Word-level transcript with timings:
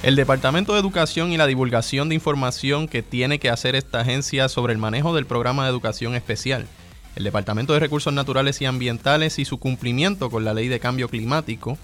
El 0.00 0.14
Departamento 0.14 0.74
de 0.74 0.80
Educación 0.80 1.32
y 1.32 1.36
la 1.36 1.48
divulgación 1.48 2.08
de 2.08 2.14
información 2.14 2.86
que 2.86 3.02
tiene 3.02 3.40
que 3.40 3.50
hacer 3.50 3.74
esta 3.74 4.00
agencia 4.00 4.48
sobre 4.48 4.72
el 4.72 4.78
manejo 4.78 5.12
del 5.12 5.26
programa 5.26 5.64
de 5.64 5.70
educación 5.70 6.14
especial, 6.14 6.68
el 7.16 7.24
Departamento 7.24 7.72
de 7.72 7.80
Recursos 7.80 8.12
Naturales 8.12 8.62
y 8.62 8.66
Ambientales 8.66 9.40
y 9.40 9.44
su 9.44 9.58
cumplimiento 9.58 10.30
con 10.30 10.44
la 10.44 10.54
Ley 10.54 10.68
de 10.68 10.78
Cambio 10.78 11.08
Climático, 11.08 11.76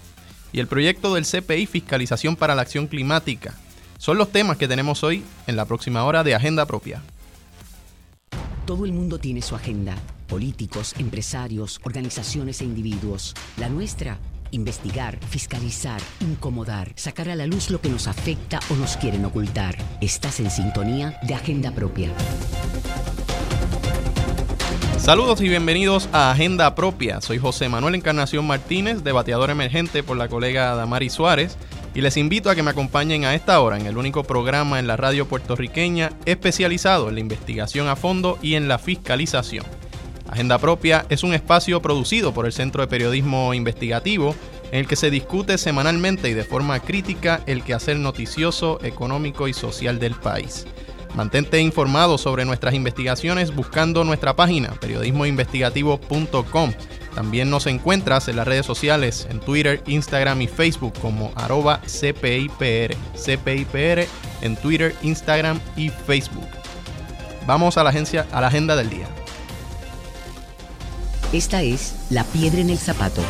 y 0.53 0.61
el 0.61 0.67
proyecto 0.67 1.13
del 1.13 1.25
CPI 1.25 1.65
Fiscalización 1.65 2.37
para 2.37 2.55
la 2.55 2.61
Acción 2.61 2.87
Climática. 2.87 3.53
Son 3.97 4.17
los 4.17 4.31
temas 4.31 4.55
que 4.55 4.69
tenemos 4.69 5.03
hoy 5.03 5.25
en 5.45 5.57
la 5.57 5.65
próxima 5.65 6.05
hora 6.05 6.23
de 6.23 6.35
Agenda 6.35 6.65
Propia. 6.65 7.01
Todo 8.65 8.85
el 8.85 8.93
mundo 8.93 9.19
tiene 9.19 9.41
su 9.41 9.55
agenda, 9.55 9.97
políticos, 10.27 10.95
empresarios, 10.97 11.81
organizaciones 11.83 12.61
e 12.61 12.63
individuos. 12.63 13.35
La 13.57 13.67
nuestra 13.67 14.17
Investigar, 14.51 15.17
fiscalizar, 15.29 16.01
incomodar, 16.21 16.91
sacar 16.95 17.29
a 17.29 17.35
la 17.35 17.45
luz 17.47 17.69
lo 17.69 17.81
que 17.81 17.89
nos 17.89 18.07
afecta 18.07 18.59
o 18.69 18.75
nos 18.75 18.97
quieren 18.97 19.25
ocultar. 19.25 19.75
Estás 20.01 20.39
en 20.39 20.49
sintonía 20.49 21.19
de 21.23 21.33
Agenda 21.33 21.71
Propia. 21.71 22.11
Saludos 24.97 25.41
y 25.41 25.49
bienvenidos 25.49 26.09
a 26.13 26.31
Agenda 26.31 26.73
Propia. 26.73 27.21
Soy 27.21 27.37
José 27.37 27.69
Manuel 27.69 27.95
Encarnación 27.95 28.47
Martínez, 28.47 29.03
debateador 29.03 29.49
emergente 29.49 30.01
por 30.01 30.17
la 30.17 30.29
colega 30.29 30.73
Damari 30.75 31.09
Suárez, 31.09 31.57
y 31.93 32.01
les 32.01 32.17
invito 32.17 32.49
a 32.49 32.55
que 32.55 32.63
me 32.63 32.71
acompañen 32.71 33.23
a 33.23 33.35
esta 33.35 33.59
hora 33.59 33.77
en 33.77 33.85
el 33.85 33.97
único 33.97 34.23
programa 34.23 34.79
en 34.79 34.87
la 34.87 34.97
radio 34.97 35.27
puertorriqueña 35.27 36.11
especializado 36.25 37.09
en 37.09 37.15
la 37.15 37.21
investigación 37.21 37.87
a 37.87 37.95
fondo 37.95 38.39
y 38.41 38.55
en 38.55 38.67
la 38.67 38.79
fiscalización. 38.79 39.65
Agenda 40.29 40.57
Propia 40.57 41.05
es 41.09 41.23
un 41.23 41.33
espacio 41.33 41.81
producido 41.81 42.33
por 42.33 42.45
el 42.45 42.53
Centro 42.53 42.81
de 42.81 42.87
Periodismo 42.87 43.53
Investigativo 43.53 44.35
en 44.71 44.79
el 44.79 44.87
que 44.87 44.95
se 44.95 45.11
discute 45.11 45.57
semanalmente 45.57 46.29
y 46.29 46.33
de 46.33 46.43
forma 46.43 46.79
crítica 46.79 47.41
el 47.45 47.63
quehacer 47.63 47.97
noticioso, 47.97 48.79
económico 48.83 49.47
y 49.47 49.53
social 49.53 49.99
del 49.99 50.15
país. 50.15 50.65
Mantente 51.15 51.61
informado 51.61 52.17
sobre 52.17 52.43
nuestras 52.43 52.73
investigaciones 52.73 53.55
buscando 53.55 54.03
nuestra 54.03 54.35
página 54.35 54.73
periodismoinvestigativo.com. 54.81 56.73
También 57.13 57.49
nos 57.49 57.67
encuentras 57.67 58.27
en 58.27 58.35
las 58.35 58.45
redes 58.45 58.65
sociales, 58.65 59.25
en 59.29 59.39
Twitter, 59.39 59.81
Instagram 59.87 60.41
y 60.41 60.47
Facebook 60.47 60.93
como 60.99 61.31
arroba 61.35 61.79
CPIPR. 61.85 62.97
CPIPR 63.15 64.07
en 64.41 64.57
Twitter, 64.57 64.93
Instagram 65.03 65.61
y 65.77 65.89
Facebook. 65.89 66.49
Vamos 67.47 67.77
a 67.77 67.83
la, 67.83 67.91
agencia, 67.91 68.27
a 68.33 68.41
la 68.41 68.47
agenda 68.47 68.75
del 68.75 68.89
día. 68.89 69.07
Esta 71.33 71.63
es 71.63 71.95
La 72.11 72.23
Piedra 72.23 72.61
en 72.61 72.69
el 72.69 72.77
Zapato. 72.77 73.21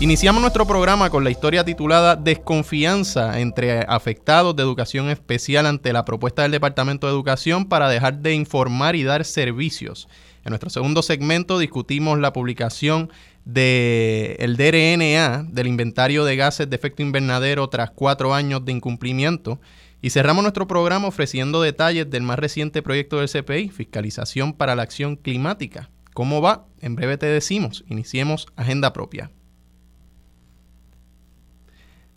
Iniciamos 0.00 0.40
nuestro 0.40 0.66
programa 0.66 1.10
con 1.10 1.22
la 1.22 1.30
historia 1.30 1.64
titulada 1.64 2.16
Desconfianza 2.16 3.38
entre 3.40 3.80
afectados 3.80 4.56
de 4.56 4.62
educación 4.62 5.10
especial 5.10 5.66
ante 5.66 5.92
la 5.92 6.04
propuesta 6.04 6.42
del 6.42 6.50
Departamento 6.50 7.06
de 7.06 7.12
Educación 7.12 7.66
para 7.66 7.88
dejar 7.88 8.18
de 8.18 8.34
informar 8.34 8.96
y 8.96 9.04
dar 9.04 9.24
servicios. 9.24 10.08
En 10.44 10.50
nuestro 10.50 10.70
segundo 10.70 11.02
segmento 11.02 11.58
discutimos 11.58 12.18
la 12.18 12.32
publicación 12.32 13.10
del 13.44 14.56
DRNA, 14.56 15.44
del 15.48 15.66
inventario 15.66 16.24
de 16.24 16.36
gases 16.36 16.68
de 16.68 16.74
efecto 16.74 17.02
invernadero 17.02 17.68
tras 17.68 17.90
cuatro 17.90 18.34
años 18.34 18.64
de 18.64 18.72
incumplimiento. 18.72 19.60
Y 20.00 20.10
cerramos 20.10 20.42
nuestro 20.42 20.66
programa 20.66 21.06
ofreciendo 21.06 21.62
detalles 21.62 22.10
del 22.10 22.22
más 22.22 22.38
reciente 22.38 22.82
proyecto 22.82 23.18
del 23.18 23.28
CPI, 23.28 23.68
Fiscalización 23.68 24.52
para 24.52 24.74
la 24.74 24.82
Acción 24.82 25.14
Climática. 25.14 25.90
¿Cómo 26.14 26.40
va? 26.40 26.66
En 26.80 26.96
breve 26.96 27.16
te 27.16 27.26
decimos. 27.26 27.84
Iniciemos 27.88 28.46
agenda 28.56 28.92
propia. 28.92 29.30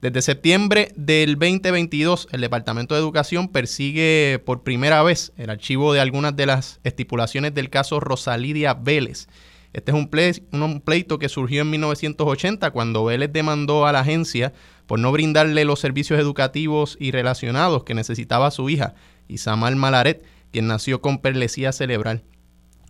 Desde 0.01 0.21
septiembre 0.21 0.91
del 0.95 1.33
2022, 1.33 2.27
el 2.31 2.41
Departamento 2.41 2.93
de 2.93 3.01
Educación 3.01 3.47
persigue 3.47 4.39
por 4.45 4.61
primera 4.61 5.01
vez 5.01 5.33
el 5.37 5.49
archivo 5.49 5.93
de 5.93 5.99
algunas 5.99 6.35
de 6.35 6.45
las 6.45 6.79
estipulaciones 6.83 7.55
del 7.55 7.69
caso 7.69 7.99
Rosalidia 7.99 8.75
Vélez. 8.75 9.27
Este 9.73 9.91
es 9.91 10.41
un, 10.51 10.81
pleito 10.81 11.17
que 11.17 11.27
surgió 11.27 11.63
en 11.63 11.69
1980 11.71 12.71
cuando 12.71 13.03
Vélez 13.03 13.33
demandó 13.33 13.85
a 13.85 13.91
la 13.91 14.01
agencia 14.01 14.53
por 14.85 14.99
no 14.99 15.11
brindarle 15.11 15.65
los 15.65 15.79
servicios 15.79 16.19
educativos 16.19 16.97
y 16.99 17.11
relacionados 17.11 17.83
que 17.83 17.93
necesitaba 17.93 18.51
su 18.51 18.69
hija, 18.69 18.93
Isamal 19.27 19.75
Malaret, 19.75 20.23
quien 20.51 20.67
nació 20.67 21.01
con 21.01 21.17
perlesía 21.17 21.71
cerebral. 21.71 22.23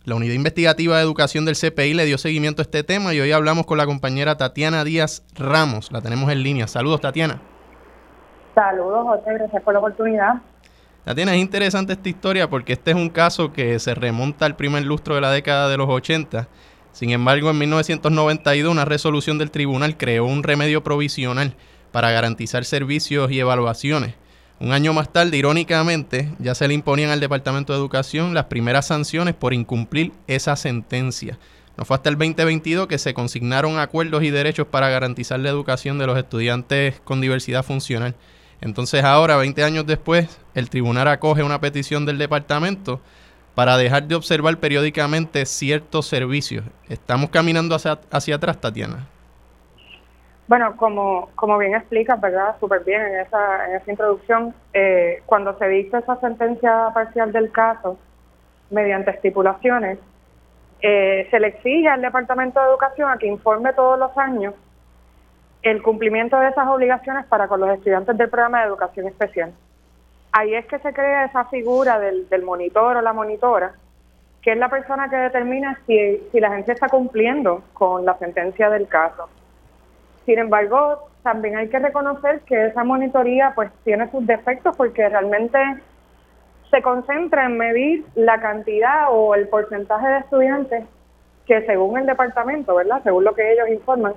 La 0.05 0.13
Unidad 0.13 0.35
Investigativa 0.35 0.97
de 0.97 1.01
Educación 1.01 1.45
del 1.45 1.55
CPI 1.55 1.95
le 1.95 2.05
dio 2.05 2.19
seguimiento 2.19 2.61
a 2.61 2.63
este 2.63 2.83
tema 2.83 3.15
y 3.15 3.19
hoy 3.19 3.31
hablamos 3.31 3.65
con 3.65 3.79
la 3.79 3.87
compañera 3.87 4.37
Tatiana 4.37 4.83
Díaz 4.83 5.23
Ramos. 5.33 5.91
La 5.91 5.99
tenemos 5.99 6.31
en 6.31 6.43
línea. 6.43 6.67
Saludos, 6.67 7.01
Tatiana. 7.01 7.41
Saludos, 8.53 9.03
José. 9.07 9.33
Gracias 9.33 9.63
por 9.63 9.73
la 9.73 9.79
oportunidad. 9.79 10.35
Tatiana, 11.05 11.33
es 11.33 11.41
interesante 11.41 11.93
esta 11.93 12.07
historia 12.07 12.47
porque 12.47 12.73
este 12.73 12.91
es 12.91 12.97
un 12.97 13.09
caso 13.09 13.51
que 13.51 13.79
se 13.79 13.95
remonta 13.95 14.45
al 14.45 14.55
primer 14.55 14.85
lustro 14.85 15.15
de 15.15 15.21
la 15.21 15.31
década 15.31 15.69
de 15.69 15.77
los 15.77 15.89
80. 15.89 16.49
Sin 16.91 17.09
embargo, 17.09 17.49
en 17.49 17.57
1992 17.57 18.71
una 18.71 18.85
resolución 18.85 19.39
del 19.39 19.49
tribunal 19.49 19.97
creó 19.97 20.25
un 20.25 20.43
remedio 20.43 20.83
provisional 20.83 21.55
para 21.91 22.11
garantizar 22.11 22.63
servicios 22.63 23.31
y 23.31 23.39
evaluaciones. 23.39 24.13
Un 24.59 24.71
año 24.71 24.93
más 24.93 25.11
tarde, 25.11 25.35
irónicamente, 25.35 26.31
ya 26.39 26.55
se 26.55 26.67
le 26.67 26.73
imponían 26.73 27.09
al 27.09 27.19
Departamento 27.19 27.73
de 27.73 27.79
Educación 27.79 28.33
las 28.33 28.45
primeras 28.45 28.87
sanciones 28.87 29.35
por 29.35 29.53
incumplir 29.53 30.13
esa 30.27 30.55
sentencia. 30.55 31.37
No 31.77 31.83
fue 31.83 31.97
hasta 31.97 32.07
el 32.07 32.15
2022 32.17 32.87
que 32.87 32.97
se 32.97 33.13
consignaron 33.13 33.79
acuerdos 33.79 34.23
y 34.23 34.29
derechos 34.29 34.67
para 34.67 34.87
garantizar 34.87 35.41
la 35.41 35.49
educación 35.49 35.97
de 35.97 36.07
los 36.07 36.17
estudiantes 36.17 37.01
con 37.03 37.19
diversidad 37.19 37.63
funcional. 37.63 38.15
Entonces 38.61 39.03
ahora, 39.03 39.35
20 39.35 39.61
años 39.61 39.85
después, 39.85 40.39
el 40.53 40.69
tribunal 40.69 41.09
acoge 41.09 41.43
una 41.43 41.59
petición 41.59 42.05
del 42.05 42.17
departamento 42.17 43.01
para 43.55 43.77
dejar 43.77 44.07
de 44.07 44.15
observar 44.15 44.57
periódicamente 44.61 45.45
ciertos 45.45 46.07
servicios. 46.07 46.63
Estamos 46.87 47.29
caminando 47.29 47.75
hacia, 47.75 47.99
hacia 48.09 48.35
atrás, 48.35 48.61
Tatiana. 48.61 49.09
Bueno, 50.47 50.77
como, 50.77 51.29
como 51.35 51.57
bien 51.57 51.75
explicas, 51.75 52.21
¿verdad? 52.21 52.55
Súper 52.59 52.83
bien 52.83 53.01
en 53.01 53.19
esa, 53.21 53.67
en 53.67 53.75
esa 53.77 53.91
introducción. 53.91 54.53
Eh, 54.73 55.23
cuando 55.25 55.57
se 55.57 55.67
dicta 55.67 55.99
esa 55.99 56.19
sentencia 56.19 56.91
parcial 56.93 57.31
del 57.31 57.51
caso, 57.51 57.97
mediante 58.69 59.11
estipulaciones, 59.11 59.97
eh, 60.81 61.27
se 61.31 61.39
le 61.39 61.47
exige 61.47 61.87
al 61.87 62.01
Departamento 62.01 62.59
de 62.59 62.67
Educación 62.67 63.09
a 63.09 63.17
que 63.17 63.27
informe 63.27 63.73
todos 63.73 63.97
los 63.97 64.15
años 64.17 64.53
el 65.63 65.81
cumplimiento 65.81 66.37
de 66.37 66.49
esas 66.49 66.67
obligaciones 66.67 67.25
para 67.25 67.47
con 67.47 67.59
los 67.59 67.69
estudiantes 67.71 68.15
del 68.15 68.29
programa 68.29 68.59
de 68.61 68.67
educación 68.67 69.07
especial. 69.07 69.51
Ahí 70.31 70.53
es 70.53 70.65
que 70.67 70.77
se 70.77 70.93
crea 70.93 71.25
esa 71.25 71.45
figura 71.45 71.97
del, 71.97 72.29
del 72.29 72.43
monitor 72.43 72.97
o 72.97 73.01
la 73.01 73.13
monitora, 73.13 73.73
que 74.43 74.51
es 74.51 74.57
la 74.59 74.69
persona 74.69 75.09
que 75.09 75.15
determina 75.15 75.79
si, 75.87 76.21
si 76.31 76.39
la 76.39 76.49
agencia 76.49 76.75
está 76.75 76.87
cumpliendo 76.87 77.63
con 77.73 78.05
la 78.05 78.15
sentencia 78.19 78.69
del 78.69 78.87
caso. 78.87 79.27
Sin 80.25 80.39
embargo, 80.39 81.09
también 81.23 81.57
hay 81.57 81.69
que 81.69 81.79
reconocer 81.79 82.41
que 82.41 82.67
esa 82.67 82.83
monitoría 82.83 83.53
pues 83.55 83.71
tiene 83.83 84.09
sus 84.11 84.25
defectos 84.25 84.75
porque 84.75 85.07
realmente 85.07 85.59
se 86.71 86.81
concentra 86.81 87.45
en 87.45 87.57
medir 87.57 88.05
la 88.15 88.39
cantidad 88.39 89.07
o 89.11 89.35
el 89.35 89.47
porcentaje 89.47 90.07
de 90.07 90.17
estudiantes 90.19 90.83
que 91.45 91.65
según 91.65 91.97
el 91.99 92.05
departamento, 92.05 92.75
¿verdad? 92.75 93.01
Según 93.03 93.23
lo 93.23 93.35
que 93.35 93.53
ellos 93.53 93.69
informan, 93.69 94.13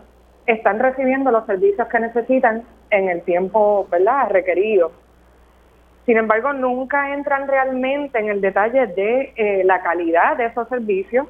están 0.47 0.79
recibiendo 0.79 1.31
los 1.31 1.45
servicios 1.45 1.87
que 1.89 2.01
necesitan 2.01 2.63
en 2.91 3.11
el 3.11 3.23
tiempo, 3.23 3.87
¿verdad? 3.91 4.31
requerido. 4.31 4.93
Sin 6.07 6.17
embargo, 6.17 6.55
nunca 6.55 7.13
entran 7.13 7.47
realmente 7.47 8.19
en 8.19 8.31
el 8.31 8.41
detalle 8.41 8.87
de 8.87 9.35
eh, 9.37 9.63
la 9.65 9.83
calidad 9.83 10.39
de 10.39 10.47
esos 10.47 10.67
servicios 10.69 11.27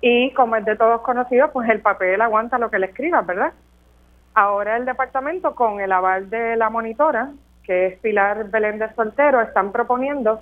y 0.00 0.32
como 0.34 0.54
es 0.54 0.64
de 0.64 0.76
todos 0.76 1.00
conocido, 1.00 1.50
pues 1.52 1.68
el 1.68 1.80
papel 1.80 2.20
aguanta 2.20 2.58
lo 2.58 2.70
que 2.70 2.78
le 2.78 2.86
escriba, 2.86 3.22
¿verdad? 3.22 3.52
Ahora 4.38 4.76
el 4.76 4.84
departamento, 4.84 5.56
con 5.56 5.80
el 5.80 5.90
aval 5.90 6.30
de 6.30 6.54
la 6.54 6.70
monitora, 6.70 7.32
que 7.64 7.86
es 7.88 7.98
Pilar 7.98 8.48
Belén 8.50 8.78
de 8.78 8.88
Soltero, 8.94 9.40
están 9.40 9.72
proponiendo 9.72 10.40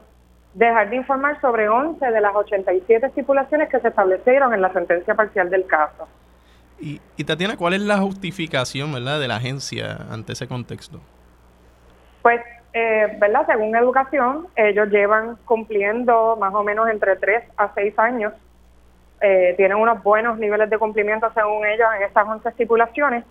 dejar 0.52 0.90
de 0.90 0.96
informar 0.96 1.40
sobre 1.40 1.66
11 1.66 2.04
de 2.04 2.20
las 2.20 2.36
87 2.36 3.06
estipulaciones 3.06 3.70
que 3.70 3.80
se 3.80 3.88
establecieron 3.88 4.52
en 4.52 4.60
la 4.60 4.70
sentencia 4.74 5.14
parcial 5.14 5.48
del 5.48 5.66
caso. 5.66 6.06
Y, 6.78 7.00
y 7.16 7.24
Tatiana, 7.24 7.56
¿cuál 7.56 7.72
es 7.72 7.80
la 7.80 7.96
justificación 7.96 8.92
¿verdad? 8.92 9.18
de 9.18 9.28
la 9.28 9.36
agencia 9.36 9.96
ante 10.10 10.34
ese 10.34 10.46
contexto? 10.46 11.00
Pues, 12.20 12.42
eh, 12.74 13.16
¿verdad? 13.18 13.46
Según 13.46 13.74
educación, 13.76 14.48
ellos 14.56 14.90
llevan 14.90 15.36
cumpliendo 15.46 16.36
más 16.38 16.52
o 16.52 16.62
menos 16.62 16.86
entre 16.90 17.16
3 17.16 17.44
a 17.56 17.72
6 17.74 17.98
años. 17.98 18.34
Eh, 19.22 19.54
tienen 19.56 19.78
unos 19.78 20.02
buenos 20.02 20.36
niveles 20.36 20.68
de 20.68 20.76
cumplimiento 20.76 21.32
según 21.32 21.64
ellos 21.64 21.88
en 21.96 22.02
estas 22.02 22.28
11 22.28 22.46
estipulaciones 22.46 23.24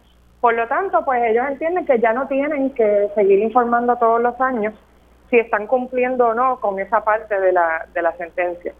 por 0.46 0.54
lo 0.54 0.68
tanto, 0.68 1.04
pues 1.04 1.24
ellos 1.24 1.44
entienden 1.48 1.88
que 1.88 1.98
ya 1.98 2.14
no 2.14 2.28
tienen 2.28 2.70
que 2.76 3.10
seguir 3.16 3.40
informando 3.40 3.96
todos 3.96 4.22
los 4.22 4.40
años 4.40 4.76
si 5.32 5.40
están 5.40 5.66
cumpliendo 5.66 6.28
o 6.28 6.34
no 6.36 6.60
con 6.60 6.80
esa 6.80 7.04
parte 7.04 7.40
de 7.40 7.52
la, 7.52 7.88
de 7.96 8.02
la 8.04 8.16
sentencia. 8.16 8.72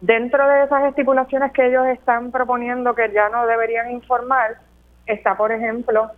Dentro 0.00 0.48
de 0.48 0.62
esas 0.62 0.84
estipulaciones 0.84 1.50
que 1.50 1.66
ellos 1.66 1.88
están 1.88 2.30
proponiendo 2.30 2.94
que 2.94 3.10
ya 3.10 3.28
no 3.30 3.48
deberían 3.48 3.90
informar, 3.90 4.58
está, 5.06 5.36
por 5.36 5.50
ejemplo, 5.50 6.08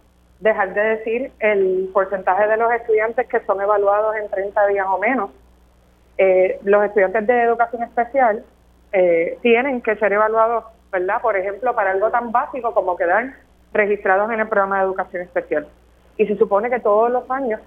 dejar 0.40 0.74
de 0.74 0.82
decir 0.82 1.32
el 1.38 1.88
porcentaje 1.94 2.46
de 2.46 2.58
los 2.58 2.70
estudiantes 2.70 3.26
que 3.26 3.40
son 3.46 3.62
evaluados 3.62 4.16
en 4.16 4.28
30 4.28 4.66
días 4.66 4.86
o 4.86 4.98
menos. 4.98 5.30
Eh, 6.18 6.60
los 6.64 6.84
estudiantes 6.84 7.26
de 7.26 7.42
educación 7.42 7.84
especial 7.84 8.44
eh, 8.92 9.38
tienen 9.40 9.80
que 9.80 9.96
ser 9.96 10.12
evaluados, 10.12 10.64
¿verdad? 10.92 11.22
Por 11.22 11.38
ejemplo, 11.38 11.74
para 11.74 11.92
algo 11.92 12.10
tan 12.10 12.32
básico 12.32 12.74
como 12.74 12.98
quedar 12.98 13.47
registrados 13.72 14.30
en 14.30 14.40
el 14.40 14.48
programa 14.48 14.78
de 14.78 14.84
educación 14.84 15.22
especial. 15.22 15.68
Y 16.16 16.26
se 16.26 16.36
supone 16.36 16.70
que 16.70 16.80
todos 16.80 17.10
los 17.10 17.30
años 17.30 17.60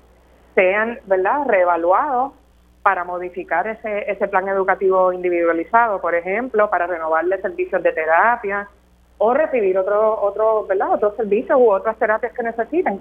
sean, 0.55 0.99
¿verdad?, 1.05 1.45
reevaluados 1.47 2.33
para 2.83 3.03
modificar 3.03 3.67
ese, 3.67 4.11
ese 4.11 4.27
plan 4.27 4.47
educativo 4.47 5.13
individualizado, 5.13 6.01
por 6.01 6.15
ejemplo, 6.15 6.69
para 6.69 6.87
renovarle 6.87 7.39
servicios 7.41 7.81
de 7.83 7.91
terapia 7.91 8.67
o 9.19 9.33
recibir 9.33 9.77
otro, 9.77 10.19
otro, 10.19 10.65
¿verdad? 10.65 10.93
otros 10.93 11.15
servicios 11.15 11.57
u 11.59 11.71
otras 11.71 11.95
terapias 11.97 12.33
que 12.33 12.41
necesiten. 12.41 12.99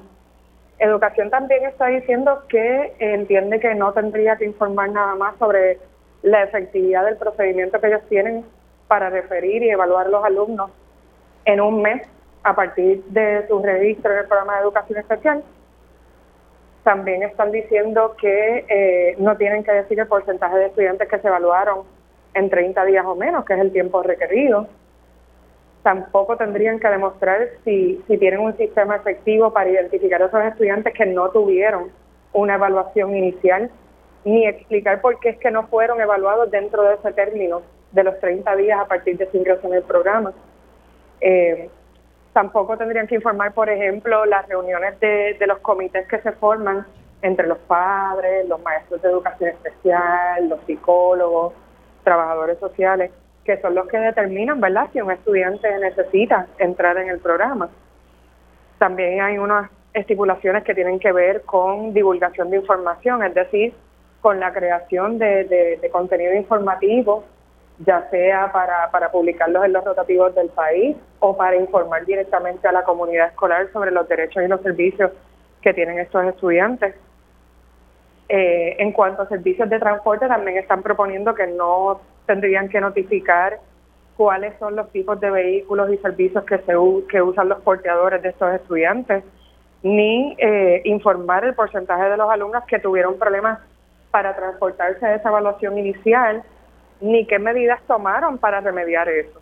Educación 0.79 1.31
también 1.31 1.64
está 1.64 1.87
diciendo 1.87 2.43
que 2.49 2.94
entiende 2.99 3.58
que 3.58 3.75
no 3.75 3.93
tendría 3.93 4.37
que 4.37 4.44
informar 4.44 4.91
nada 4.91 5.14
más 5.14 5.37
sobre 5.38 5.79
la 6.23 6.43
efectividad 6.43 7.06
del 7.06 7.17
procedimiento 7.17 7.81
que 7.81 7.87
ellos 7.87 8.02
tienen 8.11 8.44
para 8.87 9.08
referir 9.08 9.62
y 9.62 9.70
evaluar 9.70 10.08
los 10.08 10.23
alumnos 10.23 10.70
en 11.47 11.61
un 11.61 11.81
mes 11.81 12.02
a 12.42 12.54
partir 12.54 13.04
de 13.04 13.46
su 13.48 13.62
registro 13.62 14.12
en 14.12 14.19
el 14.20 14.26
programa 14.26 14.56
de 14.56 14.62
educación 14.62 14.98
especial 14.98 15.42
también 16.82 17.22
están 17.22 17.52
diciendo 17.52 18.16
que 18.20 18.64
eh, 18.69 19.14
no 19.19 19.37
tienen 19.37 19.64
que 19.64 19.72
decir 19.72 20.00
el 20.00 20.06
porcentaje 20.06 20.56
de 20.56 20.66
estudiantes 20.66 21.08
que 21.08 21.19
se 21.19 21.28
evaluaron 21.28 21.84
en 22.34 22.48
30 22.48 22.84
días 22.87 23.04
o 23.04 23.14
menos, 23.14 23.44
que 23.44 23.54
es 23.54 23.60
el 23.60 23.72
tiempo 23.72 24.02
requerido. 24.02 24.66
Tampoco 25.82 26.37
tendrían 26.37 26.78
que 26.78 26.88
demostrar 26.88 27.48
si, 27.64 28.02
si 28.06 28.19
tienen 28.19 28.40
un 28.40 28.56
sistema 28.56 28.96
efectivo 28.96 29.52
para 29.52 29.70
identificar 29.70 30.22
a 30.22 30.26
esos 30.26 30.44
estudiantes 30.44 30.94
que 30.94 31.06
no 31.06 31.31
tuvieron 31.31 31.90
una 32.32 32.54
evaluación 32.54 33.14
inicial, 33.16 33.70
ni 34.25 34.46
explicar 34.46 35.00
por 35.00 35.19
qué 35.20 35.31
es 35.31 35.38
que 35.38 35.50
no 35.50 35.66
fueron 35.66 36.00
evaluados 36.00 36.50
dentro 36.50 36.82
de 36.82 36.94
ese 36.94 37.12
término 37.12 37.62
de 37.92 38.04
los 38.04 38.19
30 38.20 38.56
días 38.56 38.81
a 38.81 38.87
partir 38.87 39.16
de 39.16 39.31
su 39.31 39.37
ingreso 39.37 39.66
en 39.66 39.75
el 39.75 39.82
programa. 39.82 40.32
Eh, 41.20 41.69
Tampoco 42.40 42.75
tendrían 42.78 43.06
que 43.06 43.16
informar, 43.16 43.52
por 43.52 43.69
ejemplo, 43.69 44.25
las 44.25 44.48
reuniones 44.48 44.98
de, 44.98 45.37
los 45.46 45.58
comités 45.58 46.08
que 46.08 46.22
se 46.22 46.32
forman 46.32 46.87
entre 47.20 47.46
los 47.46 47.58
padres, 47.58 48.48
los 48.48 48.58
maestros 48.62 49.02
de 49.02 49.10
educación 49.10 49.50
especial, 49.50 50.48
los 50.48 50.58
psicólogos, 50.64 51.52
trabajadores 52.02 52.58
sociales, 52.58 53.10
que 53.44 53.60
son 53.60 53.75
los 53.75 53.87
que 53.88 53.98
determinan, 53.98 54.58
¿verdad?, 54.58 54.88
si 54.90 55.02
un 55.02 55.10
estudiante 55.10 55.69
necesita 55.81 56.46
entrar 56.56 56.96
en 56.96 57.10
el 57.10 57.19
programa. 57.19 57.69
También 58.78 59.20
hay 59.20 59.37
unas 59.37 59.70
estipulaciones 59.92 60.64
que 60.64 60.75
tienen 60.75 60.98
que 60.98 61.12
ver 61.12 61.42
con 61.42 61.92
divulgación 61.92 62.48
de 62.48 62.56
información, 62.56 63.22
es 63.22 63.34
decir, 63.34 63.75
con 64.22 64.40
la 64.40 64.50
creación 64.50 65.19
de, 65.19 65.44
de 65.78 65.90
contenido 65.90 66.32
informativo 66.32 67.22
ya 67.85 68.09
sea 68.11 68.53
para, 68.53 68.91
para 68.91 69.11
publicarlos 69.11 69.65
en 69.65 69.73
los 69.73 69.85
rotativos 69.85 70.35
del 70.35 70.49
país 70.49 70.97
o 71.19 71.37
para 71.37 71.56
informar 71.56 72.05
directamente 72.05 72.69
a 72.69 72.73
la 72.73 72.85
comunidad 72.85 73.29
escolar 73.29 73.71
sobre 73.73 73.91
los 73.91 74.06
derechos 74.09 74.43
y 74.43 74.49
los 74.49 74.61
servicios 74.61 75.11
que 75.62 75.73
tienen 75.73 75.99
estos 75.99 76.25
estudiantes. 76.25 76.94
Eh, 78.29 78.77
en 78.79 78.93
cuanto 78.93 79.23
a 79.23 79.29
servicios 79.29 79.69
de 79.69 79.79
transporte, 79.79 80.29
también 80.29 80.59
están 80.59 80.82
proponiendo 80.82 81.35
que 81.35 81.47
no 81.47 82.00
tendrían 82.27 82.69
que 82.69 82.81
notificar 82.81 83.59
cuáles 84.17 84.53
son 84.59 84.76
los 84.76 84.91
tipos 84.93 85.19
de 85.19 85.31
vehículos 85.31 85.91
y 85.93 85.97
servicios 85.97 86.44
que, 86.44 86.59
se, 86.59 86.75
que 87.09 87.23
usan 87.23 87.49
los 87.49 87.61
porteadores 87.62 88.23
de 88.23 88.29
estos 88.29 88.55
estudiantes, 88.55 89.25
ni 89.83 90.37
eh, 90.38 90.83
informar 90.85 91.44
el 91.44 91.55
porcentaje 91.55 92.11
de 92.11 92.19
los 92.19 92.31
alumnos 92.31 92.62
que 92.67 92.79
tuvieron 92.79 93.19
problemas 93.19 93.59
para 94.11 94.37
transportarse 94.37 95.05
a 95.05 95.15
esa 95.15 95.31
evaluación 95.31 95.79
inicial 95.79 96.43
ni 97.00 97.26
qué 97.26 97.38
medidas 97.38 97.81
tomaron 97.87 98.38
para 98.38 98.61
remediar 98.61 99.08
eso. 99.08 99.41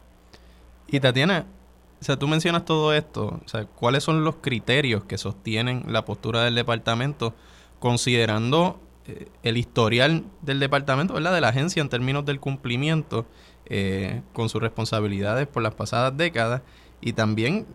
Y 0.87 1.01
Tatiana, 1.01 1.47
o 2.01 2.05
sea, 2.05 2.17
tú 2.17 2.29
mencionas 2.29 2.65
todo 2.65 2.95
esto, 2.95 3.41
o 3.45 3.49
sea, 3.49 3.67
¿cuáles 3.67 4.05
son 4.05 4.25
los 4.25 4.37
criterios 4.37 5.05
que 5.05 5.19
sostienen 5.19 5.85
la 5.89 6.05
postura 6.05 6.45
del 6.45 6.55
departamento 6.55 7.35
considerando 7.79 8.81
eh, 9.07 9.27
el 9.43 9.57
historial 9.57 10.25
del 10.43 10.61
departamento, 10.61 11.15
¿verdad? 11.15 11.35
De 11.35 11.41
la 11.41 11.49
agencia 11.49 11.81
en 11.81 11.89
términos 11.89 12.25
del 12.25 12.41
cumplimiento 12.41 13.27
eh, 13.67 14.23
con 14.33 14.49
sus 14.49 14.63
responsabilidades 14.63 15.47
por 15.47 15.63
las 15.63 15.75
pasadas 15.75 16.17
décadas 16.17 16.63
y 17.01 17.13
también 17.13 17.67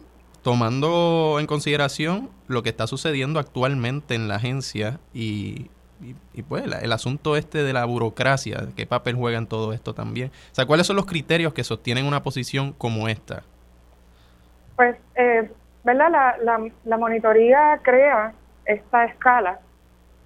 tomando 0.42 1.38
en 1.40 1.48
consideración 1.48 2.30
lo 2.48 2.64
que 2.64 2.70
está 2.70 2.88
sucediendo 2.88 3.40
actualmente 3.40 4.16
en 4.16 4.28
la 4.28 4.36
agencia 4.36 5.00
y 5.14 5.70
y, 6.02 6.42
pues 6.44 6.64
el 6.66 6.92
asunto 6.92 7.38
este 7.38 7.64
de 7.64 7.74
la 7.74 7.86
burocracia, 7.86 8.68
qué 8.76 8.86
papel 8.86 9.16
juega 9.16 9.38
en 9.38 9.48
todo 9.48 9.74
esto 9.74 9.94
también. 9.94 10.30
O 10.52 10.56
sea, 10.56 10.66
¿cuáles 10.66 10.88
son 10.88 10.96
los 10.96 11.06
criterios 11.06 11.54
que 11.54 11.64
sostienen 11.64 12.06
una 12.06 12.24
posición 12.24 12.74
como 12.74 13.08
esta? 13.08 13.44
Pues, 14.76 14.98
eh, 15.16 15.50
¿verdad? 15.84 16.10
La, 16.12 16.38
la, 16.44 16.72
la 16.84 16.98
monitoría 16.98 17.80
crea 17.84 18.34
esta 18.66 19.06
escala 19.06 19.60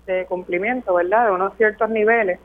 de 0.05 0.25
cumplimiento, 0.25 0.95
¿verdad? 0.95 1.25
De 1.25 1.31
unos 1.31 1.55
ciertos 1.57 1.89
niveles. 1.89 2.39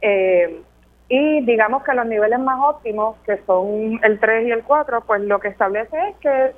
Eh, 0.00 0.62
y 1.08 1.40
digamos 1.46 1.82
que 1.84 1.94
los 1.94 2.06
niveles 2.06 2.38
más 2.38 2.58
óptimos, 2.60 3.16
que 3.24 3.38
son 3.46 3.98
el 4.02 4.20
3 4.20 4.48
y 4.48 4.50
el 4.50 4.62
4, 4.62 5.02
pues 5.06 5.22
lo 5.22 5.40
que 5.40 5.48
establece 5.48 5.96
es 6.10 6.16
que 6.16 6.52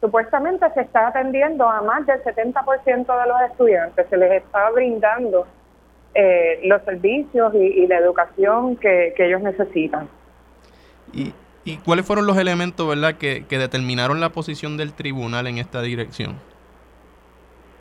supuestamente 0.00 0.66
se 0.72 0.80
está 0.80 1.08
atendiendo 1.08 1.68
a 1.68 1.82
más 1.82 2.06
del 2.06 2.22
70% 2.22 3.22
de 3.22 3.28
los 3.28 3.40
estudiantes, 3.50 4.06
se 4.08 4.16
les 4.16 4.32
está 4.42 4.70
brindando 4.70 5.46
eh, 6.14 6.60
los 6.64 6.82
servicios 6.82 7.54
y, 7.54 7.86
la 7.86 7.98
educación 7.98 8.76
que, 8.76 9.14
ellos 9.18 9.42
necesitan. 9.42 10.08
¿Y, 11.12 11.32
¿Y, 11.64 11.76
cuáles 11.78 12.06
fueron 12.06 12.26
los 12.26 12.38
elementos 12.38 12.88
verdad 12.88 13.14
que, 13.14 13.44
determinaron 13.48 14.20
la 14.20 14.30
posición 14.30 14.76
del 14.76 14.92
tribunal 14.94 15.46
en 15.46 15.58
esta 15.58 15.82
dirección? 15.82 16.36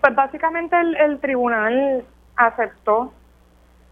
Pues 0.02 0.16
básicamente 0.16 0.80
el, 0.80 0.96
el 0.96 1.20
tribunal 1.20 2.04
aceptó 2.36 3.14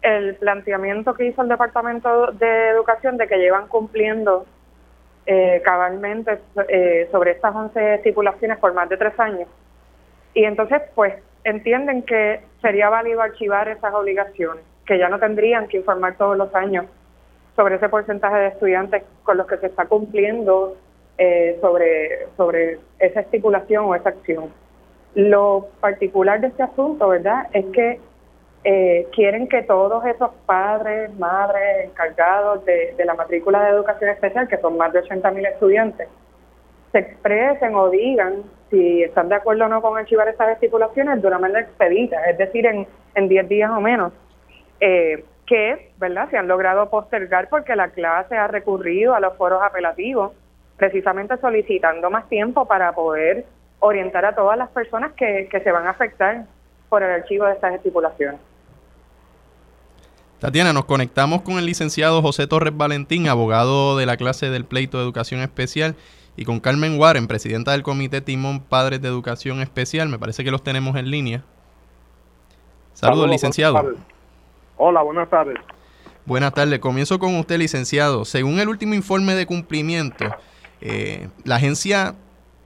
el 0.02 0.36
planteamiento 0.36 1.14
que 1.14 1.26
hizo 1.26 1.42
el 1.42 1.48
Departamento 1.48 2.32
de 2.32 2.68
Educación 2.70 3.16
de 3.16 3.26
que 3.26 3.36
llevan 3.38 3.66
cumpliendo 3.66 4.46
eh, 5.30 5.60
cabalmente 5.62 6.38
eh, 6.70 7.06
sobre 7.12 7.32
estas 7.32 7.54
11 7.54 7.96
estipulaciones 7.96 8.56
por 8.56 8.72
más 8.72 8.88
de 8.88 8.96
tres 8.96 9.12
años. 9.20 9.46
Y 10.32 10.44
entonces, 10.44 10.80
pues, 10.94 11.16
entienden 11.44 12.02
que 12.02 12.40
sería 12.62 12.88
válido 12.88 13.20
archivar 13.20 13.68
esas 13.68 13.92
obligaciones, 13.92 14.64
que 14.86 14.98
ya 14.98 15.10
no 15.10 15.18
tendrían 15.18 15.68
que 15.68 15.76
informar 15.76 16.16
todos 16.16 16.38
los 16.38 16.54
años 16.54 16.86
sobre 17.56 17.74
ese 17.74 17.90
porcentaje 17.90 18.38
de 18.38 18.46
estudiantes 18.48 19.02
con 19.22 19.36
los 19.36 19.46
que 19.46 19.58
se 19.58 19.66
está 19.66 19.84
cumpliendo 19.84 20.78
eh, 21.18 21.58
sobre, 21.60 22.28
sobre 22.38 22.78
esa 22.98 23.20
estipulación 23.20 23.84
o 23.84 23.94
esa 23.94 24.08
acción. 24.08 24.50
Lo 25.14 25.68
particular 25.80 26.40
de 26.40 26.46
este 26.46 26.62
asunto, 26.62 27.06
¿verdad?, 27.06 27.48
es 27.52 27.66
que 27.66 28.00
eh, 28.64 29.06
quieren 29.12 29.48
que 29.48 29.62
todos 29.62 30.04
esos 30.04 30.30
padres, 30.44 31.14
madres, 31.16 31.86
encargados 31.86 32.64
de, 32.64 32.94
la 33.04 33.14
matrícula 33.14 33.62
de 33.62 33.70
educación 33.70 34.10
especial, 34.10 34.48
que 34.48 34.58
son 34.58 34.76
más 34.76 34.92
de 34.92 35.00
80 35.00 35.30
mil 35.30 35.46
estudiantes, 35.46 36.08
se 36.92 36.98
expresen 36.98 37.74
o 37.74 37.88
digan 37.90 38.42
si 38.70 39.02
están 39.02 39.28
de 39.28 39.36
acuerdo 39.36 39.66
o 39.66 39.68
no 39.68 39.80
con 39.80 39.96
archivar 39.96 40.28
esas 40.28 40.50
estipulaciones 40.50 41.22
de 41.22 41.28
una 41.28 41.38
manera 41.38 41.60
expedita, 41.60 42.22
es 42.28 42.36
decir, 42.36 42.66
en, 42.66 42.86
en 43.14 43.28
10 43.28 43.48
días 43.48 43.70
o 43.70 43.80
menos, 43.80 44.12
eh, 44.80 45.24
que 45.46 45.92
¿verdad? 45.96 46.28
se 46.30 46.36
han 46.36 46.48
logrado 46.48 46.90
postergar 46.90 47.48
porque 47.48 47.76
la 47.76 47.88
clase 47.88 48.36
ha 48.36 48.48
recurrido 48.48 49.14
a 49.14 49.20
los 49.20 49.36
foros 49.36 49.62
apelativos, 49.62 50.32
precisamente 50.76 51.36
solicitando 51.38 52.10
más 52.10 52.28
tiempo 52.28 52.66
para 52.66 52.92
poder 52.92 53.46
orientar 53.80 54.24
a 54.24 54.34
todas 54.34 54.58
las 54.58 54.68
personas 54.70 55.12
que, 55.12 55.48
que 55.50 55.60
se 55.60 55.72
van 55.72 55.86
a 55.86 55.90
afectar 55.90 56.44
por 56.88 57.02
el 57.02 57.10
archivo 57.10 57.46
de 57.46 57.52
estas 57.52 57.74
estipulaciones. 57.74 58.40
Tatiana, 60.38 60.72
nos 60.72 60.84
conectamos 60.84 61.42
con 61.42 61.58
el 61.58 61.66
licenciado 61.66 62.22
José 62.22 62.46
Torres 62.46 62.76
Valentín, 62.76 63.26
abogado 63.26 63.96
de 63.96 64.06
la 64.06 64.16
clase 64.16 64.50
del 64.50 64.64
pleito 64.64 64.96
de 64.96 65.02
educación 65.02 65.40
especial, 65.40 65.96
y 66.36 66.44
con 66.44 66.60
Carmen 66.60 66.96
Warren, 66.96 67.26
presidenta 67.26 67.72
del 67.72 67.82
Comité 67.82 68.20
Timón 68.20 68.60
Padres 68.60 69.02
de 69.02 69.08
Educación 69.08 69.60
Especial. 69.60 70.08
Me 70.08 70.20
parece 70.20 70.44
que 70.44 70.52
los 70.52 70.62
tenemos 70.62 70.94
en 70.94 71.10
línea. 71.10 71.42
Saludos, 72.94 73.28
licenciado. 73.28 73.94
Hola, 74.76 75.02
buenas 75.02 75.28
tardes. 75.28 75.56
Buenas 76.24 76.54
tardes. 76.54 76.78
Comienzo 76.78 77.18
con 77.18 77.34
usted, 77.34 77.58
licenciado. 77.58 78.24
Según 78.24 78.60
el 78.60 78.68
último 78.68 78.94
informe 78.94 79.34
de 79.34 79.44
cumplimiento, 79.44 80.24
eh, 80.80 81.28
la 81.42 81.56
agencia 81.56 82.14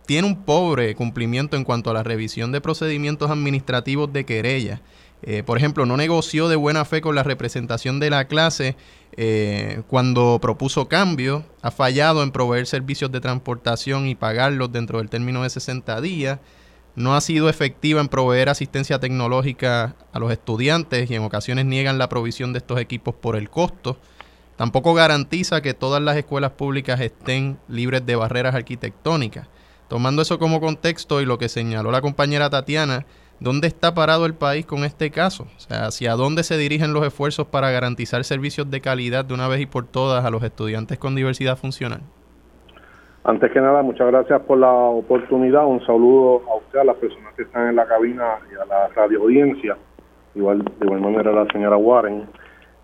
tiene 0.04 0.28
un 0.28 0.42
pobre 0.42 0.94
cumplimiento 0.94 1.56
en 1.56 1.64
cuanto 1.64 1.88
a 1.88 1.94
la 1.94 2.02
revisión 2.02 2.52
de 2.52 2.60
procedimientos 2.60 3.30
administrativos 3.30 4.12
de 4.12 4.26
querella. 4.26 4.82
Eh, 5.22 5.42
por 5.44 5.56
ejemplo, 5.56 5.86
no 5.86 5.96
negoció 5.96 6.48
de 6.48 6.56
buena 6.56 6.84
fe 6.84 7.00
con 7.00 7.14
la 7.14 7.22
representación 7.22 8.00
de 8.00 8.10
la 8.10 8.26
clase 8.26 8.76
eh, 9.16 9.82
cuando 9.88 10.38
propuso 10.40 10.88
cambio, 10.88 11.44
ha 11.60 11.70
fallado 11.70 12.22
en 12.22 12.32
proveer 12.32 12.66
servicios 12.66 13.12
de 13.12 13.20
transportación 13.20 14.08
y 14.08 14.14
pagarlos 14.14 14.72
dentro 14.72 14.98
del 14.98 15.10
término 15.10 15.42
de 15.42 15.50
60 15.50 16.00
días, 16.00 16.40
no 16.94 17.14
ha 17.14 17.20
sido 17.20 17.48
efectiva 17.48 18.00
en 18.00 18.08
proveer 18.08 18.48
asistencia 18.48 18.98
tecnológica 18.98 19.96
a 20.12 20.18
los 20.18 20.32
estudiantes 20.32 21.10
y 21.10 21.14
en 21.14 21.22
ocasiones 21.22 21.66
niegan 21.66 21.98
la 21.98 22.08
provisión 22.08 22.52
de 22.52 22.58
estos 22.58 22.80
equipos 22.80 23.14
por 23.14 23.36
el 23.36 23.48
costo. 23.48 23.98
Tampoco 24.56 24.92
garantiza 24.92 25.62
que 25.62 25.72
todas 25.72 26.02
las 26.02 26.16
escuelas 26.16 26.52
públicas 26.52 27.00
estén 27.00 27.58
libres 27.68 28.04
de 28.04 28.16
barreras 28.16 28.54
arquitectónicas. 28.54 29.48
Tomando 29.88 30.22
eso 30.22 30.38
como 30.38 30.60
contexto 30.60 31.20
y 31.20 31.26
lo 31.26 31.38
que 31.38 31.48
señaló 31.48 31.90
la 31.90 32.02
compañera 32.02 32.50
Tatiana, 32.50 33.06
¿dónde 33.42 33.66
está 33.66 33.94
parado 33.94 34.26
el 34.26 34.34
país 34.34 34.64
con 34.64 34.84
este 34.84 35.10
caso? 35.10 35.44
O 35.56 35.60
sea, 35.60 35.86
¿hacia 35.86 36.12
dónde 36.12 36.42
se 36.42 36.56
dirigen 36.56 36.92
los 36.92 37.04
esfuerzos 37.06 37.46
para 37.46 37.70
garantizar 37.70 38.24
servicios 38.24 38.70
de 38.70 38.80
calidad 38.80 39.24
de 39.24 39.34
una 39.34 39.48
vez 39.48 39.60
y 39.60 39.66
por 39.66 39.86
todas 39.86 40.24
a 40.24 40.30
los 40.30 40.42
estudiantes 40.42 40.98
con 40.98 41.14
diversidad 41.14 41.56
funcional? 41.56 42.00
Antes 43.24 43.52
que 43.52 43.60
nada, 43.60 43.82
muchas 43.82 44.08
gracias 44.08 44.40
por 44.42 44.58
la 44.58 44.72
oportunidad. 44.72 45.66
Un 45.66 45.84
saludo 45.86 46.42
a 46.50 46.56
usted, 46.56 46.80
a 46.80 46.84
las 46.84 46.96
personas 46.96 47.34
que 47.34 47.42
están 47.42 47.68
en 47.68 47.76
la 47.76 47.86
cabina 47.86 48.38
y 48.50 48.54
a 48.60 48.64
la 48.64 48.88
radio 48.88 49.20
audiencia. 49.20 49.76
Igual, 50.34 50.64
de 50.64 50.86
igual 50.86 51.00
manera 51.00 51.30
a 51.30 51.44
la 51.44 51.46
señora 51.52 51.76
Warren. 51.76 52.26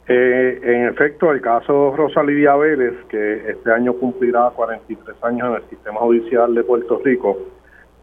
Eh, 0.07 0.61
en 0.63 0.89
efecto, 0.89 1.33
el 1.33 1.41
caso 1.41 1.95
Rosa 1.97 2.23
Lidia 2.23 2.55
Vélez, 2.57 2.95
que 3.09 3.51
este 3.51 3.73
año 3.73 3.95
cumplirá 3.95 4.51
43 4.55 5.17
años 5.23 5.49
en 5.49 5.55
el 5.57 5.71
sistema 5.71 6.01
judicial 6.01 6.55
de 6.55 6.65
Puerto 6.65 7.01
Rico, 7.05 7.37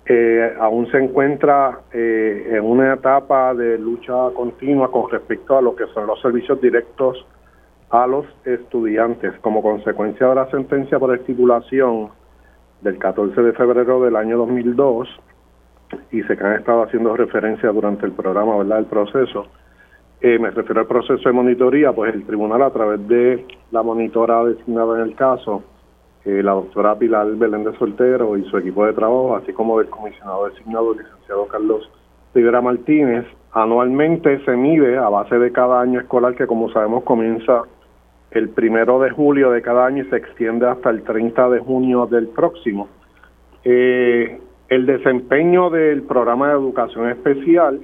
eh, 0.08 0.56
aún 0.60 0.90
se 0.92 0.98
encuentra 0.98 1.80
eh, 1.92 2.52
en 2.52 2.64
una 2.64 2.94
etapa 2.94 3.54
de 3.54 3.78
lucha 3.80 4.14
continua 4.36 4.92
con 4.92 5.10
respecto 5.10 5.58
a 5.58 5.62
lo 5.62 5.76
que 5.76 5.86
son 5.94 6.06
los 6.06 6.22
servicios 6.22 6.62
directos 6.62 7.26
a 7.90 8.06
los 8.06 8.26
estudiantes. 8.46 9.34
Como 9.42 9.64
consecuencia 9.64 10.28
de 10.28 10.36
la 10.36 10.50
sentencia 10.52 11.00
por 11.00 11.16
estipulación 11.16 12.10
del 12.82 13.00
14 13.00 13.42
de 13.42 13.54
febrero 13.54 14.02
del 14.02 14.16
año 14.16 14.38
2002, 14.38 15.10
y 16.12 16.22
se 16.24 16.34
han 16.34 16.54
estado 16.54 16.84
haciendo 16.84 17.16
referencia 17.16 17.70
durante 17.72 18.06
el 18.06 18.12
programa, 18.12 18.58
¿verdad?, 18.58 18.80
el 18.80 18.86
proceso, 18.86 19.48
eh, 20.22 20.40
me 20.40 20.50
refiero 20.52 20.82
al 20.82 20.88
proceso 20.88 21.22
de 21.24 21.34
monitoría, 21.34 21.92
pues 21.94 22.14
el 22.14 22.26
tribunal 22.26 22.62
a 22.62 22.72
través 22.72 23.08
de 23.08 23.46
la 23.72 23.84
monitora 23.84 24.44
designada 24.44 24.98
en 24.98 25.10
el 25.10 25.16
caso, 25.16 25.64
la 26.26 26.54
doctora 26.54 26.98
Pilar 26.98 27.28
Belén 27.36 27.64
de 27.64 27.78
Soltero 27.78 28.36
y 28.36 28.44
su 28.46 28.58
equipo 28.58 28.86
de 28.86 28.94
trabajo, 28.94 29.36
así 29.36 29.54
como 29.54 29.78
del 29.78 29.90
comisionado 29.90 30.48
designado, 30.50 30.94
el 30.94 31.00
licenciado 31.00 31.48
Carlos 31.48 31.90
Rivera 32.34 32.62
Martínez, 32.62 33.26
anualmente 33.52 34.44
se 34.44 34.56
mide 34.58 34.98
a 34.98 35.08
base 35.08 35.38
de 35.38 35.52
cada 35.52 35.80
año 35.80 36.00
escolar 36.00 36.36
que 36.36 36.48
como 36.48 36.70
sabemos 36.72 37.04
comienza 37.04 37.64
el 38.32 38.50
primero 38.50 39.00
de 39.00 39.12
julio 39.12 39.52
de 39.52 39.62
cada 39.62 39.86
año 39.86 40.04
y 40.04 40.10
se 40.10 40.18
extiende 40.18 40.68
hasta 40.68 40.90
el 40.90 41.04
30 41.04 41.50
de 41.50 41.60
junio 41.60 42.06
del 42.06 42.28
próximo. 42.28 42.90
Eh, 43.64 44.42
el 44.68 44.86
desempeño 44.86 45.70
del 45.70 46.04
programa 46.04 46.50
de 46.50 46.54
educación 46.56 47.10
especial 47.10 47.80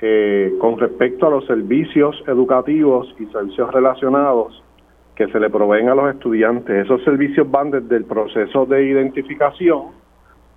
eh, 0.00 0.52
con 0.60 0.78
respecto 0.78 1.26
a 1.26 1.30
los 1.30 1.46
servicios 1.46 2.22
educativos 2.26 3.14
y 3.18 3.26
servicios 3.26 3.72
relacionados 3.72 4.62
que 5.18 5.26
se 5.26 5.40
le 5.40 5.50
proveen 5.50 5.88
a 5.88 5.96
los 5.96 6.14
estudiantes. 6.14 6.84
Esos 6.84 7.02
servicios 7.02 7.50
van 7.50 7.72
desde 7.72 7.96
el 7.96 8.04
proceso 8.04 8.66
de 8.66 8.84
identificación, 8.84 9.86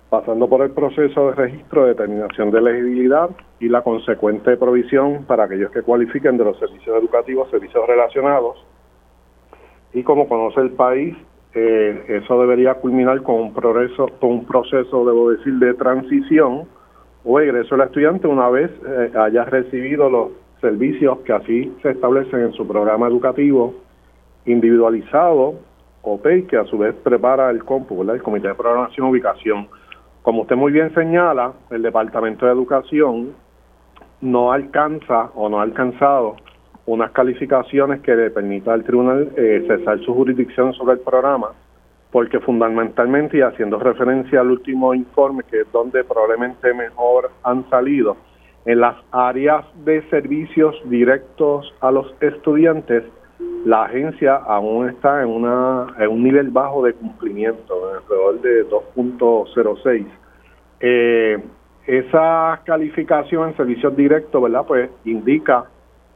pasando 0.08 0.48
por 0.48 0.62
el 0.62 0.70
proceso 0.70 1.30
de 1.30 1.34
registro, 1.34 1.86
determinación 1.86 2.52
de 2.52 2.60
elegibilidad 2.60 3.30
y 3.58 3.68
la 3.68 3.82
consecuente 3.82 4.56
provisión 4.56 5.24
para 5.24 5.44
aquellos 5.44 5.72
que 5.72 5.82
cualifiquen 5.82 6.36
de 6.36 6.44
los 6.44 6.56
servicios 6.60 6.96
educativos, 6.96 7.50
servicios 7.50 7.84
relacionados. 7.88 8.64
Y 9.94 10.04
como 10.04 10.28
conoce 10.28 10.60
el 10.60 10.70
país, 10.70 11.16
eh, 11.54 12.04
eso 12.22 12.40
debería 12.40 12.74
culminar 12.74 13.20
con 13.24 13.40
un 13.40 13.52
progreso, 13.52 14.06
con 14.20 14.30
un 14.30 14.46
proceso, 14.46 15.04
debo 15.04 15.30
decir, 15.30 15.54
de 15.54 15.74
transición 15.74 16.68
o 17.24 17.40
egreso 17.40 17.74
del 17.76 17.86
estudiante 17.86 18.28
una 18.28 18.48
vez 18.48 18.70
eh, 18.86 19.10
haya 19.18 19.44
recibido 19.44 20.08
los 20.08 20.30
servicios 20.60 21.18
que 21.24 21.32
así 21.32 21.76
se 21.82 21.90
establecen 21.90 22.42
en 22.42 22.52
su 22.52 22.64
programa 22.64 23.08
educativo 23.08 23.74
individualizado 24.46 25.54
OPEI, 26.02 26.46
que 26.46 26.56
a 26.56 26.64
su 26.64 26.78
vez 26.78 26.94
prepara 27.02 27.50
el 27.50 27.64
COMPU, 27.64 28.02
el 28.10 28.22
Comité 28.22 28.48
de 28.48 28.54
Programación 28.54 29.06
y 29.06 29.10
Ubicación. 29.10 29.68
Como 30.22 30.42
usted 30.42 30.56
muy 30.56 30.72
bien 30.72 30.92
señala, 30.94 31.52
el 31.70 31.82
Departamento 31.82 32.46
de 32.46 32.52
Educación 32.52 33.34
no 34.20 34.52
alcanza 34.52 35.30
o 35.34 35.48
no 35.48 35.60
ha 35.60 35.62
alcanzado 35.62 36.36
unas 36.86 37.12
calificaciones 37.12 38.00
que 38.00 38.14
le 38.14 38.30
permita 38.30 38.72
al 38.72 38.82
tribunal 38.82 39.32
eh, 39.36 39.64
cesar 39.68 40.00
su 40.00 40.14
jurisdicción 40.14 40.72
sobre 40.74 40.94
el 40.94 41.00
programa 41.00 41.50
porque 42.12 42.38
fundamentalmente, 42.40 43.38
y 43.38 43.40
haciendo 43.40 43.78
referencia 43.78 44.40
al 44.40 44.50
último 44.50 44.94
informe, 44.94 45.42
que 45.50 45.62
es 45.62 45.72
donde 45.72 46.04
probablemente 46.04 46.72
mejor 46.74 47.30
han 47.42 47.68
salido, 47.70 48.18
en 48.66 48.80
las 48.80 48.96
áreas 49.10 49.64
de 49.84 50.02
servicios 50.10 50.76
directos 50.84 51.74
a 51.80 51.90
los 51.90 52.14
estudiantes, 52.20 53.02
la 53.64 53.84
agencia 53.84 54.36
aún 54.36 54.88
está 54.88 55.22
en, 55.22 55.28
una, 55.28 55.86
en 55.98 56.08
un 56.08 56.22
nivel 56.22 56.50
bajo 56.50 56.84
de 56.84 56.94
cumplimiento, 56.94 57.74
alrededor 57.94 58.40
de 58.40 58.68
2.06. 58.68 60.06
Eh, 60.80 61.42
esa 61.86 62.60
calificación 62.64 63.48
en 63.48 63.56
servicios 63.56 63.96
directos, 63.96 64.42
¿verdad? 64.42 64.64
Pues 64.66 64.90
indica 65.04 65.64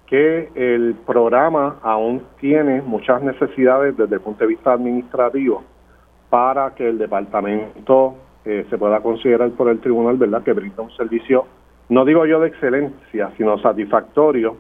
que 0.07 0.49
el 0.55 0.95
programa 1.07 1.79
aún 1.83 2.23
tiene 2.41 2.83
muchas 2.83 3.23
necesidades 3.23 3.97
desde 3.97 4.15
el 4.17 4.21
punto 4.21 4.45
de 4.45 4.49
vista 4.49 4.73
administrativo 4.73 5.65
para 6.31 6.75
que 6.75 6.89
el 6.89 6.99
departamento 6.99 8.15
eh, 8.45 8.65
se 8.71 8.79
pueda 8.79 9.01
considerar 9.01 9.51
por 9.51 9.69
el 9.69 9.81
tribunal, 9.81 10.17
¿verdad?, 10.17 10.43
que 10.43 10.53
brinda 10.53 10.83
un 10.83 10.91
servicio, 10.93 11.47
no 11.89 12.05
digo 12.05 12.27
yo 12.27 12.41
de 12.41 12.49
excelencia, 12.49 13.31
sino 13.37 13.59
satisfactorio, 13.59 14.57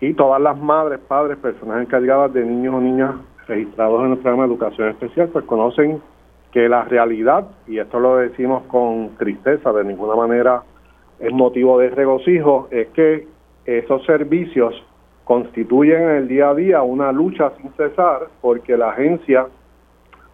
y 0.00 0.14
todas 0.14 0.40
las 0.40 0.58
madres, 0.58 0.98
padres, 1.00 1.36
personas 1.38 1.82
encargadas 1.82 2.32
de 2.32 2.44
niños 2.44 2.74
o 2.74 2.80
niñas 2.80 3.14
registrados 3.46 4.04
en 4.04 4.12
el 4.12 4.18
programa 4.18 4.44
de 4.44 4.54
educación 4.54 4.88
especial, 4.88 5.28
pues 5.28 5.44
conocen 5.44 6.00
que 6.52 6.68
la 6.68 6.84
realidad, 6.84 7.48
y 7.66 7.78
esto 7.78 8.00
lo 8.00 8.16
decimos 8.16 8.64
con 8.64 9.10
tristeza, 9.18 9.72
de 9.72 9.84
ninguna 9.84 10.16
manera 10.16 10.62
es 11.18 11.32
motivo 11.32 11.78
de 11.78 11.90
regocijo, 11.90 12.68
es 12.70 12.88
que 12.88 13.26
esos 13.66 14.04
servicios 14.06 14.74
constituyen 15.24 16.02
en 16.02 16.10
el 16.16 16.28
día 16.28 16.48
a 16.48 16.54
día 16.54 16.82
una 16.82 17.12
lucha 17.12 17.52
sin 17.58 17.70
cesar 17.74 18.28
porque 18.40 18.76
la 18.76 18.90
agencia 18.90 19.46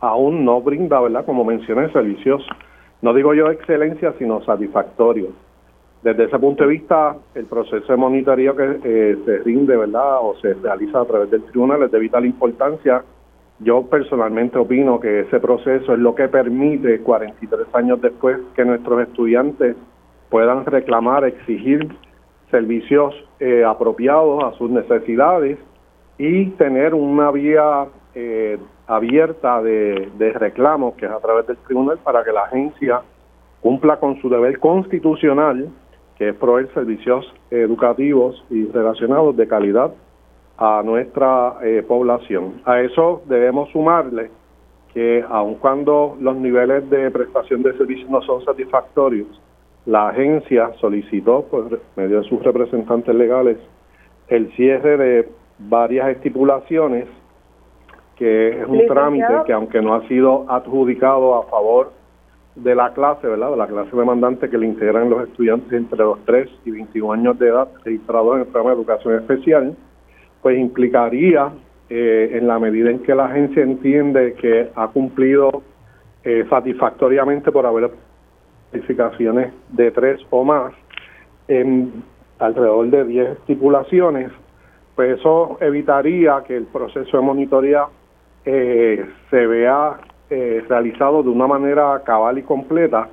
aún 0.01 0.45
no 0.45 0.61
brinda, 0.61 1.01
¿verdad? 1.01 1.27
Como 1.27 1.45
mencioné, 1.45 1.91
servicios, 1.93 2.47
no 3.03 3.13
digo 3.13 3.35
yo 3.35 3.51
excelencia, 3.51 4.15
sino 4.19 4.43
satisfactorios. 4.45 5.35
Desde 6.03 6.25
ese 6.25 6.39
punto 6.39 6.65
de 6.65 6.71
vista, 6.71 7.17
el 7.35 7.47
proceso 7.47 7.93
de 7.93 7.97
monitoreo 7.97 8.55
que 8.55 8.79
eh, 8.85 9.19
se 9.25 9.39
rinde, 9.39 9.77
¿verdad? 9.77 10.19
O 10.21 10.37
se 10.41 10.55
realiza 10.55 11.01
a 11.01 11.05
través 11.05 11.31
del 11.31 11.43
tribunal 11.45 11.83
es 11.83 11.91
de 11.91 11.99
vital 11.99 12.25
importancia. 12.25 13.03
Yo 13.59 13.83
personalmente 13.87 14.59
opino 14.59 15.01
que 15.01 15.21
ese 15.21 15.41
proceso 15.41 15.95
es 15.95 15.99
lo 15.99 16.15
que 16.15 16.29
permite, 16.29 17.01
43 17.01 17.67
años 17.73 18.01
después, 18.01 18.39
que 18.55 18.65
nuestros 18.65 19.01
estudiantes 19.01 19.77
puedan 20.29 20.65
reclamar, 20.67 21.25
exigir 21.25 21.89
servicios 22.51 23.15
eh, 23.41 23.65
apropiados 23.65 24.45
a 24.45 24.53
sus 24.59 24.71
necesidades 24.71 25.59
y 26.19 26.47
tener 26.51 26.95
una 26.95 27.31
vía 27.31 27.87
eh, 28.15 28.59
abierta 28.87 29.63
de, 29.63 30.11
de 30.19 30.33
reclamos, 30.35 30.95
que 30.95 31.07
es 31.07 31.13
a 31.13 31.21
través 31.21 31.47
del 31.47 31.57
tribunal, 31.59 31.99
para 32.05 32.23
que 32.23 32.33
la 32.33 32.45
agencia 32.45 33.01
cumpla 33.61 33.99
con 33.99 34.21
su 34.21 34.29
deber 34.29 34.61
constitucional, 34.61 35.69
que 36.19 36.31
es 36.31 36.35
proveer 36.37 36.73
servicios 36.73 37.33
educativos 37.51 38.43
y 38.51 38.67
relacionados 38.67 39.37
de 39.37 39.47
calidad 39.47 39.93
a 40.59 40.83
nuestra 40.85 41.59
eh, 41.63 41.85
población. 41.87 42.63
A 42.65 42.81
eso 42.81 43.23
debemos 43.27 43.71
sumarle 43.71 44.31
que 44.95 45.23
aun 45.29 45.57
cuando 45.57 46.17
los 46.21 46.37
niveles 46.37 46.89
de 46.89 47.11
prestación 47.11 47.63
de 47.63 47.77
servicios 47.77 48.09
no 48.09 48.23
son 48.23 48.43
satisfactorios, 48.45 49.29
la 49.85 50.09
agencia 50.09 50.73
solicitó 50.81 51.43
por 51.43 51.81
medio 51.97 52.23
de 52.23 52.29
sus 52.29 52.43
representantes 52.43 53.15
legales 53.15 53.59
el 54.29 54.51
cierre 54.57 54.97
de 54.97 55.29
varias 55.59 56.09
estipulaciones 56.09 57.07
que 58.17 58.61
es 58.63 58.67
un 58.67 58.87
trámite 58.87 59.27
que 59.47 59.53
aunque 59.53 59.83
no 59.83 59.95
ha 59.95 60.09
sido 60.09 60.47
adjudicado 60.49 61.37
a 61.37 61.45
favor 61.45 61.93
de 62.57 62.75
la 62.75 62.93
clase, 62.93 63.27
¿verdad? 63.27 63.51
De 63.51 63.57
la 63.57 63.67
clase 63.67 63.95
demandante 63.95 64.49
que 64.49 64.59
le 64.59 64.67
integran 64.67 65.11
los 65.11 65.29
estudiantes 65.29 65.73
entre 65.73 65.99
los 65.99 66.25
3 66.25 66.49
y 66.65 66.71
21 66.71 67.13
años 67.13 67.39
de 67.39 67.49
edad 67.49 67.69
registrados 67.85 68.35
en 68.35 68.41
el 68.41 68.47
programa 68.47 68.71
de 68.71 68.77
educación 68.77 69.15
especial, 69.15 69.77
pues 70.43 70.59
implicaría, 70.59 71.53
eh, 71.89 72.31
en 72.33 72.49
la 72.49 72.59
medida 72.59 72.91
en 72.91 73.01
que 73.01 73.15
la 73.15 73.27
agencia 73.27 73.63
entiende 73.63 74.35
que 74.35 74.71
ha 74.75 74.89
cumplido 74.89 75.63
eh, 76.25 76.45
satisfactoriamente 76.51 77.53
por 77.53 77.67
haber 77.67 77.91
calificaciones 78.73 79.53
de 79.71 79.91
3 79.91 80.21
o 80.31 80.45
más, 80.45 80.73
en 81.49 82.03
alrededor 82.39 82.89
de 82.91 83.05
10 83.05 83.29
estipulaciones, 83.39 84.33
pues 84.95 85.19
eso 85.19 85.59
evitaría 85.61 86.43
que 86.47 86.57
el 86.57 86.65
proceso 86.65 87.19
de 87.19 87.23
monitoría 87.23 87.85
eh, 88.45 89.05
se 89.31 89.47
vea 89.47 89.99
eh, 90.31 90.65
realizado 90.69 91.23
de 91.23 91.29
una 91.29 91.47
manera 91.47 92.03
cabal 92.05 92.39
y 92.39 92.43
completa, 92.43 93.09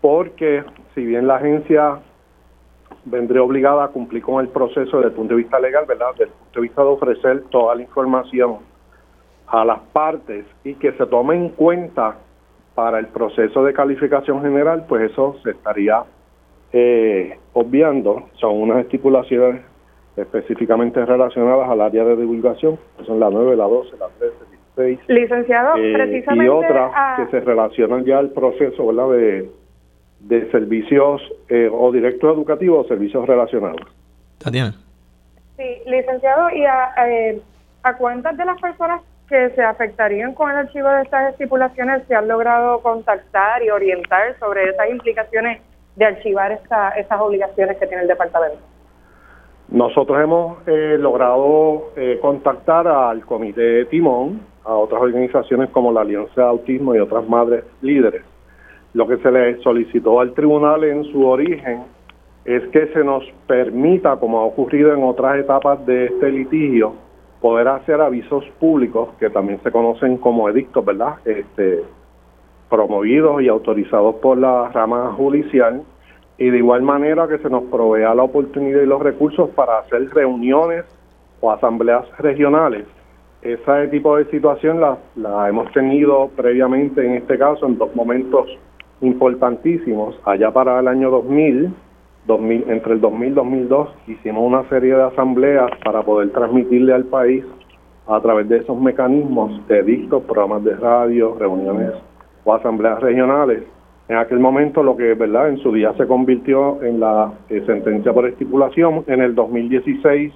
porque 0.00 0.64
si 0.94 1.04
bien 1.04 1.26
la 1.26 1.36
agencia 1.36 2.00
vendría 3.04 3.42
obligada 3.42 3.84
a 3.84 3.88
cumplir 3.88 4.22
con 4.22 4.44
el 4.44 4.48
proceso 4.48 4.98
desde 4.98 5.10
el 5.10 5.14
punto 5.14 5.34
de 5.34 5.42
vista 5.42 5.58
legal, 5.58 5.84
¿verdad? 5.86 6.08
Desde 6.12 6.24
el 6.24 6.30
punto 6.30 6.60
de 6.60 6.60
vista 6.60 6.82
de 6.82 6.88
ofrecer 6.88 7.44
toda 7.50 7.74
la 7.74 7.82
información 7.82 8.58
a 9.46 9.64
las 9.64 9.78
partes 9.92 10.44
y 10.64 10.74
que 10.74 10.92
se 10.92 11.06
tome 11.06 11.36
en 11.36 11.50
cuenta 11.50 12.16
para 12.74 12.98
el 12.98 13.06
proceso 13.06 13.64
de 13.64 13.72
calificación 13.72 14.42
general, 14.42 14.84
pues 14.88 15.10
eso 15.10 15.36
se 15.42 15.50
estaría 15.52 16.04
eh, 16.72 17.38
obviando. 17.54 18.28
Son 18.34 18.60
unas 18.60 18.80
estipulaciones 18.80 19.62
específicamente 20.16 21.04
relacionadas 21.04 21.68
al 21.70 21.80
área 21.80 22.04
de 22.04 22.16
divulgación, 22.16 22.78
que 22.98 23.04
son 23.04 23.20
la 23.20 23.30
9, 23.30 23.56
la 23.56 23.64
12, 23.64 23.96
la 23.98 24.08
13, 24.18 24.34
la 24.76 24.84
16. 24.84 25.08
Licenciado, 25.08 25.76
eh, 25.76 25.92
precisamente. 25.94 26.44
Y 26.44 26.48
otras 26.48 26.92
que 27.16 27.26
se 27.30 27.40
relacionan 27.40 28.04
ya 28.04 28.18
al 28.18 28.30
proceso 28.30 28.86
¿verdad? 28.86 29.10
De, 29.10 29.50
de 30.20 30.50
servicios 30.50 31.22
eh, 31.48 31.68
o 31.72 31.90
directos 31.92 32.34
educativos 32.34 32.84
o 32.84 32.88
servicios 32.88 33.26
relacionados. 33.26 33.80
Tatiana. 34.38 34.74
Sí, 35.56 35.64
licenciado, 35.86 36.50
¿y 36.50 36.64
a, 36.64 37.08
eh, 37.08 37.40
a 37.82 37.96
cuántas 37.96 38.36
de 38.36 38.44
las 38.44 38.60
personas 38.60 39.00
que 39.28 39.50
se 39.50 39.62
afectarían 39.62 40.34
con 40.34 40.50
el 40.50 40.56
archivo 40.56 40.88
de 40.88 41.02
estas 41.02 41.32
estipulaciones 41.32 42.02
se 42.06 42.14
han 42.14 42.28
logrado 42.28 42.80
contactar 42.80 43.62
y 43.62 43.70
orientar 43.70 44.38
sobre 44.38 44.68
esas 44.68 44.90
implicaciones 44.90 45.60
de 45.96 46.04
archivar 46.04 46.52
esta, 46.52 46.90
estas 46.90 47.20
obligaciones 47.20 47.76
que 47.78 47.86
tiene 47.86 48.02
el 48.02 48.08
departamento? 48.08 48.58
Nosotros 49.68 50.20
hemos 50.22 50.58
eh, 50.68 50.96
logrado 50.98 51.92
eh, 51.96 52.18
contactar 52.20 52.86
al 52.86 53.24
Comité 53.24 53.86
Timón, 53.86 54.42
a 54.66 54.74
otras 54.74 55.00
organizaciones 55.00 55.70
como 55.70 55.92
la 55.92 56.00
Alianza 56.00 56.42
de 56.42 56.48
Autismo 56.48 56.94
y 56.94 56.98
otras 56.98 57.28
madres 57.28 57.64
líderes. 57.82 58.22
Lo 58.94 59.06
que 59.06 59.18
se 59.18 59.30
le 59.30 59.58
solicitó 59.62 60.20
al 60.20 60.32
tribunal 60.32 60.82
en 60.84 61.04
su 61.04 61.24
origen 61.26 61.84
es 62.44 62.66
que 62.68 62.86
se 62.88 63.04
nos 63.04 63.24
permita, 63.46 64.16
como 64.16 64.40
ha 64.40 64.44
ocurrido 64.44 64.92
en 64.92 65.02
otras 65.04 65.38
etapas 65.38 65.84
de 65.86 66.06
este 66.06 66.30
litigio, 66.30 66.94
poder 67.40 67.68
hacer 67.68 68.00
avisos 68.00 68.44
públicos, 68.58 69.10
que 69.20 69.30
también 69.30 69.60
se 69.62 69.70
conocen 69.70 70.16
como 70.16 70.48
edictos, 70.48 70.84
¿verdad? 70.84 71.16
Este, 71.24 71.82
promovidos 72.68 73.42
y 73.42 73.48
autorizados 73.48 74.16
por 74.16 74.38
la 74.38 74.68
rama 74.70 75.12
judicial, 75.12 75.82
y 76.38 76.50
de 76.50 76.58
igual 76.58 76.82
manera 76.82 77.28
que 77.28 77.38
se 77.38 77.50
nos 77.50 77.64
provea 77.64 78.14
la 78.14 78.24
oportunidad 78.24 78.82
y 78.82 78.86
los 78.86 79.02
recursos 79.02 79.50
para 79.50 79.78
hacer 79.78 80.08
reuniones 80.10 80.84
o 81.40 81.50
asambleas 81.50 82.04
regionales. 82.18 82.86
Ese 83.46 83.86
tipo 83.92 84.16
de 84.16 84.24
situación 84.24 84.80
la, 84.80 84.98
la 85.14 85.48
hemos 85.48 85.70
tenido 85.70 86.30
previamente 86.34 87.06
en 87.06 87.12
este 87.12 87.38
caso 87.38 87.64
en 87.64 87.78
dos 87.78 87.94
momentos 87.94 88.48
importantísimos. 89.02 90.18
Allá 90.24 90.50
para 90.50 90.80
el 90.80 90.88
año 90.88 91.12
2000, 91.12 91.72
2000 92.26 92.64
entre 92.68 92.94
el 92.94 93.00
2000 93.00 93.28
y 93.28 93.34
2002, 93.34 93.88
hicimos 94.08 94.42
una 94.44 94.68
serie 94.68 94.96
de 94.96 95.02
asambleas 95.04 95.70
para 95.84 96.02
poder 96.02 96.30
transmitirle 96.30 96.92
al 96.92 97.04
país 97.04 97.44
a 98.08 98.20
través 98.20 98.48
de 98.48 98.56
esos 98.58 98.80
mecanismos 98.80 99.64
de 99.68 99.80
dictos, 99.84 100.24
programas 100.24 100.64
de 100.64 100.74
radio, 100.74 101.36
reuniones 101.38 101.92
o 102.42 102.52
asambleas 102.52 102.98
regionales. 103.00 103.62
En 104.08 104.16
aquel 104.16 104.40
momento 104.40 104.82
lo 104.82 104.96
que 104.96 105.14
verdad 105.14 105.50
en 105.50 105.58
su 105.58 105.70
día 105.70 105.92
se 105.96 106.08
convirtió 106.08 106.82
en 106.82 106.98
la 106.98 107.32
eh, 107.48 107.62
sentencia 107.64 108.12
por 108.12 108.26
estipulación 108.26 109.04
en 109.06 109.20
el 109.20 109.36
2016 109.36 110.32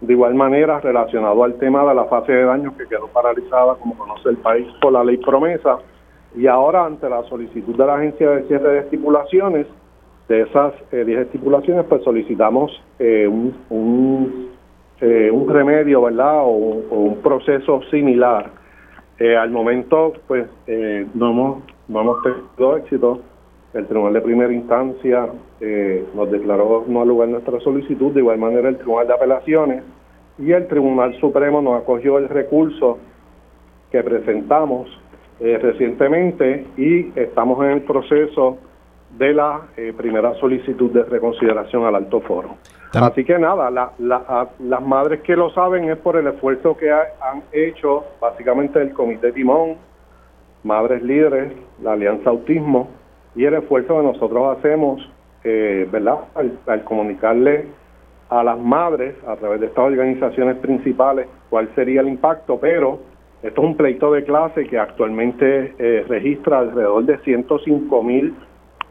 de 0.00 0.12
igual 0.12 0.34
manera 0.34 0.80
relacionado 0.80 1.44
al 1.44 1.54
tema 1.54 1.84
de 1.84 1.94
la 1.94 2.04
fase 2.06 2.32
de 2.32 2.44
daño 2.44 2.74
que 2.76 2.86
quedó 2.86 3.08
paralizada 3.08 3.74
como 3.74 3.96
conoce 3.96 4.30
el 4.30 4.38
país 4.38 4.66
por 4.80 4.92
la 4.92 5.04
ley 5.04 5.18
promesa 5.18 5.78
y 6.34 6.46
ahora 6.46 6.86
ante 6.86 7.08
la 7.08 7.22
solicitud 7.24 7.76
de 7.76 7.86
la 7.86 7.96
agencia 7.96 8.30
de 8.30 8.44
cierre 8.44 8.72
de 8.72 8.78
estipulaciones 8.80 9.66
de 10.28 10.42
esas 10.42 10.72
10 10.90 11.08
eh, 11.08 11.20
estipulaciones 11.22 11.84
pues 11.86 12.02
solicitamos 12.04 12.70
eh, 12.98 13.26
un, 13.26 13.54
un, 13.68 14.50
un, 15.00 15.48
remedio 15.48 16.02
verdad 16.02 16.42
o, 16.44 16.82
o 16.90 16.96
un 16.96 17.16
proceso 17.16 17.82
similar 17.90 18.60
eh, 19.20 19.36
al 19.36 19.50
momento, 19.50 20.14
pues, 20.26 20.48
eh, 20.66 21.06
no, 21.12 21.30
hemos, 21.30 21.62
no 21.88 22.00
hemos 22.00 22.22
tenido 22.22 22.76
éxito. 22.78 23.20
El 23.72 23.86
Tribunal 23.86 24.14
de 24.14 24.20
Primera 24.20 24.52
Instancia 24.52 25.28
eh, 25.60 26.04
nos 26.14 26.30
declaró 26.30 26.84
no 26.88 27.02
al 27.02 27.08
lugar 27.08 27.28
nuestra 27.28 27.60
solicitud, 27.60 28.12
de 28.12 28.20
igual 28.20 28.38
manera 28.38 28.68
el 28.68 28.76
Tribunal 28.76 29.06
de 29.06 29.14
Apelaciones 29.14 29.84
y 30.38 30.52
el 30.52 30.66
Tribunal 30.66 31.18
Supremo 31.20 31.62
nos 31.62 31.82
acogió 31.82 32.18
el 32.18 32.28
recurso 32.28 32.98
que 33.90 34.02
presentamos 34.02 34.88
recientemente 35.40 36.66
y 36.76 37.18
estamos 37.18 37.64
en 37.64 37.70
el 37.70 37.82
proceso 37.82 38.58
de 39.16 39.32
la 39.32 39.62
primera 39.96 40.34
solicitud 40.34 40.90
de 40.90 41.02
reconsideración 41.02 41.86
al 41.86 41.94
alto 41.94 42.20
foro. 42.20 42.56
Así 42.92 43.24
que 43.24 43.38
nada, 43.38 43.70
las 43.70 44.82
madres 44.82 45.20
que 45.20 45.36
lo 45.36 45.50
saben 45.50 45.88
es 45.88 45.96
por 45.98 46.16
el 46.16 46.26
esfuerzo 46.26 46.76
que 46.76 46.90
han 46.90 47.42
hecho 47.52 48.04
básicamente 48.20 48.82
el 48.82 48.92
Comité 48.92 49.32
Timón, 49.32 49.76
Madres 50.64 51.02
Líderes, 51.02 51.52
la 51.82 51.92
Alianza 51.92 52.30
Autismo 52.30 52.99
y 53.34 53.44
el 53.44 53.54
esfuerzo 53.54 53.96
que 53.96 54.06
nosotros 54.06 54.58
hacemos, 54.58 55.00
eh, 55.44 55.88
¿verdad? 55.90 56.18
Al, 56.66 56.84
comunicarle 56.84 57.66
a 58.28 58.42
las 58.42 58.58
madres 58.58 59.14
a 59.26 59.36
través 59.36 59.60
de 59.60 59.66
estas 59.66 59.84
organizaciones 59.84 60.56
principales 60.58 61.26
cuál 61.48 61.68
sería 61.74 62.00
el 62.00 62.08
impacto, 62.08 62.58
pero 62.60 63.00
esto 63.42 63.60
es 63.60 63.66
un 63.66 63.76
pleito 63.76 64.12
de 64.12 64.24
clase 64.24 64.66
que 64.66 64.78
actualmente 64.78 65.74
eh, 65.78 66.04
registra 66.08 66.60
alrededor 66.60 67.04
de 67.04 67.18
105 67.18 68.02
mil 68.02 68.34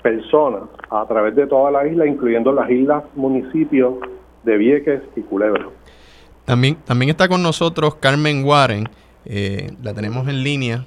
personas 0.02 0.64
a 0.90 1.06
través 1.08 1.36
de 1.36 1.48
toda 1.48 1.72
la 1.72 1.88
isla, 1.88 2.06
incluyendo 2.06 2.52
las 2.52 2.70
islas 2.70 3.04
municipios 3.16 3.96
de 4.44 4.58
Vieques 4.58 5.02
y 5.16 5.22
Culebra. 5.22 5.68
También, 6.46 6.78
también 6.86 7.12
está 7.12 7.28
con 7.28 7.44
nosotros 7.44 7.96
Carmen 7.96 8.44
Warren, 8.44 8.86
eh, 9.26 9.72
la 9.84 9.94
tenemos 9.94 10.28
en 10.28 10.44
línea. 10.44 10.86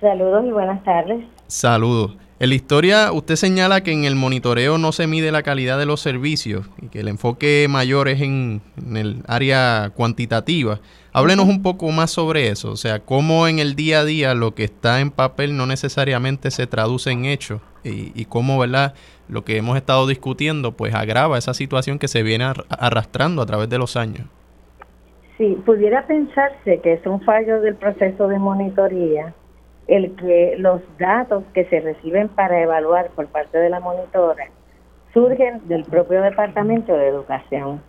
Saludos 0.00 0.44
y 0.46 0.50
buenas 0.50 0.82
tardes. 0.84 1.24
Saludos. 1.46 2.16
En 2.44 2.50
la 2.50 2.56
historia 2.56 3.10
usted 3.10 3.36
señala 3.36 3.80
que 3.80 3.90
en 3.90 4.04
el 4.04 4.16
monitoreo 4.16 4.76
no 4.76 4.92
se 4.92 5.06
mide 5.06 5.32
la 5.32 5.42
calidad 5.42 5.78
de 5.78 5.86
los 5.86 6.02
servicios 6.02 6.68
y 6.82 6.88
que 6.88 7.00
el 7.00 7.08
enfoque 7.08 7.66
mayor 7.70 8.06
es 8.06 8.20
en, 8.20 8.60
el 8.94 9.22
área 9.26 9.92
cuantitativa. 9.94 10.78
Háblenos 11.14 11.48
un 11.48 11.62
poco 11.62 11.90
más 11.90 12.10
sobre 12.10 12.48
eso, 12.48 12.70
o 12.72 12.76
sea, 12.76 12.98
cómo 12.98 13.48
en 13.48 13.60
el 13.60 13.76
día 13.76 14.00
a 14.00 14.04
día 14.04 14.34
lo 14.34 14.54
que 14.54 14.64
está 14.64 15.00
en 15.00 15.10
papel 15.10 15.56
no 15.56 15.64
necesariamente 15.64 16.50
se 16.50 16.66
traduce 16.66 17.12
en 17.12 17.24
hechos 17.24 17.62
y, 17.82 18.26
cómo, 18.26 18.58
¿verdad? 18.58 18.92
Lo 19.26 19.42
que 19.42 19.56
hemos 19.56 19.78
estado 19.78 20.06
discutiendo, 20.06 20.72
pues 20.72 20.94
agrava 20.94 21.38
esa 21.38 21.54
situación 21.54 21.98
que 21.98 22.08
se 22.08 22.22
viene 22.22 22.44
arrastrando 22.68 23.40
a 23.40 23.46
través 23.46 23.70
de 23.70 23.78
los 23.78 23.96
años. 23.96 24.26
Sí, 25.38 25.56
pudiera 25.64 26.06
pensarse 26.06 26.78
que 26.82 26.92
es 26.92 27.06
un 27.06 27.22
fallo 27.22 27.62
del 27.62 27.76
proceso 27.76 28.28
de 28.28 28.38
monitoría 28.38 29.32
el 29.86 30.14
que 30.16 30.56
los 30.58 30.80
datos 30.98 31.44
que 31.52 31.64
se 31.66 31.80
reciben 31.80 32.28
para 32.28 32.60
evaluar 32.60 33.10
por 33.10 33.26
parte 33.26 33.58
de 33.58 33.68
la 33.68 33.80
monitora 33.80 34.46
surgen 35.12 35.66
del 35.68 35.84
propio 35.84 36.22
Departamento 36.22 36.96
de 36.96 37.08
Educación. 37.08 37.82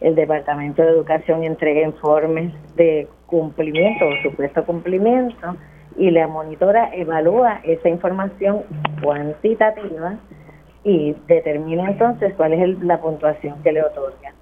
El 0.00 0.14
Departamento 0.14 0.82
de 0.82 0.88
Educación 0.88 1.44
entrega 1.44 1.82
informes 1.82 2.52
de 2.76 3.08
cumplimiento 3.26 4.06
o 4.06 4.22
supuesto 4.22 4.64
cumplimiento 4.64 5.56
y 5.96 6.10
la 6.10 6.28
monitora 6.28 6.94
evalúa 6.94 7.60
esa 7.64 7.88
información 7.88 8.62
cuantitativa 9.02 10.16
y 10.84 11.14
determina 11.26 11.90
entonces 11.90 12.32
cuál 12.36 12.54
es 12.54 12.82
la 12.82 13.00
puntuación 13.00 13.62
que 13.62 13.72
le 13.72 13.82
otorga. 13.82 14.32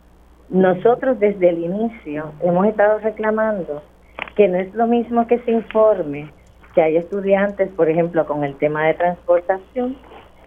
Nosotros 0.50 1.18
desde 1.18 1.48
el 1.50 1.58
inicio 1.64 2.32
hemos 2.40 2.66
estado 2.66 2.98
reclamando 2.98 3.82
que 4.36 4.48
no 4.48 4.58
es 4.58 4.72
lo 4.74 4.86
mismo 4.86 5.26
que 5.26 5.38
se 5.40 5.50
informe 5.50 6.30
que 6.78 6.82
hay 6.82 6.96
estudiantes, 6.96 7.70
por 7.70 7.90
ejemplo, 7.90 8.24
con 8.24 8.44
el 8.44 8.54
tema 8.54 8.86
de 8.86 8.94
transportación, 8.94 9.96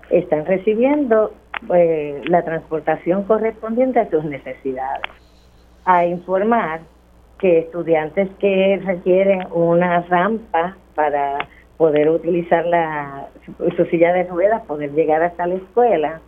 están 0.10 0.46
recibiendo 0.46 1.34
eh, 1.76 2.22
la 2.24 2.42
transportación 2.46 3.26
correspondiente 3.26 4.00
a 4.00 4.10
sus 4.10 4.24
necesidades. 4.24 5.04
A 5.84 6.06
informar 6.06 6.80
que 7.38 7.60
estudiantes 7.60 8.30
que 8.40 8.82
requieren 8.82 9.46
una 9.52 10.04
rampa 10.04 10.78
para 10.96 11.50
poder 11.76 12.10
utilizar 12.10 12.66
la, 12.66 13.28
su 13.76 13.84
silla 13.88 14.14
de 14.14 14.24
ruedas, 14.24 14.62
poder 14.68 14.94
llegar 14.94 15.22
hasta 15.24 15.48
la 15.48 15.56
escuela, 15.56 16.22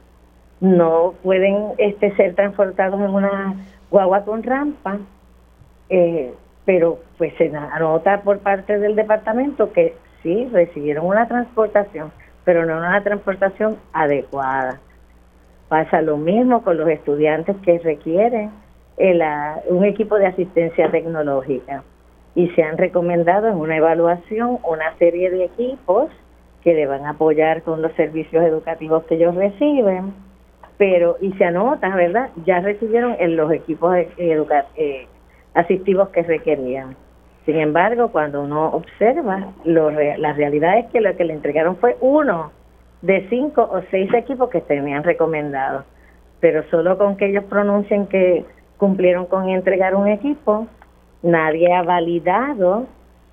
no 0.59 1.13
pueden 1.23 1.75
este, 1.77 2.13
ser 2.17 2.35
transportados 2.35 2.99
en 2.99 3.09
una 3.09 3.55
guagua 3.89 4.25
con 4.25 4.43
rampa, 4.43 4.97
eh, 5.87 6.33
pero 6.65 6.99
pues 7.17 7.33
se 7.37 7.53
anota 7.55 8.21
por 8.21 8.39
parte 8.39 8.79
del 8.79 8.95
departamento 8.95 9.71
que 9.73 9.95
sí 10.21 10.47
recibieron 10.51 11.05
una 11.05 11.27
transportación, 11.27 12.11
pero 12.45 12.65
no 12.65 12.77
una 12.77 13.03
transportación 13.03 13.77
adecuada. 13.91 14.79
Pasa 15.67 16.01
lo 16.01 16.17
mismo 16.17 16.63
con 16.63 16.77
los 16.77 16.87
estudiantes 16.89 17.55
que 17.63 17.79
requieren 17.79 18.51
el, 18.97 19.21
un 19.69 19.83
equipo 19.85 20.17
de 20.17 20.27
asistencia 20.27 20.89
tecnológica 20.91 21.83
y 22.35 22.49
se 22.49 22.63
han 22.63 22.77
recomendado 22.77 23.47
en 23.47 23.55
una 23.55 23.77
evaluación 23.77 24.59
una 24.63 24.95
serie 24.97 25.29
de 25.29 25.45
equipos 25.45 26.09
que 26.63 26.73
le 26.73 26.87
van 26.87 27.05
a 27.05 27.11
apoyar 27.11 27.63
con 27.63 27.81
los 27.81 27.91
servicios 27.93 28.43
educativos 28.43 29.03
que 29.03 29.15
ellos 29.15 29.35
reciben, 29.35 30.13
pero 30.77 31.17
y 31.19 31.33
se 31.33 31.45
anota, 31.45 31.93
¿verdad? 31.95 32.29
Ya 32.45 32.61
recibieron 32.61 33.15
en 33.19 33.35
los 33.35 33.51
equipos 33.51 33.95
eh, 33.95 35.07
asistivos 35.53 36.09
que 36.09 36.23
requerían. 36.23 36.95
Sin 37.45 37.57
embargo, 37.57 38.09
cuando 38.11 38.41
uno 38.41 38.67
observa, 38.67 39.53
lo 39.65 39.91
la 39.91 40.33
realidad 40.33 40.79
es 40.79 40.85
que 40.87 41.01
lo 41.01 41.15
que 41.15 41.25
le 41.25 41.33
entregaron 41.33 41.75
fue 41.77 41.97
uno 41.99 42.51
de 43.01 43.27
cinco 43.29 43.69
o 43.69 43.81
seis 43.91 44.13
equipos 44.13 44.49
que 44.49 44.61
tenían 44.61 45.03
recomendados. 45.03 45.83
Pero 46.39 46.63
solo 46.69 46.97
con 46.97 47.17
que 47.17 47.27
ellos 47.27 47.43
pronuncien 47.45 48.07
que 48.07 48.45
cumplieron 48.77 49.25
con 49.25 49.49
entregar 49.49 49.93
un 49.95 50.07
equipo, 50.07 50.67
nadie 51.21 51.73
ha 51.73 51.83
validado, 51.83 52.85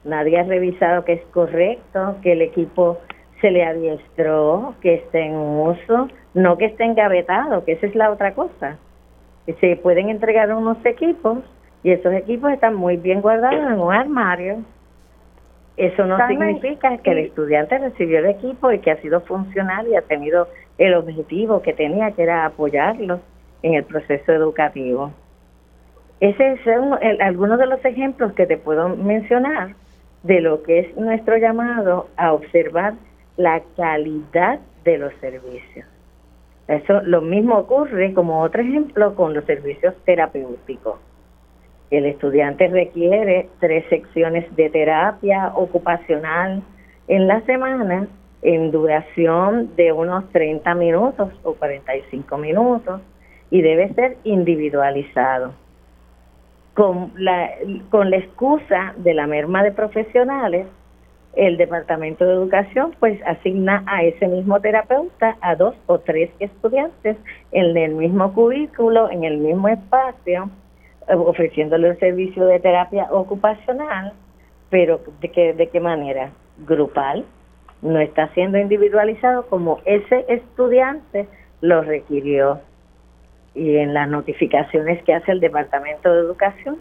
nadie 0.05 0.41
ha 0.41 0.43
revisado 0.43 1.05
que 1.05 1.15
es 1.15 1.25
correcto, 1.27 2.17
que 2.23 2.33
el 2.33 2.43
equipo 2.43 2.99
se 3.41 3.51
le 3.51 3.65
adiestró, 3.65 4.75
que 4.81 4.95
esté 4.95 5.27
en 5.27 5.37
uso, 5.37 6.09
no 6.35 6.59
que 6.59 6.67
esté 6.67 6.85
engavetado, 6.85 7.65
que 7.65 7.73
esa 7.73 7.87
es 7.87 7.95
la 7.95 8.11
otra 8.11 8.35
cosa. 8.35 8.77
Se 9.61 9.77
pueden 9.77 10.11
entregar 10.11 10.53
unos 10.53 10.85
equipos 10.85 11.39
y 11.83 11.93
esos 11.93 12.13
equipos 12.15 12.53
están 12.53 12.75
muy 12.75 12.97
bien 12.97 13.21
guardados 13.21 13.73
en 13.73 13.81
un 13.81 13.93
armario. 13.93 14.59
Eso 15.77 16.05
no 16.05 16.19
significa 16.29 16.99
que 16.99 17.11
el 17.11 17.19
estudiante 17.19 17.79
recibió 17.79 18.19
el 18.19 18.27
equipo 18.27 18.71
y 18.71 18.81
que 18.81 18.91
ha 18.91 19.01
sido 19.01 19.23
funcional 19.23 19.89
y 19.89 19.97
ha 19.97 20.03
tenido 20.03 20.49
el 20.77 20.95
objetivo 20.95 21.63
que 21.63 21.73
tenía, 21.73 22.11
que 22.13 22.23
era 22.23 22.45
apoyarlo 22.45 23.21
en 23.63 23.75
el 23.75 23.85
proceso 23.85 24.33
educativo. 24.33 25.13
Ese 26.21 26.53
es 26.53 26.61
algunos 27.21 27.59
de 27.59 27.67
los 27.67 27.83
ejemplos 27.83 28.35
que 28.35 28.47
te 28.47 28.59
puedo 28.59 28.91
mencionar 28.91 29.75
de 30.23 30.41
lo 30.43 30.63
que 30.63 30.81
es 30.81 30.97
nuestro 30.97 31.39
llamado 31.39 32.09
a 32.19 32.35
observar 32.35 32.95
la 33.39 33.63
calidad 33.75 34.61
de 34.85 34.99
los 34.99 35.15
servicios. 35.15 35.87
Eso 36.69 37.01
lo 37.03 37.23
mismo 37.23 37.57
ocurre 37.57 38.13
como 38.13 38.43
otro 38.43 38.61
ejemplo 38.61 39.15
con 39.15 39.33
los 39.33 39.45
servicios 39.45 39.95
terapéuticos. 40.05 40.99
El 41.91 42.07
estudiante 42.07 42.69
requiere 42.69 43.49
tres 43.59 43.85
secciones 43.89 44.45
de 44.55 44.71
terapia 44.71 45.53
ocupacional 45.55 46.63
en 47.09 47.27
la 47.27 47.41
semana 47.43 48.07
en 48.43 48.71
duración 48.71 49.75
de 49.77 49.93
unos 49.93 50.31
30 50.31 50.75
minutos 50.75 51.31
o 51.43 51.55
45 51.55 52.39
minutos 52.39 53.01
y 53.51 53.61
debe 53.63 53.93
ser 53.95 54.17
individualizado. 54.25 55.53
Con 56.75 57.13
la, 57.17 57.51
con 57.91 58.11
la 58.11 58.19
excusa 58.19 58.95
de 58.97 59.13
la 59.13 59.27
merma 59.27 59.63
de 59.65 59.73
profesionales, 59.73 60.67
el 61.35 61.57
Departamento 61.57 62.25
de 62.25 62.33
Educación 62.35 62.95
pues 62.99 63.21
asigna 63.27 63.83
a 63.87 64.05
ese 64.05 64.29
mismo 64.29 64.61
terapeuta 64.61 65.37
a 65.41 65.57
dos 65.57 65.75
o 65.87 65.99
tres 65.99 66.31
estudiantes 66.39 67.17
en 67.53 67.77
el 67.77 67.95
mismo 67.95 68.33
cubículo, 68.33 69.11
en 69.11 69.25
el 69.25 69.39
mismo 69.39 69.69
espacio, 69.69 70.51
ofreciéndole 71.09 71.89
el 71.89 71.99
servicio 71.99 72.47
de 72.47 72.61
terapia 72.61 73.09
ocupacional, 73.11 74.13
pero 74.69 75.01
¿de 75.21 75.31
qué, 75.31 75.53
de 75.53 75.69
qué 75.69 75.81
manera? 75.81 76.31
Grupal. 76.67 77.25
No 77.83 77.99
está 77.99 78.29
siendo 78.35 78.59
individualizado 78.59 79.47
como 79.47 79.81
ese 79.85 80.25
estudiante 80.29 81.27
lo 81.61 81.83
requirió. 81.83 82.61
Y 83.55 83.79
en 83.79 83.95
las 83.95 84.09
notificaciones 84.09 85.03
que 85.05 85.15
hace 85.15 85.33
el 85.33 85.41
Departamento 85.41 86.13
de 86.13 86.21
Educación, 86.21 86.79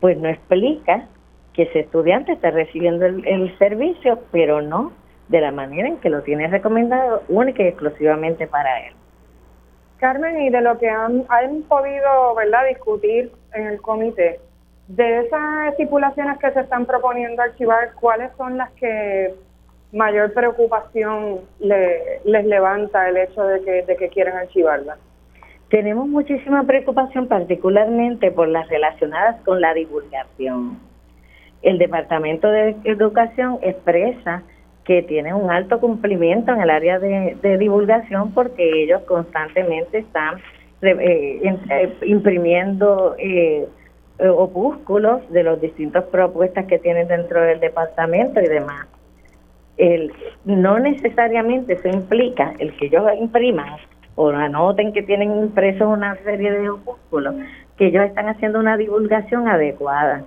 pues 0.00 0.16
no 0.18 0.28
explica 0.28 1.08
que 1.54 1.64
ese 1.64 1.80
estudiante 1.80 2.32
está 2.32 2.50
recibiendo 2.50 3.06
el, 3.06 3.26
el 3.26 3.58
servicio, 3.58 4.20
pero 4.30 4.62
no 4.62 4.92
de 5.28 5.40
la 5.40 5.50
manera 5.50 5.88
en 5.88 5.96
que 5.98 6.10
lo 6.10 6.22
tiene 6.22 6.46
recomendado 6.48 7.22
única 7.28 7.62
y 7.62 7.68
exclusivamente 7.68 8.46
para 8.46 8.86
él. 8.86 8.94
Carmen, 9.98 10.42
y 10.42 10.50
de 10.50 10.60
lo 10.60 10.78
que 10.78 10.88
han, 10.88 11.24
han 11.28 11.62
podido 11.62 12.34
¿verdad? 12.34 12.66
discutir 12.68 13.30
en 13.54 13.66
el 13.66 13.80
comité, 13.80 14.40
de 14.88 15.20
esas 15.20 15.68
estipulaciones 15.70 16.38
que 16.38 16.50
se 16.50 16.60
están 16.60 16.86
proponiendo 16.86 17.42
archivar, 17.42 17.92
¿cuáles 18.00 18.30
son 18.36 18.58
las 18.58 18.70
que 18.72 19.34
mayor 19.92 20.32
preocupación 20.32 21.40
le, 21.60 22.20
les 22.24 22.44
levanta 22.44 23.08
el 23.08 23.16
hecho 23.16 23.42
de 23.44 23.62
que, 23.62 23.82
de 23.82 23.96
que 23.96 24.08
quieran 24.08 24.36
archivarlas? 24.36 24.98
Tenemos 25.68 26.06
muchísima 26.06 26.64
preocupación 26.64 27.28
particularmente 27.28 28.30
por 28.30 28.48
las 28.48 28.68
relacionadas 28.68 29.40
con 29.42 29.60
la 29.60 29.72
divulgación. 29.72 30.78
El 31.62 31.78
Departamento 31.78 32.48
de 32.48 32.76
Educación 32.84 33.58
expresa 33.62 34.42
que 34.84 35.02
tienen 35.02 35.34
un 35.34 35.50
alto 35.50 35.80
cumplimiento 35.80 36.52
en 36.52 36.60
el 36.60 36.70
área 36.70 36.98
de, 36.98 37.56
divulgación 37.58 38.32
porque 38.32 38.82
ellos 38.82 39.02
constantemente 39.02 39.98
están 39.98 40.40
eh, 40.82 41.40
imprimiendo 42.02 43.14
eh, 43.18 43.68
opúsculos 44.18 45.28
de 45.30 45.44
las 45.44 45.60
distintas 45.60 46.04
propuestas 46.04 46.66
que 46.66 46.78
tienen 46.78 47.08
dentro 47.08 47.40
del 47.40 47.60
departamento 47.60 48.40
y 48.40 48.48
demás. 48.48 48.86
El, 49.76 50.12
no 50.44 50.78
necesariamente 50.78 51.74
eso 51.74 51.88
implica 51.88 52.52
el 52.58 52.76
que 52.76 52.86
ellos 52.86 53.04
impriman 53.18 53.76
o 54.16 54.28
anoten 54.28 54.92
que 54.92 55.02
tienen 55.02 55.30
impresos 55.38 55.88
una 55.88 56.16
serie 56.16 56.50
de 56.52 56.68
opúsculos, 56.68 57.34
que 57.76 57.86
ellos 57.86 58.04
están 58.04 58.28
haciendo 58.28 58.58
una 58.58 58.76
divulgación 58.76 59.48
adecuada. 59.48 60.24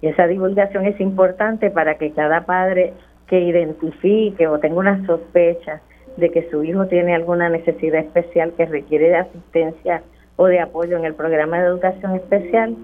Y 0.00 0.08
esa 0.08 0.26
divulgación 0.26 0.86
es 0.86 1.00
importante 1.00 1.70
para 1.70 1.96
que 1.96 2.10
cada 2.12 2.44
padre 2.44 2.94
que 3.26 3.40
identifique 3.40 4.46
o 4.48 4.58
tenga 4.58 4.78
una 4.78 5.06
sospecha 5.06 5.80
de 6.16 6.30
que 6.30 6.48
su 6.50 6.62
hijo 6.64 6.86
tiene 6.86 7.14
alguna 7.14 7.48
necesidad 7.48 8.00
especial 8.00 8.52
que 8.56 8.66
requiere 8.66 9.08
de 9.08 9.16
asistencia 9.16 10.02
o 10.36 10.46
de 10.46 10.60
apoyo 10.60 10.96
en 10.96 11.04
el 11.04 11.14
programa 11.14 11.60
de 11.60 11.66
educación 11.66 12.16
especial, 12.16 12.76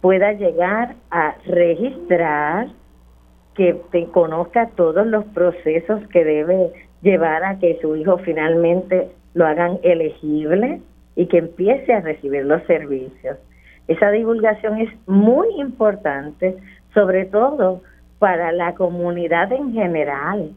pueda 0.00 0.32
llegar 0.32 0.94
a 1.10 1.36
registrar, 1.46 2.68
que 3.54 3.74
te 3.90 4.04
conozca 4.08 4.68
todos 4.76 5.06
los 5.06 5.24
procesos 5.26 6.06
que 6.08 6.24
debe 6.24 6.72
llevar 7.00 7.42
a 7.42 7.58
que 7.58 7.78
su 7.80 7.96
hijo 7.96 8.18
finalmente 8.18 9.08
lo 9.32 9.46
hagan 9.46 9.78
elegible 9.82 10.82
y 11.14 11.26
que 11.26 11.38
empiece 11.38 11.92
a 11.92 12.00
recibir 12.00 12.44
los 12.44 12.62
servicios. 12.64 13.38
Esa 13.88 14.10
divulgación 14.10 14.78
es 14.78 14.90
muy 15.06 15.48
importante, 15.58 16.56
sobre 16.92 17.24
todo 17.24 17.82
para 18.18 18.52
la 18.52 18.74
comunidad 18.74 19.52
en 19.52 19.72
general, 19.72 20.50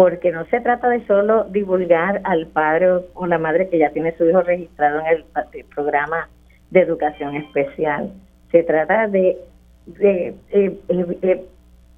porque 0.00 0.32
no 0.32 0.46
se 0.46 0.62
trata 0.62 0.88
de 0.88 1.06
solo 1.06 1.44
divulgar 1.50 2.22
al 2.24 2.46
padre 2.46 2.88
o 3.12 3.26
la 3.26 3.36
madre 3.36 3.68
que 3.68 3.76
ya 3.76 3.90
tiene 3.90 4.16
su 4.16 4.24
hijo 4.24 4.40
registrado 4.40 5.00
en 5.00 5.06
el, 5.52 5.64
programa 5.66 6.26
de 6.70 6.80
educación 6.80 7.36
especial. 7.36 8.10
Se 8.50 8.62
trata 8.62 9.08
de, 9.08 9.36
de, 9.84 11.44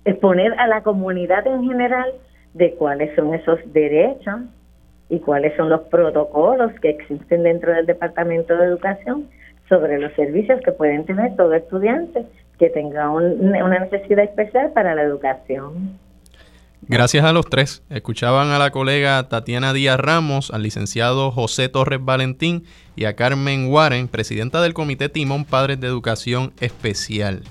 exponer 0.05 0.53
a 0.59 0.67
la 0.67 0.83
comunidad 0.83 1.47
en 1.47 1.63
general 1.63 2.11
de 2.55 2.75
cuáles 2.75 3.15
son 3.15 3.35
esos 3.35 3.61
derechos 3.73 4.41
y 5.09 5.21
cuáles 5.21 5.57
son 5.57 5.69
los 5.69 5.83
protocolos 5.83 6.73
que 6.81 6.91
existen 6.91 7.45
dentro 7.45 7.73
del 7.73 7.87
Departamento 7.87 8.57
de 8.57 8.65
Educación 8.65 9.29
sobre 9.69 10.01
los 10.01 10.13
servicios 10.15 10.61
que 10.63 10.73
pueden 10.73 11.05
tener 11.05 11.37
todo 11.37 11.55
estudiante 11.55 12.27
que 12.59 12.69
tenga 12.69 13.11
una 13.11 13.79
necesidad 13.79 14.25
especial 14.25 14.73
para 14.73 14.97
la 14.97 15.03
educación. 15.03 16.01
Gracias 16.89 17.25
a 17.25 17.33
los 17.33 17.47
tres. 17.49 17.83
Escuchaban 17.91 18.51
a 18.51 18.59
la 18.59 18.73
colega 18.73 19.29
Tatiana 19.29 19.73
Díaz 19.73 20.01
Ramos, 20.01 20.51
al 20.51 20.65
licenciado 20.65 21.31
José 21.31 21.69
Torres 21.69 22.01
Valentín 22.05 22.65
y 22.97 23.05
a 23.05 23.15
Carmen 23.15 23.69
Warren, 23.69 24.09
presidenta 24.09 24.61
del 24.61 24.75
Comité 24.75 25.09
Timón 25.09 25.45
Padres 25.45 25.81
de 25.81 25.87
Educación 25.87 26.53
Especial. 26.61 27.45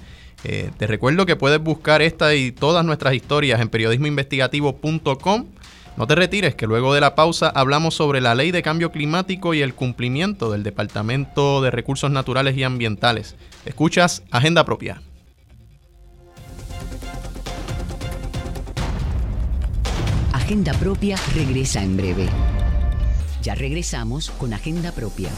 Eh, 0.44 0.72
te 0.78 0.86
recuerdo 0.86 1.26
que 1.26 1.38
puedes 1.38 1.62
buscar 1.62 2.02
esta 2.02 2.36
y 2.36 2.52
todas 2.52 2.84
nuestras 2.84 3.14
historias 3.14 3.62
en 3.62 3.70
periodismoinvestigativo.com. 3.70 5.46
No 5.98 6.08
te 6.08 6.16
retires, 6.16 6.56
que 6.56 6.68
luego 6.68 6.94
de 6.94 7.02
la 7.02 7.16
pausa 7.16 7.50
hablamos 7.50 7.96
sobre 7.96 8.22
la 8.22 8.36
ley 8.36 8.52
de 8.52 8.64
cambio 8.64 8.92
climático 8.92 9.54
y 9.54 9.62
el 9.62 9.76
cumplimiento 9.76 10.52
del 10.52 10.64
Departamento 10.64 11.62
de 11.62 11.72
Recursos 11.72 12.12
Naturales 12.12 12.58
y 12.58 12.64
Ambientales. 12.64 13.36
Escuchas 13.66 14.24
Agenda 14.32 14.66
Propia. 14.66 15.02
Agenda 20.52 20.74
Propia 20.74 21.16
regresa 21.34 21.82
en 21.82 21.96
breve. 21.96 22.28
Ya 23.42 23.56
regresamos 23.56 24.30
con 24.32 24.52
Agenda 24.52 24.92
Propia. 24.92 25.30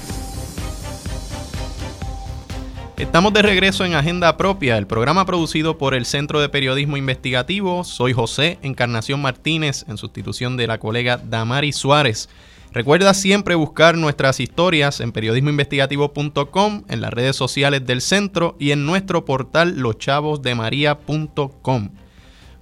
Estamos 2.98 3.32
de 3.32 3.44
regreso 3.44 3.86
en 3.86 3.94
Agenda 3.94 4.36
Propia, 4.38 4.76
el 4.76 4.88
programa 4.88 5.28
producido 5.28 5.78
por 5.78 5.94
el 5.94 6.08
Centro 6.08 6.42
de 6.42 6.50
Periodismo 6.50 6.98
Investigativo. 6.98 7.84
Soy 7.84 8.14
José 8.14 8.58
Encarnación 8.64 9.22
Martínez, 9.22 9.86
en 9.88 10.00
sustitución 10.00 10.58
de 10.58 10.66
la 10.66 10.80
colega 10.80 11.18
Damari 11.18 11.74
Suárez. 11.74 12.28
Recuerda 12.72 13.14
siempre 13.14 13.54
buscar 13.54 13.96
nuestras 13.96 14.40
historias 14.40 15.00
en 15.00 15.12
periodismoinvestigativo.com, 15.12 16.86
en 16.90 17.02
las 17.02 17.14
redes 17.14 17.36
sociales 17.36 17.86
del 17.86 18.02
centro 18.02 18.56
y 18.60 18.72
en 18.72 18.88
nuestro 18.88 19.26
portal 19.26 19.78
loschavosdemaria.com. 19.78 21.90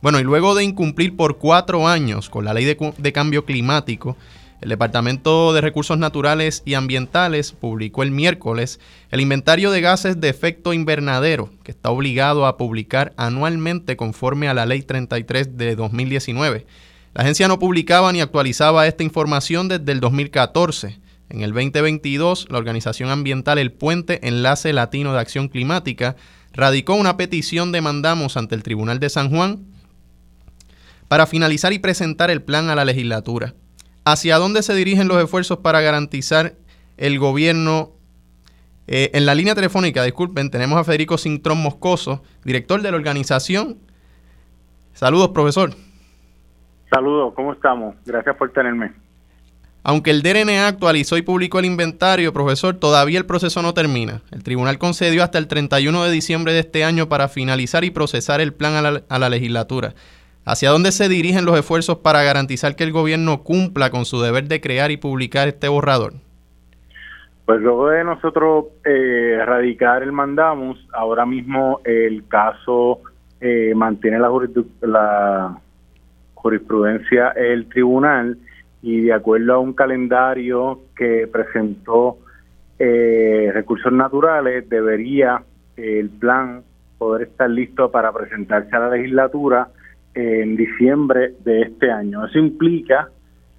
Bueno, 0.02 0.20
y 0.20 0.24
luego 0.24 0.56
de 0.56 0.64
incumplir 0.64 1.16
por 1.16 1.38
cuatro 1.38 1.88
años 1.88 2.28
con 2.28 2.44
la 2.44 2.56
ley 2.56 2.66
de, 2.66 3.14
cambio 3.14 3.46
climático, 3.46 4.18
el 4.60 4.70
Departamento 4.70 5.54
de 5.54 5.62
Recursos 5.62 5.96
Naturales 6.00 6.64
y 6.66 6.74
Ambientales 6.74 7.52
publicó 7.52 8.02
el 8.02 8.10
miércoles 8.10 8.80
el 9.12 9.22
inventario 9.22 9.70
de 9.70 9.82
gases 9.82 10.20
de 10.20 10.30
efecto 10.30 10.74
invernadero, 10.74 11.52
que 11.64 11.70
está 11.70 11.92
obligado 11.92 12.48
a 12.48 12.58
publicar 12.58 13.14
anualmente 13.16 13.96
conforme 13.96 14.48
a 14.48 14.56
la 14.56 14.66
Ley 14.66 14.82
33 14.82 15.56
de 15.56 15.76
2019. 15.76 16.66
La 17.14 17.22
agencia 17.22 17.48
no 17.48 17.60
publicaba 17.60 18.12
ni 18.12 18.22
actualizaba 18.22 18.88
esta 18.88 19.04
información 19.04 19.68
desde 19.68 19.92
el 19.92 20.00
2014. 20.00 21.00
En 21.30 21.42
el 21.42 21.54
2022, 21.54 22.48
la 22.50 22.58
organización 22.58 23.12
ambiental 23.12 23.60
El 23.60 23.72
Puente 23.72 24.28
Enlace 24.28 24.74
Latino 24.74 25.14
de 25.14 25.20
Acción 25.20 25.48
Climática 25.48 26.16
radicó 26.54 26.96
una 26.96 27.18
petición 27.18 27.72
de 27.72 27.82
mandamos 27.82 28.36
ante 28.36 28.56
el 28.56 28.64
Tribunal 28.64 29.00
de 29.00 29.10
San 29.12 29.30
Juan 29.30 29.71
para 31.12 31.28
finalizar 31.28 31.74
y 31.74 31.80
presentar 31.80 32.32
el 32.32 32.42
plan 32.42 32.70
a 32.70 32.76
la 32.76 32.86
legislatura. 32.86 33.54
¿Hacia 34.06 34.38
dónde 34.38 34.64
se 34.64 34.74
dirigen 34.74 35.10
los 35.10 35.22
esfuerzos 35.22 35.58
para 35.58 35.82
garantizar 35.82 36.54
el 36.96 37.20
gobierno? 37.20 37.90
Eh, 38.88 39.12
en 39.14 39.26
la 39.26 39.36
línea 39.36 39.54
telefónica, 39.54 40.06
disculpen, 40.06 40.50
tenemos 40.50 40.80
a 40.80 40.86
Federico 40.86 41.18
Cintrón 41.18 41.62
Moscoso, 41.62 42.24
director 42.46 42.82
de 42.82 42.92
la 42.92 42.96
organización. 42.96 43.80
Saludos, 44.94 45.32
profesor. 45.32 45.74
Saludos, 46.90 47.34
¿cómo 47.36 47.52
estamos? 47.52 47.94
Gracias 48.06 48.38
por 48.38 48.54
tenerme. 48.54 48.94
Aunque 49.84 50.12
el 50.12 50.22
DRNA 50.22 50.66
actualizó 50.66 51.18
y 51.18 51.24
publicó 51.24 51.60
el 51.60 51.66
inventario, 51.66 52.32
profesor, 52.32 52.76
todavía 52.76 53.18
el 53.18 53.26
proceso 53.26 53.62
no 53.62 53.74
termina. 53.74 54.22
El 54.32 54.44
tribunal 54.44 54.78
concedió 54.78 55.26
hasta 55.26 55.40
el 55.40 55.48
31 55.48 56.06
de 56.06 56.12
diciembre 56.12 56.54
de 56.54 56.60
este 56.60 56.86
año 56.86 57.10
para 57.10 57.28
finalizar 57.28 57.84
y 57.84 57.92
procesar 57.92 58.40
el 58.40 58.54
plan 58.54 59.04
a 59.10 59.20
la, 59.20 59.30
legislatura. 59.30 59.94
¿Hacia 60.44 60.72
dónde 60.72 60.92
se 60.92 61.08
dirigen 61.08 61.46
los 61.46 61.58
esfuerzos 61.58 62.00
para 62.00 62.24
garantizar 62.24 62.76
que 62.76 62.84
el 62.84 62.92
gobierno 62.92 63.44
cumpla 63.44 63.92
con 63.92 64.06
su 64.06 64.20
deber 64.22 64.46
de 64.46 64.60
crear 64.60 64.90
y 64.90 64.98
publicar 64.98 65.48
este 65.48 65.68
borrador? 65.68 66.14
Pues 67.46 67.62
luego 67.62 67.90
de 67.90 68.04
nosotros 68.04 68.66
eh, 68.84 69.38
erradicar 69.40 70.02
el 70.02 70.12
mandamos, 70.12 70.78
ahora 70.94 71.26
mismo 71.26 71.80
el 71.84 72.28
caso 72.28 73.02
eh, 73.40 73.74
mantiene 73.76 74.18
la, 74.20 74.30
la 74.82 75.58
jurisprudencia 76.34 77.30
el 77.30 77.68
tribunal 77.68 78.38
y 78.82 79.02
de 79.02 79.14
acuerdo 79.14 79.54
a 79.54 79.60
un 79.60 79.74
calendario 79.74 80.80
que 80.96 81.28
presentó 81.32 82.18
eh, 82.80 83.52
recursos 83.54 83.94
naturales 83.94 84.68
debería 84.68 85.44
el 85.78 86.10
plan 86.10 86.64
poder 86.98 87.28
estar 87.28 87.50
listo 87.50 87.92
para 87.92 88.12
presentarse 88.12 88.76
a 88.76 88.80
la 88.80 88.90
legislatura 88.90 89.68
en 90.14 90.56
diciembre 90.56 91.34
de 91.44 91.62
este 91.64 91.92
año. 91.92 92.26
Eso 92.26 92.40
implica 92.40 93.10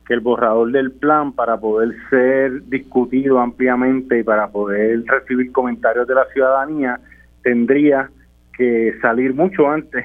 que 0.07 0.15
el 0.15 0.21
borrador 0.21 0.73
del 0.73 0.93
plan 0.93 1.33
para 1.33 1.59
poder 1.59 1.95
ser 2.11 2.63
discutido 2.65 3.39
ampliamente 3.41 4.19
y 4.19 4.23
para 4.23 4.49
poder 4.49 5.05
recibir 5.07 5.53
comentarios 5.53 6.07
de 6.07 6.15
la 6.15 6.25
ciudadanía 6.33 7.01
tendría 7.43 8.11
que 8.57 8.95
salir 9.01 9.35
mucho 9.35 9.69
antes 9.69 10.05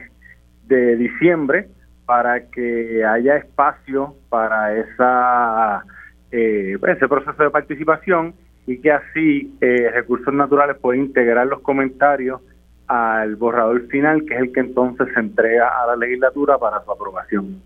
de 0.67 0.95
diciembre 0.95 1.67
para 2.05 2.47
que 2.47 3.03
haya 3.03 3.38
espacio 3.38 4.15
para 4.29 4.77
esa 4.77 5.83
eh, 6.31 6.77
pues, 6.79 6.97
ese 6.97 7.07
proceso 7.07 7.43
de 7.43 7.49
participación 7.49 8.33
y 8.65 8.79
que 8.79 8.91
así 8.91 9.57
eh, 9.62 9.89
Recursos 9.93 10.33
Naturales 10.33 10.77
pueda 10.77 10.97
integrar 10.97 11.47
los 11.47 11.62
comentarios 11.62 12.41
al 12.88 13.36
borrador 13.36 13.88
final, 13.88 14.23
que 14.26 14.36
es 14.36 14.41
el 14.41 14.54
que 14.54 14.62
entonces 14.62 15.08
se 15.13 15.19
entrega 15.19 15.67
a 15.67 15.88
la 15.88 15.95
legislatura 15.95 16.58
para 16.58 16.84
su 16.84 16.91
aprobación. 16.91 17.62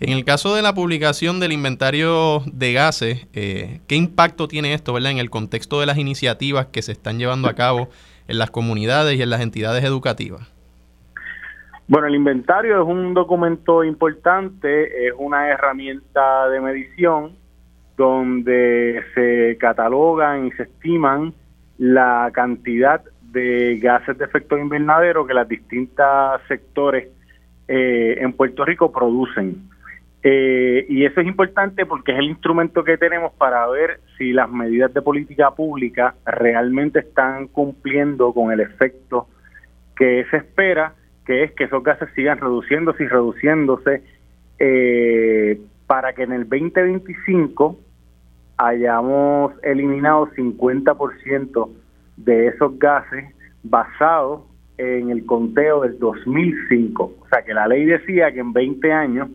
En 0.00 0.08
el 0.10 0.24
caso 0.24 0.56
de 0.56 0.62
la 0.62 0.74
publicación 0.74 1.38
del 1.38 1.52
inventario 1.52 2.40
de 2.52 2.72
gases, 2.72 3.28
eh, 3.34 3.80
¿qué 3.86 3.94
impacto 3.94 4.48
tiene 4.48 4.74
esto 4.74 4.92
¿verdad? 4.92 5.12
en 5.12 5.18
el 5.18 5.30
contexto 5.30 5.78
de 5.78 5.86
las 5.86 5.96
iniciativas 5.96 6.66
que 6.66 6.82
se 6.82 6.90
están 6.90 7.18
llevando 7.18 7.48
a 7.48 7.54
cabo 7.54 7.88
en 8.26 8.38
las 8.38 8.50
comunidades 8.50 9.16
y 9.16 9.22
en 9.22 9.30
las 9.30 9.40
entidades 9.40 9.84
educativas? 9.84 10.52
Bueno, 11.86 12.08
el 12.08 12.16
inventario 12.16 12.82
es 12.82 12.88
un 12.88 13.14
documento 13.14 13.84
importante, 13.84 15.06
es 15.06 15.12
una 15.16 15.48
herramienta 15.48 16.48
de 16.48 16.60
medición 16.60 17.36
donde 17.96 19.02
se 19.14 19.56
catalogan 19.60 20.46
y 20.46 20.52
se 20.52 20.64
estiman 20.64 21.32
la 21.78 22.30
cantidad 22.32 23.02
de 23.32 23.78
gases 23.78 24.16
de 24.18 24.24
efecto 24.24 24.58
invernadero 24.58 25.26
que 25.26 25.34
las 25.34 25.48
distintas 25.48 26.40
sectores 26.48 27.08
eh, 27.66 28.18
en 28.20 28.32
Puerto 28.34 28.64
Rico 28.64 28.92
producen. 28.92 29.68
Eh, 30.22 30.86
y 30.88 31.04
eso 31.04 31.20
es 31.20 31.26
importante 31.26 31.84
porque 31.84 32.12
es 32.12 32.18
el 32.18 32.26
instrumento 32.26 32.84
que 32.84 32.96
tenemos 32.96 33.32
para 33.32 33.66
ver 33.66 34.00
si 34.16 34.32
las 34.32 34.48
medidas 34.48 34.94
de 34.94 35.02
política 35.02 35.50
pública 35.50 36.14
realmente 36.24 37.00
están 37.00 37.48
cumpliendo 37.48 38.32
con 38.32 38.52
el 38.52 38.60
efecto 38.60 39.26
que 39.96 40.24
se 40.30 40.36
espera 40.36 40.94
que 41.26 41.44
es 41.44 41.52
que 41.52 41.64
esos 41.64 41.82
gases 41.82 42.08
sigan 42.14 42.38
reduciéndose 42.38 43.04
y 43.04 43.08
reduciéndose 43.08 44.02
eh, 44.58 45.60
para 45.86 46.12
que 46.12 46.22
en 46.22 46.32
el 46.32 46.48
2025 46.48 47.78
hayamos 48.56 49.52
eliminado 49.62 50.28
50% 50.28 51.68
de 52.24 52.48
esos 52.48 52.78
gases 52.78 53.24
basados 53.62 54.42
en 54.78 55.10
el 55.10 55.24
conteo 55.26 55.82
del 55.82 55.98
2005. 55.98 57.04
O 57.20 57.28
sea 57.28 57.42
que 57.42 57.54
la 57.54 57.66
ley 57.66 57.84
decía 57.84 58.32
que 58.32 58.40
en 58.40 58.52
20 58.52 58.92
años 58.92 59.28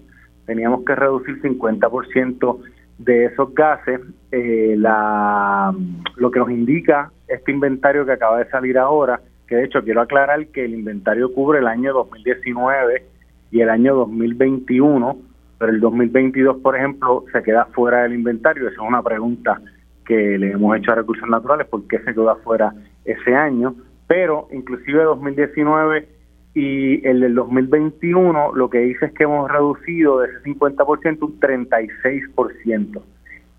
teníamos 0.45 0.83
que 0.85 0.95
reducir 0.95 1.41
50% 1.41 2.59
de 2.99 3.25
esos 3.25 3.53
gases. 3.53 4.01
Eh, 4.31 4.75
la, 4.77 5.73
lo 6.15 6.31
que 6.31 6.39
nos 6.39 6.49
indica 6.49 7.11
este 7.27 7.51
inventario 7.51 8.05
que 8.05 8.13
acaba 8.13 8.39
de 8.39 8.49
salir 8.49 8.77
ahora 8.77 9.21
que 9.47 9.55
de 9.55 9.65
hecho 9.65 9.81
quiero 9.83 10.01
aclarar 10.01 10.47
que 10.47 10.65
el 10.65 10.73
inventario 10.73 11.33
cubre 11.33 11.59
el 11.59 11.67
año 11.67 11.93
2019 11.93 13.03
y 13.51 13.61
el 13.61 13.69
año 13.69 13.95
2021, 13.95 15.17
pero 15.57 15.71
el 15.71 15.79
2022, 15.79 16.57
por 16.57 16.75
ejemplo, 16.75 17.23
se 17.31 17.41
queda 17.43 17.65
fuera 17.67 18.03
del 18.03 18.13
inventario. 18.13 18.67
Esa 18.67 18.81
es 18.81 18.87
una 18.87 19.01
pregunta 19.01 19.61
que 20.07 20.37
le 20.37 20.51
hemos 20.51 20.75
hecho 20.77 20.91
a 20.91 20.95
Recursos 20.95 21.27
Naturales, 21.29 21.67
¿por 21.67 21.85
qué 21.87 21.99
se 21.99 22.13
queda 22.13 22.35
fuera 22.37 22.73
ese 23.05 23.35
año? 23.35 23.75
Pero 24.07 24.47
inclusive 24.51 25.03
2019 25.03 26.07
y 26.53 27.05
el 27.05 27.19
del 27.19 27.35
2021 27.35 28.53
lo 28.55 28.69
que 28.69 28.79
dice 28.79 29.07
es 29.07 29.11
que 29.13 29.25
hemos 29.25 29.51
reducido 29.51 30.19
de 30.19 30.29
ese 30.29 30.43
50% 30.43 31.21
un 31.21 31.39
36%. 31.39 33.01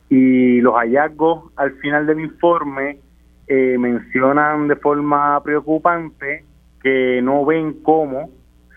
Y 0.08 0.60
los 0.62 0.74
hallazgos 0.74 1.52
al 1.56 1.72
final 1.74 2.06
del 2.06 2.20
informe 2.20 2.98
eh, 3.46 3.76
mencionan 3.78 4.68
de 4.68 4.76
forma 4.76 5.40
preocupante 5.42 6.44
que 6.82 7.20
no 7.22 7.44
ven 7.44 7.74
cómo, 7.82 8.30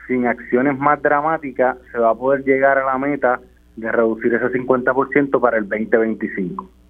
sin 0.08 0.28
acciones 0.28 0.78
más 0.78 1.02
dramáticas, 1.02 1.78
se 1.92 1.98
va 1.98 2.12
a 2.12 2.16
poder 2.16 2.44
llegar 2.44 2.78
a 2.78 2.86
la 2.86 2.98
meta 2.98 3.40
de 3.78 3.92
reducir 3.92 4.34
ese 4.34 4.52
50% 4.60 5.40
para 5.40 5.58
el 5.58 5.70
2025. 5.70 6.81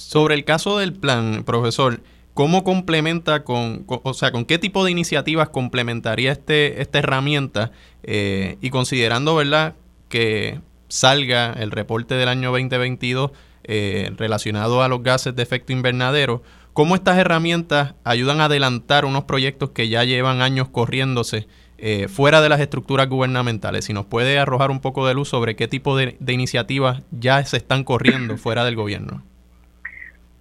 Sobre 0.00 0.34
el 0.34 0.44
caso 0.44 0.78
del 0.78 0.94
plan, 0.94 1.44
profesor, 1.44 2.00
¿cómo 2.32 2.64
complementa 2.64 3.44
con, 3.44 3.84
o 3.86 4.14
sea, 4.14 4.32
con 4.32 4.46
qué 4.46 4.58
tipo 4.58 4.82
de 4.82 4.90
iniciativas 4.90 5.50
complementaría 5.50 6.32
este, 6.32 6.80
esta 6.80 7.00
herramienta 7.00 7.70
eh, 8.02 8.56
y 8.62 8.70
considerando, 8.70 9.36
verdad, 9.36 9.74
que 10.08 10.58
salga 10.88 11.52
el 11.52 11.70
reporte 11.70 12.14
del 12.14 12.28
año 12.28 12.50
2022 12.50 13.30
eh, 13.64 14.10
relacionado 14.16 14.82
a 14.82 14.88
los 14.88 15.02
gases 15.02 15.36
de 15.36 15.42
efecto 15.42 15.72
invernadero? 15.74 16.42
¿Cómo 16.72 16.94
estas 16.94 17.18
herramientas 17.18 17.94
ayudan 18.02 18.40
a 18.40 18.46
adelantar 18.46 19.04
unos 19.04 19.24
proyectos 19.24 19.70
que 19.70 19.90
ya 19.90 20.02
llevan 20.04 20.40
años 20.40 20.70
corriéndose 20.70 21.46
eh, 21.76 22.08
fuera 22.08 22.40
de 22.40 22.48
las 22.48 22.60
estructuras 22.60 23.06
gubernamentales? 23.08 23.84
Si 23.84 23.92
nos 23.92 24.06
puede 24.06 24.38
arrojar 24.38 24.70
un 24.70 24.80
poco 24.80 25.06
de 25.06 25.12
luz 25.12 25.28
sobre 25.28 25.56
qué 25.56 25.68
tipo 25.68 25.94
de, 25.94 26.16
iniciativas 26.26 27.02
ya 27.10 27.44
se 27.44 27.58
están 27.58 27.84
corriendo 27.84 28.38
fuera 28.38 28.64
del 28.64 28.76
gobierno. 28.76 29.24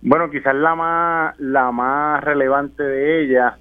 Bueno, 0.01 0.29
quizás 0.29 0.55
la 0.55 0.75
más, 0.75 1.39
la 1.39 1.71
más 1.71 2.23
relevante 2.23 2.83
de 2.83 3.23
ellas 3.23 3.55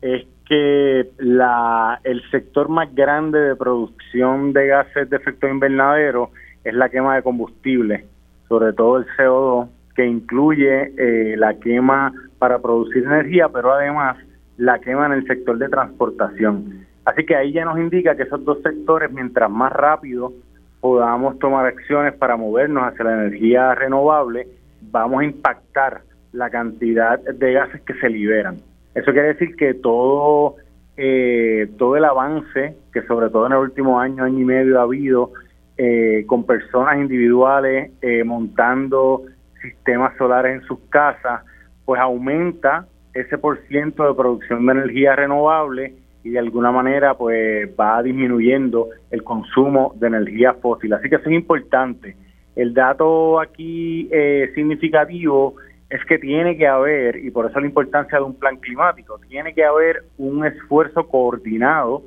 es 0.00 0.26
que 0.46 1.10
la, 1.18 2.00
el 2.04 2.22
sector 2.30 2.68
más 2.68 2.94
grande 2.94 3.40
de 3.40 3.56
producción 3.56 4.52
de 4.52 4.68
gases 4.68 5.10
de 5.10 5.16
efecto 5.16 5.48
invernadero 5.48 6.30
es 6.64 6.74
la 6.74 6.88
quema 6.88 7.16
de 7.16 7.22
combustible, 7.22 8.06
sobre 8.48 8.72
todo 8.72 8.98
el 8.98 9.06
CO2, 9.16 9.68
que 9.94 10.06
incluye 10.06 10.92
eh, 10.96 11.36
la 11.36 11.54
quema 11.54 12.12
para 12.38 12.60
producir 12.60 13.04
energía, 13.04 13.48
pero 13.48 13.72
además 13.72 14.16
la 14.58 14.78
quema 14.78 15.06
en 15.06 15.12
el 15.12 15.26
sector 15.26 15.58
de 15.58 15.68
transportación. 15.68 16.86
Así 17.04 17.24
que 17.24 17.34
ahí 17.34 17.52
ya 17.52 17.64
nos 17.64 17.78
indica 17.78 18.14
que 18.14 18.24
esos 18.24 18.44
dos 18.44 18.62
sectores, 18.62 19.10
mientras 19.10 19.50
más 19.50 19.72
rápido 19.72 20.32
podamos 20.80 21.38
tomar 21.38 21.66
acciones 21.66 22.14
para 22.14 22.36
movernos 22.36 22.84
hacia 22.84 23.04
la 23.04 23.24
energía 23.24 23.74
renovable, 23.74 24.46
vamos 24.82 25.22
a 25.22 25.24
impactar 25.24 26.02
la 26.32 26.50
cantidad 26.50 27.18
de 27.18 27.52
gases 27.52 27.80
que 27.82 27.94
se 27.94 28.08
liberan. 28.08 28.56
Eso 28.94 29.12
quiere 29.12 29.28
decir 29.28 29.56
que 29.56 29.74
todo 29.74 30.56
eh, 30.96 31.70
todo 31.78 31.96
el 31.96 32.04
avance 32.04 32.76
que 32.92 33.02
sobre 33.06 33.30
todo 33.30 33.46
en 33.46 33.52
el 33.52 33.58
último 33.58 33.98
año, 33.98 34.24
año 34.24 34.38
y 34.38 34.44
medio 34.44 34.78
ha 34.78 34.82
habido 34.82 35.32
eh, 35.78 36.24
con 36.26 36.44
personas 36.44 36.98
individuales 36.98 37.92
eh, 38.02 38.22
montando 38.22 39.22
sistemas 39.62 40.14
solares 40.18 40.60
en 40.60 40.66
sus 40.66 40.78
casas, 40.90 41.42
pues 41.86 41.98
aumenta 42.00 42.86
ese 43.14 43.38
por 43.38 43.58
ciento 43.66 44.06
de 44.06 44.14
producción 44.14 44.66
de 44.66 44.72
energía 44.72 45.16
renovable 45.16 45.94
y 46.22 46.30
de 46.30 46.38
alguna 46.38 46.70
manera 46.70 47.14
pues 47.14 47.70
va 47.80 48.02
disminuyendo 48.02 48.88
el 49.10 49.24
consumo 49.24 49.94
de 49.96 50.08
energía 50.08 50.52
fósil. 50.54 50.92
Así 50.92 51.08
que 51.08 51.16
eso 51.16 51.30
es 51.30 51.34
importante. 51.34 52.14
El 52.60 52.74
dato 52.74 53.40
aquí 53.40 54.06
eh, 54.12 54.52
significativo 54.54 55.54
es 55.88 56.04
que 56.04 56.18
tiene 56.18 56.58
que 56.58 56.66
haber, 56.66 57.16
y 57.16 57.30
por 57.30 57.46
eso 57.46 57.58
la 57.58 57.66
importancia 57.66 58.18
de 58.18 58.24
un 58.24 58.34
plan 58.34 58.58
climático, 58.58 59.18
tiene 59.30 59.54
que 59.54 59.64
haber 59.64 60.04
un 60.18 60.44
esfuerzo 60.44 61.08
coordinado 61.08 62.02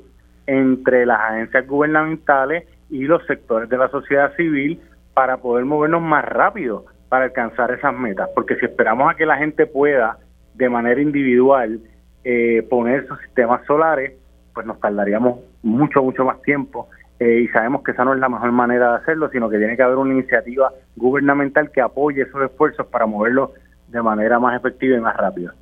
entre 0.46 1.06
las 1.06 1.18
agencias 1.20 1.66
gubernamentales 1.66 2.68
y 2.88 3.02
los 3.02 3.26
sectores 3.26 3.68
de 3.68 3.78
la 3.78 3.88
sociedad 3.88 4.32
civil 4.36 4.80
para 5.12 5.38
poder 5.38 5.64
movernos 5.64 6.02
más 6.02 6.24
rápido 6.24 6.84
para 7.08 7.24
alcanzar 7.24 7.72
esas 7.72 7.92
metas. 7.92 8.30
Porque 8.32 8.54
si 8.54 8.66
esperamos 8.66 9.10
a 9.10 9.16
que 9.16 9.26
la 9.26 9.36
gente 9.36 9.66
pueda 9.66 10.18
de 10.54 10.68
manera 10.68 11.00
individual 11.00 11.80
eh, 12.22 12.64
poner 12.70 13.08
sus 13.08 13.18
sistemas 13.22 13.66
solares, 13.66 14.12
pues 14.54 14.64
nos 14.66 14.78
tardaríamos 14.78 15.40
mucho, 15.64 16.00
mucho 16.00 16.24
más 16.24 16.40
tiempo. 16.42 16.88
Eh, 17.20 17.42
y 17.44 17.48
sabemos 17.48 17.82
que 17.82 17.92
esa 17.92 18.04
no 18.04 18.12
es 18.12 18.20
la 18.20 18.28
mejor 18.28 18.50
manera 18.52 18.90
de 18.90 18.96
hacerlo, 18.98 19.28
sino 19.30 19.48
que 19.48 19.58
tiene 19.58 19.76
que 19.76 19.82
haber 19.82 19.96
una 19.96 20.12
iniciativa 20.12 20.72
gubernamental 20.96 21.70
que 21.70 21.80
apoye 21.80 22.22
esos 22.22 22.42
esfuerzos 22.42 22.86
para 22.86 23.06
moverlo 23.06 23.52
de 23.88 24.02
manera 24.02 24.38
más 24.40 24.56
efectiva 24.56 24.96
y 24.96 25.00
más 25.00 25.16
rápida. 25.16 25.54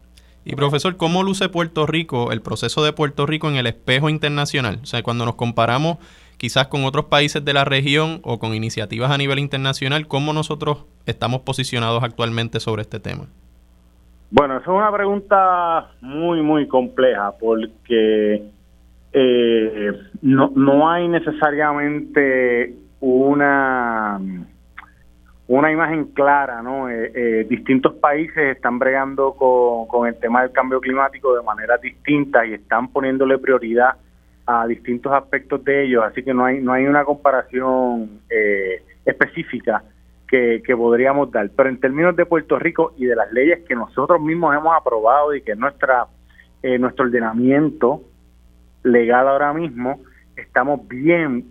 Y 0.45 0.57
profesor, 0.57 0.97
¿cómo 0.97 1.23
luce 1.23 1.49
Puerto 1.49 1.87
Rico, 1.87 2.33
el 2.33 2.43
proceso 2.43 2.83
de 2.83 2.93
Puerto 2.93 3.27
Rico 3.27 3.49
en 3.49 3.57
el 3.57 3.67
espejo 3.67 4.09
internacional? 4.09 4.81
O 4.83 4.87
sea, 4.87 5.03
cuando 5.03 5.25
nos 5.25 5.37
comparamos 5.37 5.99
quizás 6.37 6.67
con 6.67 6.85
otros 6.85 7.05
países 7.05 7.45
de 7.45 7.53
la 7.53 7.65
región 7.65 8.21
o 8.25 8.41
con 8.41 8.55
iniciativas 8.55 9.13
a 9.13 9.19
nivel 9.19 9.39
internacional, 9.39 10.09
¿cómo 10.09 10.33
nosotros 10.33 10.87
estamos 11.07 11.43
posicionados 11.43 12.03
actualmente 12.03 12.59
sobre 12.59 12.83
este 12.83 12.99
tema? 12.99 13.27
Bueno, 14.31 14.57
eso 14.57 14.73
es 14.73 14.79
una 14.79 14.91
pregunta 14.91 15.91
muy, 16.01 16.43
muy 16.43 16.67
compleja 16.67 17.33
porque 17.39 18.51
eh, 19.13 19.93
no, 20.23 20.53
no 20.55 20.91
hay 20.91 21.09
necesariamente 21.09 22.75
una 23.01 24.21
una 25.49 25.71
imagen 25.71 26.07
clara, 26.07 26.63
¿no? 26.63 26.89
Eh, 26.89 27.13
eh, 27.15 27.47
distintos 27.47 27.95
países 27.97 28.57
están 28.57 28.79
bregando 28.79 29.35
con, 29.35 30.07
el 30.07 30.15
tema 30.19 30.41
del 30.41 30.53
cambio 30.53 30.81
climático 30.81 31.37
de 31.37 31.43
manera 31.43 31.77
distinta 31.77 32.47
y 32.47 32.55
están 32.55 32.89
poniéndole 32.89 33.37
prioridad 33.39 33.97
a 34.47 34.67
distintos 34.67 35.13
aspectos 35.13 35.63
de 35.63 35.85
ellos, 35.85 36.05
así 36.05 36.23
que 36.23 36.33
no 36.33 36.47
hay 36.47 36.61
no 36.61 36.73
hay 36.73 36.87
una 36.87 37.05
comparación 37.05 38.21
eh, 38.31 38.83
específica 39.05 39.83
que, 40.27 40.63
podríamos 40.75 41.31
dar. 41.31 41.51
Pero 41.55 41.69
en 41.69 41.79
términos 41.79 42.17
de 42.17 42.25
Puerto 42.25 42.59
Rico 42.59 42.95
y 42.97 43.05
de 43.05 43.15
las 43.15 43.31
leyes 43.31 43.61
que 43.69 43.75
nosotros 43.75 44.19
mismos 44.23 44.57
hemos 44.57 44.75
aprobado 44.75 45.35
y 45.35 45.43
que 45.43 45.55
nuestra 45.55 46.07
nuestro 46.79 47.07
ordenamiento 47.07 48.01
legal 48.83 49.29
ahora 49.29 49.53
mismo, 49.53 50.01
estamos 50.37 50.87
bien 50.89 51.45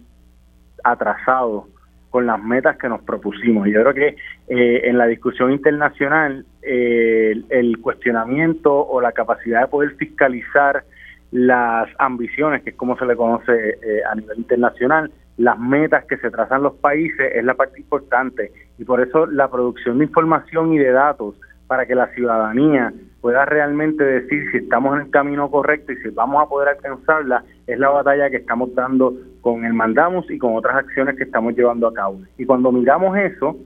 atrasados 0.84 1.66
con 2.12 2.26
las 2.26 2.44
metas 2.44 2.78
que 2.78 2.90
nos 2.90 3.02
propusimos. 3.02 3.68
Y 3.68 3.72
yo 3.72 3.82
creo 3.82 3.94
que 3.94 4.16
eh, 4.50 4.82
en 4.84 4.98
la 4.98 5.08
discusión 5.08 5.52
internacional 5.52 6.46
eh, 6.62 7.42
el, 7.50 7.78
cuestionamiento 7.80 8.86
o 8.86 9.02
la 9.02 9.14
capacidad 9.14 9.62
de 9.62 9.68
poder 9.68 9.96
fiscalizar 9.96 10.84
las 11.32 11.90
ambiciones, 11.98 12.64
que 12.64 12.72
es 12.72 12.76
como 12.76 12.98
se 12.98 13.06
le 13.06 13.16
conoce 13.16 13.52
eh, 13.54 14.02
a 14.10 14.16
nivel 14.16 14.40
internacional, 14.40 15.10
las 15.38 15.58
metas 15.58 16.04
que 16.06 16.18
se 16.18 16.30
trazan 16.30 16.64
los 16.64 16.74
países 16.74 17.32
es 17.34 17.44
la 17.46 17.54
parte 17.54 17.80
importante. 17.80 18.52
Y 18.78 18.84
por 18.84 19.00
eso 19.00 19.26
la 19.26 19.50
producción 19.50 19.98
de 20.00 20.06
información 20.06 20.74
y 20.74 20.78
de 20.78 20.92
datos 20.92 21.36
para 21.68 21.86
que 21.86 21.96
la 21.96 22.08
ciudadanía 22.08 22.92
pueda 23.22 23.46
realmente 23.46 24.04
decir 24.04 24.50
si 24.52 24.58
estamos 24.58 24.96
en 24.96 25.06
el 25.06 25.12
camino 25.12 25.50
correcto 25.50 25.94
y 25.94 25.98
si 25.98 26.10
vamos 26.10 26.44
a 26.44 26.50
poder 26.50 26.70
alcanzarla, 26.70 27.44
es 27.68 27.80
la 27.80 27.90
batalla 27.90 28.30
que 28.30 28.38
estamos 28.38 28.74
dando 28.74 29.14
con 29.42 29.64
el 29.64 29.74
Mandamos 29.74 30.30
y 30.30 30.38
con 30.38 30.56
otras 30.56 30.76
acciones 30.76 31.16
que 31.16 31.24
estamos 31.24 31.56
llevando 31.56 31.88
a 31.88 31.94
cabo. 31.94 32.20
Y 32.38 32.46
cuando 32.46 32.72
miramos 32.72 33.16
eso, 33.18 33.58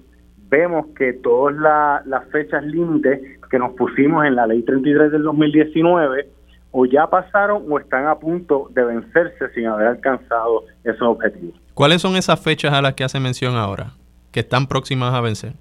vemos 0.50 0.88
que 0.98 1.14
todas 1.14 1.56
las 2.06 2.26
fechas 2.32 2.64
límites 2.66 3.22
que 3.50 3.58
nos 3.58 3.72
pusimos 3.74 4.26
en 4.26 4.36
la 4.36 4.46
ley 4.46 4.62
33 4.64 5.12
del 5.12 5.24
2019 5.24 6.30
o 6.72 6.86
ya 6.86 7.08
pasaron 7.08 7.64
o 7.70 7.80
están 7.80 8.06
a 8.08 8.16
punto 8.16 8.70
de 8.72 8.84
vencerse 8.84 9.50
sin 9.54 9.68
haber 9.68 9.88
alcanzado 9.88 10.66
esos 10.84 11.02
objetivos. 11.02 11.56
¿Cuáles 11.74 12.02
son 12.02 12.18
esas 12.18 12.42
fechas 12.42 12.74
a 12.74 12.82
las 12.82 12.94
que 12.96 13.06
hace 13.06 13.20
mención 13.20 13.56
ahora, 13.56 13.94
que 14.32 14.42
están 14.42 14.68
próximas 14.68 15.14
a 15.14 15.22
vencer? 15.22 15.54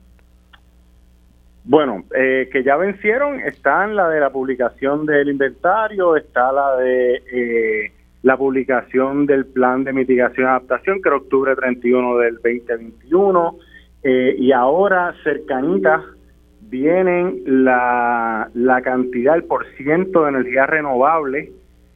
Bueno, 1.66 2.04
eh, 2.14 2.50
que 2.52 2.62
ya 2.62 2.76
vencieron 2.76 3.40
están 3.40 3.96
la 3.96 4.10
de 4.10 4.20
la 4.20 4.28
publicación 4.28 5.06
del 5.06 5.30
inventario, 5.30 6.14
está 6.14 6.52
la 6.52 6.76
de 6.76 7.22
eh, 7.32 7.92
la 8.22 8.36
publicación 8.36 9.24
del 9.24 9.46
plan 9.46 9.82
de 9.82 9.94
mitigación 9.94 10.46
y 10.46 10.50
adaptación, 10.50 11.00
que 11.00 11.08
era 11.08 11.16
octubre 11.16 11.56
31 11.56 12.18
del 12.18 12.34
2021, 12.34 13.56
eh, 14.02 14.36
y 14.38 14.52
ahora 14.52 15.14
cercanitas 15.24 16.02
vienen 16.60 17.42
la, 17.46 18.50
la 18.52 18.82
cantidad, 18.82 19.34
el 19.34 19.44
por 19.44 19.64
ciento 19.76 20.24
de 20.24 20.30
energía 20.30 20.66
renovable 20.66 21.50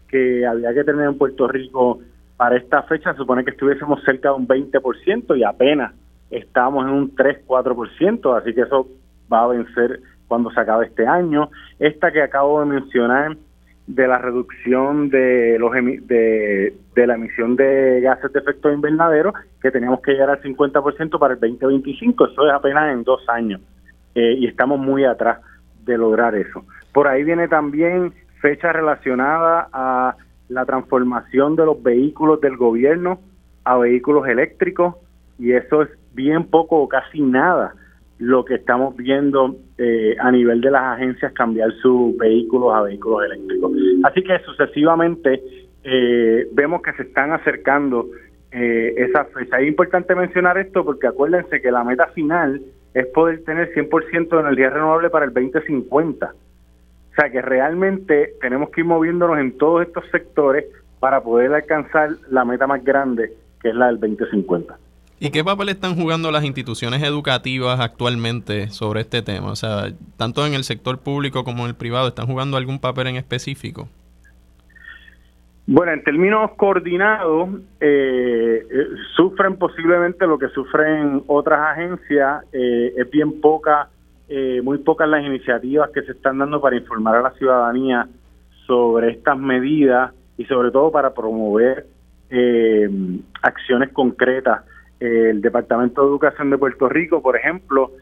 que 0.08 0.46
había 0.46 0.72
que 0.72 0.84
tener 0.84 1.08
en 1.08 1.18
Puerto 1.18 1.46
Rico 1.46 2.00
para 2.38 2.56
esta 2.56 2.84
fecha, 2.84 3.12
se 3.12 3.18
supone 3.18 3.44
que 3.44 3.50
estuviésemos 3.50 4.02
cerca 4.02 4.30
de 4.30 4.36
un 4.36 4.48
20% 4.48 5.36
y 5.36 5.44
apenas 5.44 5.92
estamos 6.30 6.86
en 6.86 6.92
un 6.92 7.14
3-4%, 7.14 8.38
así 8.38 8.54
que 8.54 8.62
eso 8.62 8.88
va 9.32 9.44
a 9.44 9.48
vencer 9.48 10.00
cuando 10.26 10.50
se 10.50 10.60
acabe 10.60 10.86
este 10.86 11.06
año. 11.06 11.50
Esta 11.78 12.12
que 12.12 12.22
acabo 12.22 12.60
de 12.60 12.66
mencionar 12.66 13.36
de 13.88 14.06
la 14.06 14.18
reducción 14.18 15.08
de 15.08 15.58
los 15.58 15.72
de, 15.72 16.74
de 16.94 17.06
la 17.06 17.14
emisión 17.14 17.56
de 17.56 18.02
gases 18.02 18.30
de 18.32 18.40
efecto 18.40 18.70
invernadero, 18.70 19.32
que 19.62 19.70
teníamos 19.70 20.02
que 20.02 20.12
llegar 20.12 20.28
al 20.28 20.42
50% 20.42 21.18
para 21.18 21.34
el 21.34 21.40
2025, 21.40 22.26
eso 22.26 22.46
es 22.46 22.52
apenas 22.52 22.92
en 22.92 23.02
dos 23.02 23.26
años, 23.28 23.62
eh, 24.14 24.34
y 24.38 24.46
estamos 24.46 24.78
muy 24.78 25.04
atrás 25.04 25.40
de 25.86 25.96
lograr 25.96 26.34
eso. 26.34 26.64
Por 26.92 27.08
ahí 27.08 27.24
viene 27.24 27.48
también 27.48 28.12
fecha 28.42 28.72
relacionada 28.72 29.68
a 29.72 30.16
la 30.50 30.66
transformación 30.66 31.56
de 31.56 31.64
los 31.64 31.82
vehículos 31.82 32.42
del 32.42 32.58
gobierno 32.58 33.20
a 33.64 33.78
vehículos 33.78 34.28
eléctricos, 34.28 34.96
y 35.38 35.52
eso 35.52 35.82
es 35.82 35.88
bien 36.12 36.44
poco 36.44 36.76
o 36.76 36.88
casi 36.88 37.22
nada 37.22 37.72
lo 38.18 38.44
que 38.44 38.56
estamos 38.56 38.96
viendo 38.96 39.56
eh, 39.76 40.16
a 40.18 40.30
nivel 40.30 40.60
de 40.60 40.70
las 40.70 40.96
agencias 40.96 41.32
cambiar 41.32 41.72
sus 41.80 42.16
vehículos 42.16 42.74
a 42.74 42.82
vehículos 42.82 43.24
eléctricos. 43.24 43.72
Así 44.02 44.22
que 44.22 44.38
sucesivamente 44.40 45.40
eh, 45.84 46.48
vemos 46.52 46.82
que 46.82 46.92
se 46.94 47.02
están 47.02 47.32
acercando 47.32 48.08
eh, 48.50 48.94
esas 48.96 49.28
fechas. 49.32 49.60
Es 49.60 49.68
importante 49.68 50.14
mencionar 50.14 50.58
esto 50.58 50.84
porque 50.84 51.06
acuérdense 51.06 51.60
que 51.60 51.70
la 51.70 51.84
meta 51.84 52.08
final 52.08 52.60
es 52.94 53.06
poder 53.06 53.44
tener 53.44 53.72
100% 53.72 54.28
de 54.28 54.40
energía 54.40 54.70
renovable 54.70 55.10
para 55.10 55.26
el 55.26 55.32
2050. 55.32 56.26
O 56.26 57.20
sea 57.20 57.30
que 57.30 57.40
realmente 57.42 58.34
tenemos 58.40 58.70
que 58.70 58.80
ir 58.80 58.86
moviéndonos 58.86 59.38
en 59.38 59.56
todos 59.58 59.86
estos 59.86 60.04
sectores 60.10 60.64
para 60.98 61.20
poder 61.22 61.52
alcanzar 61.52 62.10
la 62.30 62.44
meta 62.44 62.66
más 62.66 62.82
grande, 62.82 63.32
que 63.62 63.68
es 63.68 63.74
la 63.74 63.86
del 63.86 64.00
2050. 64.00 64.76
¿Y 65.20 65.30
qué 65.30 65.42
papel 65.42 65.68
están 65.68 65.96
jugando 65.96 66.30
las 66.30 66.44
instituciones 66.44 67.02
educativas 67.02 67.80
actualmente 67.80 68.68
sobre 68.68 69.00
este 69.00 69.20
tema? 69.20 69.50
O 69.50 69.56
sea, 69.56 69.88
tanto 70.16 70.46
en 70.46 70.54
el 70.54 70.62
sector 70.62 71.00
público 71.00 71.42
como 71.42 71.64
en 71.64 71.70
el 71.70 71.74
privado, 71.74 72.06
¿están 72.06 72.26
jugando 72.26 72.56
algún 72.56 72.78
papel 72.78 73.08
en 73.08 73.16
específico? 73.16 73.88
Bueno, 75.66 75.92
en 75.92 76.04
términos 76.04 76.52
coordinados, 76.56 77.48
eh, 77.80 78.64
eh, 78.70 78.86
sufren 79.16 79.56
posiblemente 79.56 80.24
lo 80.24 80.38
que 80.38 80.48
sufren 80.50 81.24
otras 81.26 81.60
agencias. 81.72 82.44
Eh, 82.52 82.94
es 82.96 83.10
bien 83.10 83.40
poca, 83.40 83.88
muy 84.62 84.78
pocas 84.78 85.08
las 85.08 85.24
iniciativas 85.24 85.90
que 85.90 86.02
se 86.02 86.12
están 86.12 86.38
dando 86.38 86.60
para 86.60 86.76
informar 86.76 87.16
a 87.16 87.22
la 87.22 87.30
ciudadanía 87.32 88.06
sobre 88.66 89.10
estas 89.10 89.36
medidas 89.38 90.12
y 90.36 90.44
sobre 90.44 90.70
todo 90.70 90.92
para 90.92 91.12
promover 91.12 91.86
acciones 93.42 93.88
concretas 93.90 94.60
el 95.00 95.40
Departamento 95.40 96.02
de 96.02 96.08
Educación 96.08 96.50
de 96.50 96.58
Puerto 96.58 96.88
Rico, 96.88 97.22
por 97.22 97.36
ejemplo, 97.36 97.92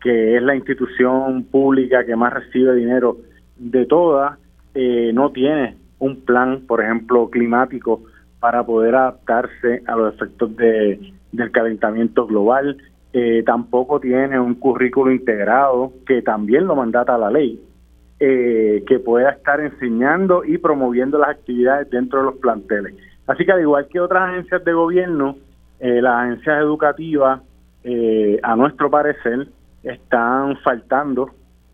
que 0.00 0.36
es 0.36 0.42
la 0.42 0.54
institución 0.54 1.44
pública 1.44 2.04
que 2.04 2.16
más 2.16 2.32
recibe 2.32 2.74
dinero 2.74 3.18
de 3.56 3.86
todas, 3.86 4.38
eh, 4.74 5.10
no 5.12 5.30
tiene 5.32 5.76
un 5.98 6.20
plan, 6.20 6.62
por 6.66 6.82
ejemplo, 6.82 7.28
climático 7.30 8.02
para 8.40 8.64
poder 8.64 8.94
adaptarse 8.94 9.82
a 9.86 9.96
los 9.96 10.14
efectos 10.14 10.56
de, 10.56 11.12
del 11.32 11.50
calentamiento 11.50 12.26
global. 12.26 12.76
Eh, 13.12 13.42
tampoco 13.44 13.98
tiene 13.98 14.38
un 14.38 14.54
currículo 14.54 15.10
integrado 15.10 15.92
que 16.06 16.20
también 16.22 16.66
lo 16.66 16.76
mandata 16.76 17.16
la 17.16 17.30
ley 17.30 17.60
eh, 18.20 18.84
que 18.86 18.98
pueda 18.98 19.30
estar 19.30 19.60
enseñando 19.60 20.44
y 20.44 20.58
promoviendo 20.58 21.18
las 21.18 21.30
actividades 21.30 21.90
dentro 21.90 22.20
de 22.20 22.24
los 22.26 22.36
planteles. 22.36 22.94
Así 23.26 23.44
que 23.44 23.52
al 23.52 23.60
igual 23.60 23.88
que 23.88 24.00
otras 24.00 24.30
agencias 24.30 24.64
de 24.64 24.72
gobierno, 24.72 25.36
eh, 25.80 26.00
las 26.00 26.24
agencias 26.24 26.58
educativas, 26.58 27.40
eh, 27.84 28.38
a 28.42 28.56
nuestro 28.56 28.90
parecer, 28.90 29.48
están 29.82 30.56
faltando 30.58 31.30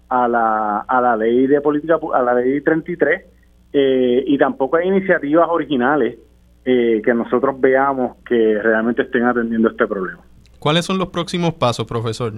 a 0.09 0.29
la, 0.29 0.79
a 0.81 1.01
la 1.01 1.17
ley 1.17 1.47
de 1.47 1.61
política, 1.61 1.99
a 2.15 2.23
la 2.23 2.35
ley 2.35 2.61
33, 2.61 3.27
y 3.75 4.37
tampoco 4.37 4.77
hay 4.77 4.89
iniciativas 4.89 5.49
originales 5.49 6.19
que 6.63 7.15
nosotros 7.15 7.59
veamos 7.59 8.19
que 8.27 8.61
realmente 8.63 9.01
estén 9.01 9.25
atendiendo 9.25 9.71
este 9.71 9.87
problema. 9.87 10.21
¿Cuáles 10.59 10.85
son 10.85 10.99
los 10.99 11.09
próximos 11.09 11.55
pasos, 11.55 11.87
profesor? 11.87 12.35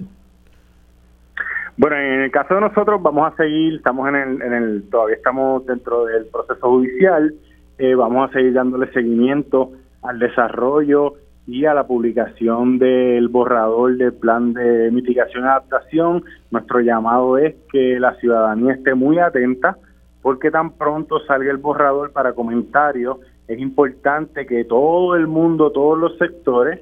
Bueno, 1.77 1.97
en 1.97 2.21
el 2.21 2.31
caso 2.31 2.55
de 2.55 2.61
nosotros 2.61 3.01
vamos 3.01 3.31
a 3.31 3.35
seguir, 3.35 3.75
estamos 3.75 4.07
en 4.07 4.15
el, 4.15 4.41
en 4.41 4.53
el 4.53 4.89
todavía 4.89 5.17
estamos 5.17 5.65
dentro 5.65 6.05
del 6.05 6.25
proceso 6.27 6.69
judicial, 6.69 7.35
eh, 7.77 7.95
vamos 7.95 8.29
a 8.29 8.33
seguir 8.33 8.53
dándole 8.53 8.91
seguimiento 8.93 9.71
al 10.01 10.19
desarrollo 10.19 11.15
y 11.47 11.65
a 11.65 11.73
la 11.73 11.85
publicación 11.85 12.79
del 12.79 13.27
borrador 13.27 13.97
del 13.97 14.13
plan 14.13 14.53
de 14.53 14.89
mitigación 14.91 15.43
y 15.43 15.47
adaptación. 15.47 16.23
Nuestro 16.51 16.79
llamado 16.79 17.37
es 17.37 17.55
que 17.71 17.99
la 17.99 18.15
ciudadanía 18.15 18.73
esté 18.73 18.95
muy 18.95 19.19
atenta 19.19 19.77
porque 20.21 20.49
tan 20.49 20.71
pronto 20.71 21.19
salga 21.27 21.51
el 21.51 21.57
borrador 21.57 22.11
para 22.11 22.33
comentarios, 22.33 23.17
es 23.47 23.59
importante 23.59 24.47
que 24.47 24.63
todo 24.63 25.15
el 25.15 25.27
mundo, 25.27 25.71
todos 25.71 25.99
los 25.99 26.17
sectores, 26.17 26.79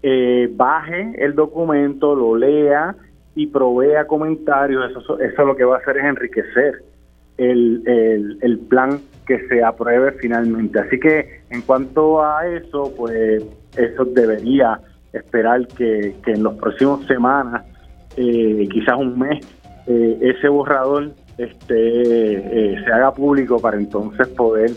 eh, 0.00 0.48
baje 0.54 1.12
el 1.18 1.34
documento, 1.34 2.14
lo 2.14 2.36
lea 2.36 2.94
y 3.34 3.48
provea 3.48 4.06
comentarios, 4.06 4.92
eso, 4.92 5.18
eso 5.18 5.44
lo 5.44 5.56
que 5.56 5.64
va 5.64 5.76
a 5.76 5.78
hacer 5.80 5.96
es 5.96 6.04
enriquecer 6.04 6.84
el, 7.36 8.38
el, 8.40 8.58
plan 8.60 9.00
que 9.26 9.40
se 9.48 9.64
apruebe 9.64 10.12
finalmente. 10.12 10.78
Así 10.78 11.00
que 11.00 11.40
en 11.50 11.62
cuanto 11.62 12.22
a 12.22 12.46
eso, 12.46 12.92
pues 12.96 13.42
eso 13.76 14.04
debería 14.04 14.80
esperar 15.12 15.66
que, 15.68 16.14
en 16.26 16.42
los 16.42 16.54
próximos 16.54 17.06
semanas, 17.06 17.64
eh, 18.16 18.68
quizás 18.72 18.96
un 18.98 19.18
mes, 19.18 19.44
eh, 19.86 20.18
ese 20.20 20.48
borrador 20.48 21.12
este, 21.38 21.74
eh, 21.74 22.82
se 22.84 22.92
haga 22.92 23.12
público 23.12 23.60
para 23.60 23.76
entonces 23.76 24.28
poder 24.28 24.70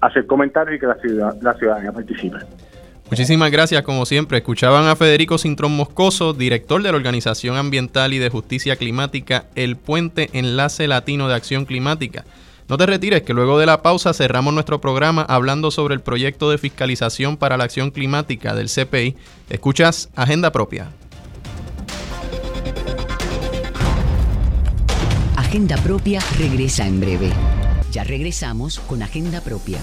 hacer 0.00 0.26
comentarios 0.26 0.76
y 0.76 0.80
que 0.80 0.86
la, 0.86 0.96
ciudad, 0.96 1.36
la 1.40 1.54
ciudadanía 1.54 1.92
participe. 1.92 2.38
Muchísimas 3.08 3.50
gracias, 3.50 3.82
como 3.82 4.04
siempre. 4.04 4.38
Escuchaban 4.38 4.86
a 4.86 4.96
Federico 4.96 5.38
Cintrón 5.38 5.76
Moscoso, 5.76 6.32
director 6.32 6.82
de 6.82 6.90
la 6.90 6.96
Organización 6.96 7.56
Ambiental 7.56 8.12
y 8.12 8.18
de 8.18 8.30
Justicia 8.30 8.76
Climática 8.76 9.44
El 9.54 9.76
Puente 9.76 10.30
Enlace 10.32 10.88
Latino 10.88 11.28
de 11.28 11.34
Acción 11.34 11.66
Climática. 11.66 12.24
No 12.70 12.78
te 12.78 12.86
retires, 12.86 13.22
que 13.22 13.34
luego 13.34 13.58
de 13.58 13.66
la 13.66 13.82
pausa 13.82 14.14
cerramos 14.14 14.54
nuestro 14.54 14.80
programa 14.80 15.22
hablando 15.22 15.72
sobre 15.72 15.92
el 15.92 16.02
proyecto 16.02 16.52
de 16.52 16.56
fiscalización 16.56 17.36
para 17.36 17.56
la 17.56 17.64
acción 17.64 17.90
climática 17.90 18.54
del 18.54 18.68
CPI. 18.68 19.16
Escuchas 19.48 20.08
Agenda 20.14 20.52
Propia. 20.52 20.92
Agenda 25.34 25.76
Propia 25.78 26.20
regresa 26.38 26.86
en 26.86 27.00
breve. 27.00 27.32
Ya 27.90 28.04
regresamos 28.04 28.78
con 28.78 29.02
Agenda 29.02 29.40
Propia. 29.40 29.80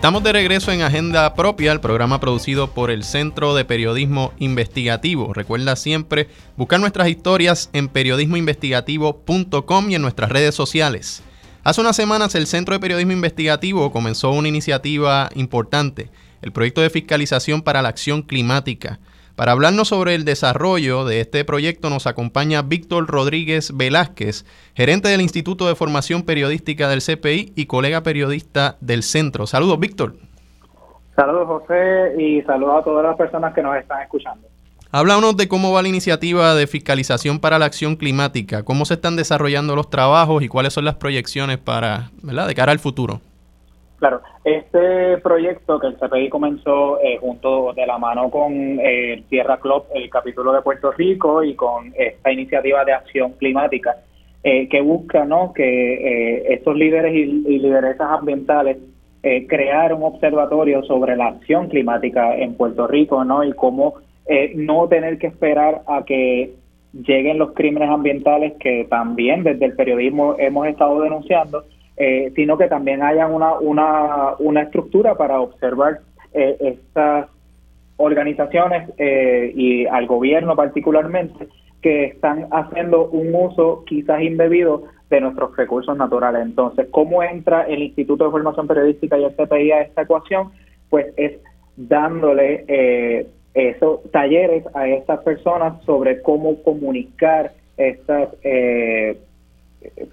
Estamos 0.00 0.22
de 0.22 0.32
regreso 0.32 0.72
en 0.72 0.80
Agenda 0.80 1.34
Propia, 1.34 1.72
el 1.72 1.80
programa 1.80 2.20
producido 2.20 2.72
por 2.72 2.90
el 2.90 3.04
Centro 3.04 3.54
de 3.54 3.66
Periodismo 3.66 4.32
Investigativo. 4.38 5.34
Recuerda 5.34 5.76
siempre 5.76 6.30
buscar 6.56 6.80
nuestras 6.80 7.10
historias 7.10 7.68
en 7.74 7.88
periodismoinvestigativo.com 7.88 9.90
y 9.90 9.96
en 9.96 10.00
nuestras 10.00 10.30
redes 10.30 10.54
sociales. 10.54 11.22
Hace 11.64 11.82
unas 11.82 11.96
semanas 11.96 12.34
el 12.34 12.46
Centro 12.46 12.72
de 12.72 12.80
Periodismo 12.80 13.12
Investigativo 13.12 13.92
comenzó 13.92 14.30
una 14.30 14.48
iniciativa 14.48 15.28
importante, 15.34 16.08
el 16.40 16.50
proyecto 16.50 16.80
de 16.80 16.88
fiscalización 16.88 17.60
para 17.60 17.82
la 17.82 17.90
acción 17.90 18.22
climática. 18.22 19.00
Para 19.40 19.52
hablarnos 19.52 19.88
sobre 19.88 20.14
el 20.14 20.26
desarrollo 20.26 21.06
de 21.06 21.22
este 21.22 21.46
proyecto 21.46 21.88
nos 21.88 22.06
acompaña 22.06 22.60
Víctor 22.60 23.06
Rodríguez 23.06 23.74
Velázquez, 23.74 24.44
gerente 24.74 25.08
del 25.08 25.22
Instituto 25.22 25.66
de 25.66 25.74
Formación 25.74 26.24
Periodística 26.24 26.90
del 26.90 27.00
CPI 27.00 27.54
y 27.56 27.64
colega 27.64 28.02
periodista 28.02 28.76
del 28.82 29.02
centro. 29.02 29.46
Saludos, 29.46 29.80
Víctor. 29.80 30.16
Saludos, 31.16 31.46
José, 31.46 32.16
y 32.18 32.42
saludos 32.42 32.82
a 32.82 32.84
todas 32.84 33.02
las 33.02 33.16
personas 33.16 33.54
que 33.54 33.62
nos 33.62 33.74
están 33.78 34.02
escuchando. 34.02 34.46
Háblanos 34.90 35.34
de 35.38 35.48
cómo 35.48 35.72
va 35.72 35.80
la 35.80 35.88
iniciativa 35.88 36.54
de 36.54 36.66
fiscalización 36.66 37.38
para 37.38 37.58
la 37.58 37.64
acción 37.64 37.96
climática, 37.96 38.62
cómo 38.62 38.84
se 38.84 38.92
están 38.92 39.16
desarrollando 39.16 39.74
los 39.74 39.88
trabajos 39.88 40.42
y 40.42 40.48
cuáles 40.48 40.74
son 40.74 40.84
las 40.84 40.96
proyecciones 40.96 41.56
para, 41.56 42.10
¿verdad? 42.22 42.46
de 42.46 42.54
cara 42.54 42.72
al 42.72 42.78
futuro. 42.78 43.22
Claro, 44.00 44.22
este 44.44 45.18
proyecto 45.18 45.78
que 45.78 45.88
el 45.88 45.96
CPI 45.98 46.30
comenzó 46.30 46.98
eh, 47.02 47.18
junto 47.20 47.74
de 47.74 47.86
la 47.86 47.98
mano 47.98 48.30
con 48.30 48.80
eh, 48.80 49.22
Tierra 49.28 49.58
Club, 49.58 49.84
el 49.94 50.08
capítulo 50.08 50.54
de 50.54 50.62
Puerto 50.62 50.90
Rico, 50.92 51.44
y 51.44 51.54
con 51.54 51.92
esta 51.94 52.32
iniciativa 52.32 52.82
de 52.86 52.94
acción 52.94 53.32
climática, 53.32 53.98
eh, 54.42 54.70
que 54.70 54.80
busca 54.80 55.26
¿no? 55.26 55.52
que 55.52 56.46
estos 56.48 56.74
líderes 56.76 57.14
y, 57.14 57.26
lideresas 57.58 58.10
ambientales 58.10 58.78
crear 59.48 59.92
un 59.92 60.04
observatorio 60.04 60.82
sobre 60.84 61.14
la 61.14 61.26
acción 61.26 61.68
climática 61.68 62.34
en 62.34 62.54
Puerto 62.54 62.86
Rico 62.86 63.22
¿no? 63.22 63.44
y 63.44 63.52
cómo 63.52 63.96
no 64.54 64.88
tener 64.88 65.18
que 65.18 65.26
esperar 65.26 65.82
a 65.86 66.06
que 66.06 66.54
lleguen 66.94 67.36
los 67.36 67.52
crímenes 67.52 67.90
ambientales 67.90 68.54
que 68.58 68.86
también 68.88 69.42
desde 69.42 69.66
el 69.66 69.76
periodismo 69.76 70.36
hemos 70.38 70.68
estado 70.68 71.02
denunciando 71.02 71.64
eh, 72.02 72.32
sino 72.34 72.56
que 72.56 72.66
también 72.66 73.02
haya 73.02 73.26
una, 73.26 73.58
una, 73.58 74.34
una 74.38 74.62
estructura 74.62 75.16
para 75.16 75.38
observar 75.38 76.00
eh, 76.32 76.56
estas 76.58 77.26
organizaciones 77.98 78.88
eh, 78.96 79.52
y 79.54 79.84
al 79.84 80.06
gobierno 80.06 80.56
particularmente 80.56 81.48
que 81.82 82.04
están 82.04 82.46
haciendo 82.52 83.10
un 83.10 83.34
uso 83.34 83.84
quizás 83.84 84.22
indebido 84.22 84.84
de 85.10 85.20
nuestros 85.20 85.54
recursos 85.54 85.94
naturales. 85.94 86.40
Entonces, 86.40 86.88
¿cómo 86.90 87.22
entra 87.22 87.64
el 87.64 87.82
Instituto 87.82 88.24
de 88.24 88.30
Formación 88.30 88.66
Periodística 88.66 89.18
y 89.18 89.24
el 89.24 89.36
CPI 89.36 89.72
a 89.72 89.82
esta 89.82 90.00
ecuación? 90.00 90.52
Pues 90.88 91.12
es 91.18 91.38
dándole 91.76 93.26
esos 93.52 94.10
talleres 94.10 94.64
a 94.72 94.88
estas 94.88 95.20
personas 95.20 95.84
sobre 95.84 96.22
cómo 96.22 96.62
comunicar 96.62 97.52
estas 97.76 98.30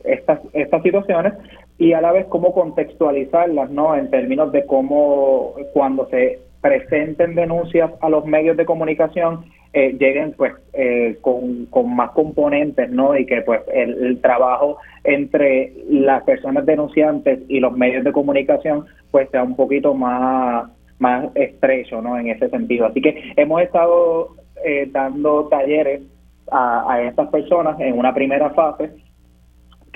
estas, 0.04 0.40
estas 0.54 0.82
situaciones 0.84 1.34
y 1.78 1.94
a 1.94 2.02
la 2.02 2.12
vez 2.12 2.26
cómo 2.28 2.54
contextualizarlas, 2.54 3.70
¿no? 3.70 3.96
En 3.96 4.10
términos 4.10 4.52
de 4.52 4.66
cómo 4.66 5.54
cuando 5.74 6.08
se 6.10 6.40
presenten 6.62 7.36
denuncias 7.36 7.92
a 8.02 8.10
los 8.10 8.26
medios 8.26 8.58
de 8.58 8.66
comunicación 8.66 9.46
eh, 9.74 9.96
lleguen 10.00 10.34
pues 10.36 10.54
eh, 10.74 11.18
con, 11.22 11.68
con, 11.68 11.96
más 11.96 12.12
componentes, 12.12 12.90
¿no? 12.90 13.16
Y 13.16 13.26
que 13.26 13.42
pues 13.42 13.62
el, 13.72 14.20
trabajo 14.22 14.78
entre 15.04 15.74
las 15.90 16.24
personas 16.24 16.66
denunciantes 16.66 17.40
y 17.48 17.60
los 17.60 17.74
medios 17.78 18.04
de 18.04 18.12
comunicación 18.12 18.86
pues 19.12 19.30
sea 19.30 19.44
un 19.44 19.56
poquito 19.56 19.94
más 19.94 20.70
más 21.00 21.28
estrecho, 21.36 22.02
¿no? 22.02 22.18
En 22.18 22.30
ese 22.30 22.50
sentido. 22.50 22.88
Así 22.88 23.02
que 23.02 23.34
hemos 23.36 23.62
estado 23.62 24.30
eh, 24.66 24.90
dando 24.92 25.48
talleres 25.48 26.02
a, 26.50 26.92
a 26.92 27.04
estas 27.04 27.28
personas 27.28 27.80
en 27.80 28.00
una 28.00 28.16
primera 28.16 28.50
fase 28.52 28.90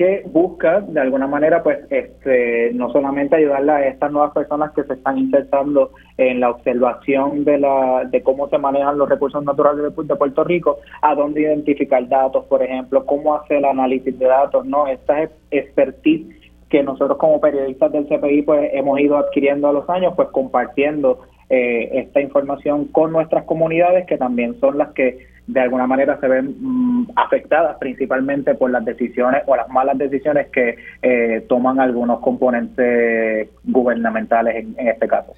que 0.02 0.24
busca 0.26 0.82
de 0.82 1.00
alguna 1.00 1.28
manera 1.28 1.62
pues 1.62 1.78
este 1.92 2.72
no 2.74 2.92
solamente 2.92 3.36
ayudarle 3.36 3.72
a 3.72 3.88
estas 3.88 4.12
nuevas 4.12 4.34
personas 4.34 4.72
que 4.72 4.84
se 4.84 4.94
están 4.94 5.20
insertando 5.20 5.92
en 6.18 6.40
la 6.40 6.50
observación 6.50 7.46
de 7.46 7.60
la 7.60 8.06
de 8.10 8.24
cómo 8.24 8.50
se 8.50 8.58
manejan 8.58 8.98
los 8.98 9.08
recursos 9.08 9.44
naturales 9.44 9.84
de, 9.84 10.16
Puerto 10.16 10.44
Rico, 10.44 10.80
a 11.04 11.14
dónde 11.14 11.42
identificar 11.42 12.08
datos, 12.10 12.46
por 12.46 12.64
ejemplo, 12.64 13.06
cómo 13.06 13.36
hacer 13.36 13.58
el 13.58 13.66
análisis 13.66 14.18
de 14.18 14.26
datos, 14.26 14.66
no 14.66 14.88
esta 14.88 15.30
expertise 15.52 16.36
que 16.68 16.82
nosotros 16.82 17.20
como 17.20 17.40
periodistas 17.40 17.92
del 17.92 18.08
CPI 18.08 18.42
pues 18.42 18.72
hemos 18.74 19.00
ido 19.00 19.18
adquiriendo 19.18 19.68
a 19.68 19.74
los 19.74 19.88
años, 19.88 20.14
pues 20.16 20.30
compartiendo 20.30 21.20
eh, 21.52 21.90
esta 21.94 22.22
información 22.22 22.86
con 22.86 23.12
nuestras 23.12 23.44
comunidades 23.44 24.08
que 24.08 24.18
también 24.18 24.60
son 24.60 24.80
las 24.80 24.94
que 24.94 25.28
de 25.52 25.60
alguna 25.60 25.86
manera 25.86 26.18
se 26.22 26.28
ven 26.28 26.56
mm, 26.60 27.12
afectadas 27.16 27.76
principalmente 27.78 28.56
por 28.56 28.72
las 28.72 28.86
decisiones 28.86 29.42
o 29.48 29.56
las 29.56 29.68
malas 29.68 29.98
decisiones 29.98 30.48
que 30.48 30.78
eh, 31.02 31.46
toman 31.50 31.80
algunos 31.80 32.22
componentes 32.22 33.50
gubernamentales 33.66 34.56
en, 34.56 34.88
este 34.88 35.08
caso. 35.08 35.34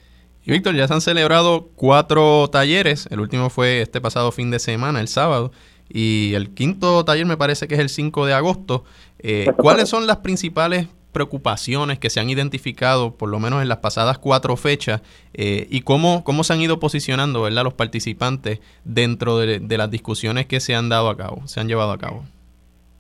Y 0.46 0.52
Víctor, 0.52 0.76
ya 0.76 0.88
se 0.88 0.94
han 0.94 1.02
celebrado 1.02 1.70
cuatro 1.76 2.48
talleres, 2.50 3.08
el 3.12 3.22
último 3.22 3.50
fue 3.50 3.82
este 3.82 4.02
pasado 4.02 4.32
fin 4.32 4.52
de 4.52 4.60
semana, 4.60 5.00
el 5.00 5.08
sábado, 5.08 5.52
y 5.90 6.34
el 6.36 6.54
quinto 6.54 7.04
taller 7.06 7.26
me 7.26 7.38
parece 7.38 7.68
que 7.68 7.76
es 7.76 7.80
el 7.80 7.90
5 7.90 8.26
de 8.26 8.34
agosto. 8.34 8.84
Eh, 9.20 9.48
¿Cuáles 9.58 9.90
son 9.90 10.06
las 10.06 10.18
principales 10.18 10.88
preocupaciones 11.14 12.00
que 12.00 12.10
se 12.10 12.20
han 12.20 12.30
identificado, 12.30 13.16
por 13.16 13.30
lo 13.30 13.40
menos 13.40 13.62
en 13.62 13.70
las 13.70 13.78
pasadas 13.78 14.18
cuatro 14.18 14.58
fechas, 14.58 15.02
eh, 15.34 15.68
y 15.70 15.82
cómo, 15.82 16.24
cómo 16.26 16.44
se 16.44 16.54
han 16.54 16.62
ido 16.62 16.80
posicionando 16.80 17.44
¿verdad? 17.44 17.64
los 17.64 17.76
participantes 17.76 18.60
dentro 18.84 19.38
de, 19.38 19.62
las 19.78 19.90
discusiones 19.90 20.46
que 20.48 20.60
se 20.60 20.76
han 20.76 20.90
dado 20.90 21.10
a 21.10 21.16
cabo, 21.16 21.48
se 21.48 21.60
han 21.60 21.68
llevado 21.68 21.92
a 21.92 21.98
cabo. 21.98 22.24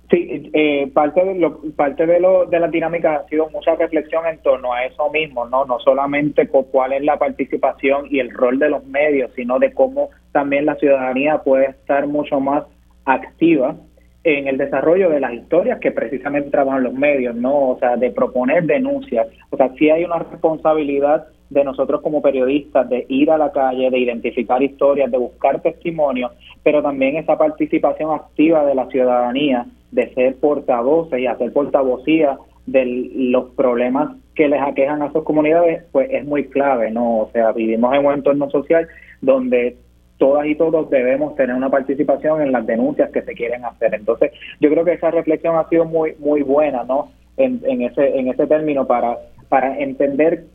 Sí, 0.10 0.50
eh, 0.54 0.92
parte 0.94 1.26
de 1.26 1.36
lo, 1.36 1.60
parte 1.76 2.06
de 2.06 2.20
lo 2.20 2.46
de 2.46 2.60
la 2.60 2.68
dinámica 2.68 3.16
ha 3.16 3.28
sido 3.28 3.50
mucha 3.50 3.76
reflexión 3.76 4.26
en 4.28 4.40
torno 4.44 4.72
a 4.72 4.86
eso 4.86 5.10
mismo, 5.10 5.46
no 5.48 5.66
no 5.66 5.80
solamente 5.80 6.46
por 6.46 6.68
cuál 6.68 6.94
es 6.94 7.04
la 7.04 7.18
participación 7.18 8.06
y 8.12 8.20
el 8.20 8.30
rol 8.30 8.60
de 8.60 8.70
los 8.70 8.86
medios, 8.86 9.32
sino 9.36 9.58
de 9.58 9.74
cómo 9.74 10.10
también 10.32 10.68
la 10.68 10.76
ciudadanía 10.76 11.40
puede 11.40 11.72
estar 11.72 12.06
mucho 12.06 12.40
más 12.40 12.64
activa 13.06 13.76
en 14.24 14.48
el 14.48 14.58
desarrollo 14.58 15.10
de 15.10 15.20
las 15.20 15.34
historias 15.34 15.80
que 15.80 15.92
precisamente 15.92 16.50
trabajan 16.50 16.84
los 16.84 16.94
medios, 16.94 17.36
¿no? 17.36 17.72
O 17.72 17.80
sea, 17.80 17.98
de 17.98 18.12
proponer 18.12 18.64
denuncias. 18.64 19.28
O 19.50 19.58
sea, 19.58 19.70
sí 19.78 19.90
hay 19.90 20.06
una 20.06 20.20
responsabilidad 20.20 21.28
de 21.50 21.64
nosotros 21.64 22.02
como 22.02 22.22
periodistas 22.22 22.90
de 22.90 23.06
ir 23.10 23.30
a 23.30 23.38
la 23.38 23.52
calle, 23.52 23.90
de 23.90 24.00
identificar 24.00 24.64
historias, 24.64 25.12
de 25.12 25.18
buscar 25.18 25.62
testimonios, 25.62 26.32
pero 26.64 26.82
también 26.82 27.18
esa 27.18 27.38
participación 27.38 28.12
activa 28.12 28.66
de 28.66 28.76
la 28.76 28.88
ciudadanía, 28.88 29.66
de 29.92 30.14
ser 30.14 30.36
portavoces 30.38 31.20
y 31.20 31.28
hacer 31.28 31.52
portavocía 31.54 32.38
de 32.66 32.86
los 33.14 33.52
problemas 33.52 34.16
que 34.36 34.48
les 34.48 34.62
aquejan 34.62 35.02
a 35.02 35.12
sus 35.12 35.24
comunidades, 35.24 35.84
pues 35.92 36.08
es 36.12 36.26
muy 36.26 36.46
clave, 36.46 36.90
¿no? 36.90 37.20
O 37.20 37.30
sea, 37.32 37.52
vivimos 37.52 37.94
en 37.94 38.06
un 38.06 38.14
entorno 38.14 38.50
social 38.50 38.88
donde 39.22 39.76
todas 40.18 40.46
y 40.46 40.56
todos 40.56 40.90
debemos 40.90 41.36
tener 41.36 41.56
una 41.56 41.70
participación 41.70 42.42
en 42.42 42.52
las 42.52 42.66
denuncias 42.66 43.12
que 43.12 43.22
se 43.22 43.34
quieren 43.34 43.66
hacer. 43.66 43.94
Entonces, 43.94 44.32
yo 44.60 44.70
creo 44.70 44.86
que 44.86 44.94
esa 44.94 45.12
reflexión 45.12 45.56
ha 45.56 45.68
sido 45.70 45.86
muy 45.86 46.16
muy 46.20 46.42
buena, 46.42 46.84
¿no? 46.84 47.12
En, 47.38 47.62
en 47.64 47.82
ese 47.82 48.18
en 48.18 48.28
ese 48.28 48.48
término 48.48 48.86
para 48.86 49.18
para 49.50 49.78
entender 49.80 50.46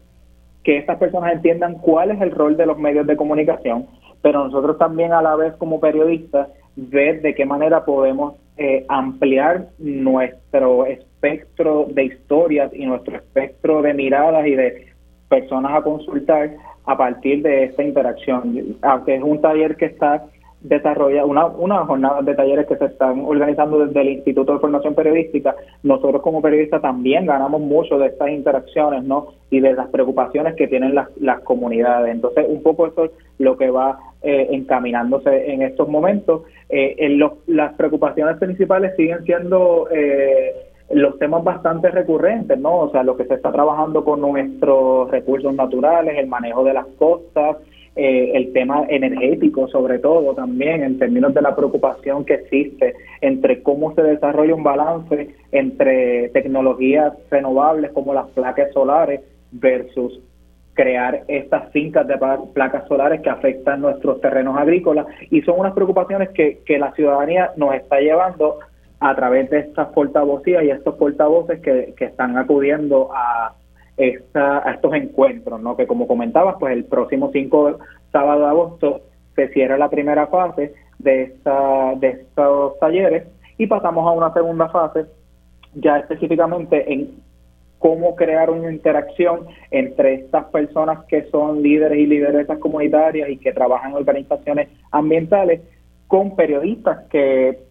que 0.62 0.78
estas 0.78 0.98
personas 0.98 1.32
entiendan 1.32 1.74
cuál 1.74 2.10
es 2.10 2.20
el 2.20 2.30
rol 2.30 2.56
de 2.56 2.66
los 2.66 2.78
medios 2.78 3.06
de 3.06 3.16
comunicación, 3.16 3.86
pero 4.22 4.44
nosotros 4.44 4.78
también 4.78 5.12
a 5.12 5.22
la 5.22 5.36
vez 5.36 5.54
como 5.54 5.80
periodistas 5.80 6.48
ver 6.76 7.22
de 7.22 7.34
qué 7.34 7.44
manera 7.44 7.84
podemos 7.84 8.34
eh, 8.56 8.84
ampliar 8.88 9.68
nuestro 9.78 10.86
espectro 10.86 11.86
de 11.90 12.04
historias 12.04 12.72
y 12.74 12.86
nuestro 12.86 13.16
espectro 13.16 13.82
de 13.82 13.94
miradas 13.94 14.46
y 14.46 14.54
de 14.54 14.86
personas 15.28 15.72
a 15.74 15.82
consultar 15.82 16.50
a 16.88 16.96
partir 16.96 17.42
de 17.42 17.64
esta 17.64 17.82
interacción. 17.82 18.76
Aunque 18.82 19.16
es 19.16 19.22
un 19.22 19.40
taller 19.40 19.76
que 19.76 19.84
está 19.84 20.24
desarrolla 20.60 21.24
una, 21.24 21.46
una 21.46 21.84
jornada 21.86 22.20
de 22.22 22.34
talleres 22.34 22.66
que 22.66 22.76
se 22.76 22.86
están 22.86 23.20
organizando 23.24 23.86
desde 23.86 24.00
el 24.00 24.08
Instituto 24.08 24.54
de 24.54 24.58
Formación 24.58 24.94
Periodística, 24.94 25.54
nosotros 25.84 26.20
como 26.22 26.42
periodistas 26.42 26.82
también 26.82 27.26
ganamos 27.26 27.60
mucho 27.60 27.96
de 27.98 28.08
estas 28.08 28.30
interacciones, 28.30 29.04
¿no? 29.04 29.28
Y 29.50 29.60
de 29.60 29.74
las 29.74 29.88
preocupaciones 29.88 30.54
que 30.56 30.66
tienen 30.66 30.94
las, 30.94 31.08
las 31.20 31.40
comunidades. 31.40 32.12
Entonces, 32.12 32.46
un 32.48 32.62
poco 32.62 32.88
eso 32.88 33.04
es 33.04 33.10
lo 33.38 33.56
que 33.56 33.70
va 33.70 33.98
eh, 34.22 34.48
encaminándose 34.50 35.52
en 35.52 35.62
estos 35.62 35.88
momentos. 35.88 36.42
Eh, 36.70 36.96
en 36.98 37.20
las 37.46 37.74
preocupaciones 37.74 38.36
principales 38.38 38.96
siguen 38.96 39.22
siendo 39.24 39.88
eh, 39.92 40.54
los 40.90 41.18
temas 41.18 41.44
bastante 41.44 41.90
recurrentes, 41.90 42.58
¿no? 42.58 42.78
O 42.78 42.90
sea, 42.90 43.02
lo 43.02 43.16
que 43.16 43.26
se 43.26 43.34
está 43.34 43.52
trabajando 43.52 44.04
con 44.04 44.20
nuestros 44.20 45.10
recursos 45.10 45.54
naturales, 45.54 46.16
el 46.18 46.26
manejo 46.26 46.64
de 46.64 46.72
las 46.72 46.86
costas, 46.98 47.58
eh, 48.00 48.30
el 48.36 48.52
tema 48.52 48.86
energético 48.88 49.66
sobre 49.66 49.98
todo 49.98 50.32
también 50.32 50.84
en 50.84 51.00
términos 51.00 51.34
de 51.34 51.42
la 51.42 51.56
preocupación 51.56 52.24
que 52.24 52.34
existe 52.34 52.94
entre 53.20 53.60
cómo 53.64 53.92
se 53.96 54.02
desarrolla 54.02 54.54
un 54.54 54.62
balance 54.62 55.34
entre 55.50 56.28
tecnologías 56.28 57.12
renovables 57.28 57.90
como 57.90 58.14
las 58.14 58.28
placas 58.28 58.72
solares 58.72 59.22
versus 59.50 60.20
crear 60.74 61.24
estas 61.26 61.72
fincas 61.72 62.06
de 62.06 62.16
placas 62.54 62.86
solares 62.86 63.20
que 63.20 63.30
afectan 63.30 63.80
nuestros 63.80 64.20
terrenos 64.20 64.56
agrícolas 64.56 65.06
y 65.32 65.42
son 65.42 65.58
unas 65.58 65.72
preocupaciones 65.72 66.28
que, 66.28 66.60
que 66.64 66.78
la 66.78 66.92
ciudadanía 66.92 67.50
nos 67.56 67.74
está 67.74 67.98
llevando 67.98 68.60
a 69.00 69.14
través 69.14 69.48
de 69.50 69.60
estas 69.60 69.88
portavocías 69.88 70.64
y 70.64 70.70
estos 70.70 70.94
portavoces 70.96 71.60
que, 71.60 71.94
que 71.96 72.06
están 72.06 72.36
acudiendo 72.36 73.10
a, 73.14 73.54
esta, 73.98 74.68
a 74.68 74.72
estos 74.72 74.94
encuentros, 74.94 75.60
¿no? 75.60 75.76
Que 75.76 75.86
como 75.86 76.06
comentabas, 76.06 76.56
pues 76.58 76.72
el 76.72 76.84
próximo 76.84 77.30
5 77.32 77.78
sábado 78.12 78.40
de 78.40 78.46
agosto 78.46 79.00
se 79.34 79.48
cierra 79.48 79.76
la 79.76 79.90
primera 79.90 80.28
fase 80.28 80.74
de, 80.98 81.22
esta, 81.22 81.94
de 81.96 82.08
estos 82.08 82.78
talleres 82.78 83.24
y 83.58 83.66
pasamos 83.66 84.06
a 84.06 84.12
una 84.12 84.32
segunda 84.32 84.68
fase 84.68 85.06
ya 85.74 85.98
específicamente 85.98 86.92
en 86.92 87.10
cómo 87.78 88.16
crear 88.16 88.50
una 88.50 88.72
interacción 88.72 89.46
entre 89.70 90.14
estas 90.14 90.46
personas 90.46 91.04
que 91.06 91.24
son 91.30 91.62
líderes 91.62 91.98
y 91.98 92.06
lideresas 92.06 92.58
comunitarias 92.58 93.28
y 93.30 93.36
que 93.36 93.52
trabajan 93.52 93.90
en 93.92 93.96
organizaciones 93.98 94.68
ambientales 94.90 95.60
con 96.08 96.34
periodistas 96.34 97.06
que 97.10 97.67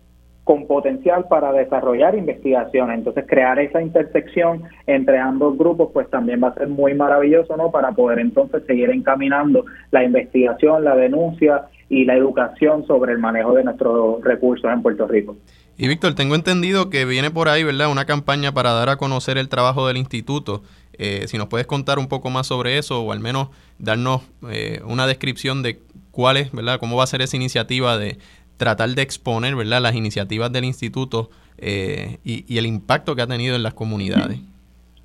con 0.48 0.66
potencial 0.66 1.26
para 1.28 1.52
desarrollar 1.52 2.16
investigación. 2.16 2.90
Entonces, 2.90 3.26
crear 3.28 3.60
esa 3.60 3.82
intersección 3.82 4.64
entre 4.88 5.20
ambos 5.20 5.58
grupos, 5.58 5.90
pues 5.92 6.10
también 6.10 6.42
va 6.42 6.48
a 6.48 6.54
ser 6.54 6.70
muy 6.70 6.94
maravilloso, 6.94 7.58
¿no? 7.58 7.70
Para 7.70 7.92
poder 7.92 8.20
entonces 8.20 8.64
seguir 8.66 8.90
encaminando 8.90 9.66
la 9.92 10.06
investigación, 10.06 10.86
la 10.86 10.96
denuncia 10.96 11.66
y 11.90 12.06
la 12.06 12.16
educación 12.16 12.88
sobre 12.88 13.12
el 13.12 13.20
manejo 13.20 13.56
de 13.56 13.66
nuestros 13.66 14.24
recursos 14.24 14.72
en 14.72 14.82
Puerto 14.82 15.06
Rico. 15.06 15.36
Y 15.78 15.90
Víctor, 15.90 16.16
tengo 16.16 16.34
entendido 16.34 16.90
que 16.90 17.04
viene 17.04 17.30
por 17.30 17.50
ahí, 17.50 17.66
¿verdad? 17.66 17.92
Una 17.92 18.06
campaña 18.06 18.54
para 18.54 18.72
dar 18.72 18.88
a 18.88 18.96
conocer 18.96 19.38
el 19.38 19.50
trabajo 19.50 19.86
del 19.86 19.98
instituto. 19.98 20.64
Eh, 20.94 21.26
si 21.28 21.38
nos 21.38 21.48
puedes 21.48 21.68
contar 21.68 22.00
un 22.00 22.08
poco 22.08 22.30
más 22.30 22.48
sobre 22.48 22.78
eso 22.78 23.02
o 23.02 23.12
al 23.12 23.20
menos 23.20 23.50
darnos 23.80 24.22
eh, 24.50 24.80
una 24.86 25.08
descripción 25.08 25.62
de 25.62 25.82
cuál 26.12 26.38
es, 26.38 26.54
¿verdad? 26.54 26.80
Cómo 26.80 26.96
va 26.96 27.04
a 27.04 27.08
ser 27.08 27.22
esa 27.22 27.36
iniciativa 27.36 27.98
de, 27.98 28.18
tratar 28.58 28.90
de 28.90 29.02
exponer 29.02 29.56
¿verdad? 29.56 29.82
las 29.82 29.96
iniciativas 29.96 30.52
del 30.52 30.66
instituto 30.66 31.30
eh, 31.58 32.18
y, 32.24 32.58
el 32.58 32.66
impacto 32.66 33.16
que 33.16 33.22
ha 33.22 33.28
tenido 33.28 33.56
en 33.56 33.64
las 33.64 33.74
comunidades. 33.74 34.40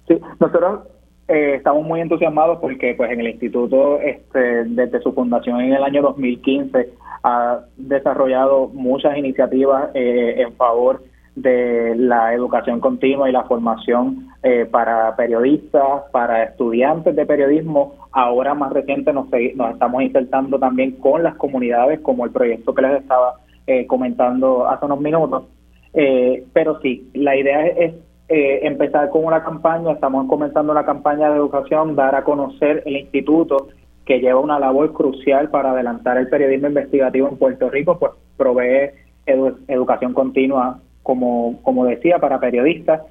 Sí, 0.09 0.19
nosotros 0.41 0.81
eh, 1.29 1.55
estamos 1.57 1.87
muy 1.87 2.01
entusiasmados 2.01 2.59
porque 2.61 2.95
pues 2.95 3.11
en 3.11 3.21
el 3.21 3.29
instituto 3.29 4.01
este, 4.01 4.65
desde 4.65 5.01
su 5.01 5.13
fundación 5.13 5.61
en 5.61 5.73
el 5.73 5.83
año 5.83 6.03
2015 6.03 6.91
ha 7.23 7.61
desarrollado 7.77 8.69
muchas 8.69 9.17
iniciativas 9.17 9.91
eh, 9.95 10.43
en 10.43 10.53
favor 10.55 11.03
de 11.35 11.95
la 11.97 12.35
educación 12.35 12.81
continua 12.81 13.29
y 13.29 13.33
la 13.33 13.45
formación 13.45 14.29
para 14.71 15.15
periodistas, 15.17 16.03
para 16.11 16.43
estudiantes 16.43 17.15
de 17.15 17.25
periodismo. 17.25 17.95
Ahora 18.11 18.55
más 18.55 18.73
reciente 18.73 19.13
nos, 19.13 19.27
nos 19.55 19.73
estamos 19.73 20.03
insertando 20.03 20.59
también 20.59 20.93
con 20.93 21.23
las 21.23 21.37
comunidades, 21.37 22.01
como 22.01 22.25
el 22.25 22.33
proyecto 22.33 22.75
que 22.75 22.83
les 22.83 23.01
estaba 23.03 23.37
eh, 23.65 23.87
comentando 23.87 24.69
hace 24.69 24.87
unos 24.87 25.01
minutos. 25.01 25.45
Eh, 25.95 26.45
pero 26.53 26.81
sí, 26.81 27.09
la 27.15 27.37
idea 27.37 27.65
es, 27.67 27.95
eh, 28.29 28.61
empezar 28.67 29.09
con 29.11 29.25
una 29.25 29.45
campaña, 29.45 29.93
estamos 29.93 30.27
comenzando 30.27 30.73
una 30.73 30.85
campaña 30.85 31.31
de 31.31 31.37
educación, 31.37 31.95
dar 31.95 32.17
a 32.17 32.25
conocer 32.25 32.83
el 32.87 32.97
instituto 32.97 33.69
que 34.05 34.19
lleva 34.19 34.41
una 34.41 34.59
labor 34.59 34.93
crucial 34.93 35.49
para 35.51 35.71
adelantar 35.71 36.19
el 36.19 36.29
periodismo 36.29 36.69
investigativo 36.69 37.29
en 37.29 37.37
Puerto 37.37 37.71
Rico, 37.71 37.99
pues 38.01 38.13
provee 38.37 38.91
educación 39.69 40.13
continua, 40.13 40.81
como, 41.03 41.61
como 41.63 41.85
decía, 41.85 42.19
para 42.19 42.41
periodistas. 42.41 43.03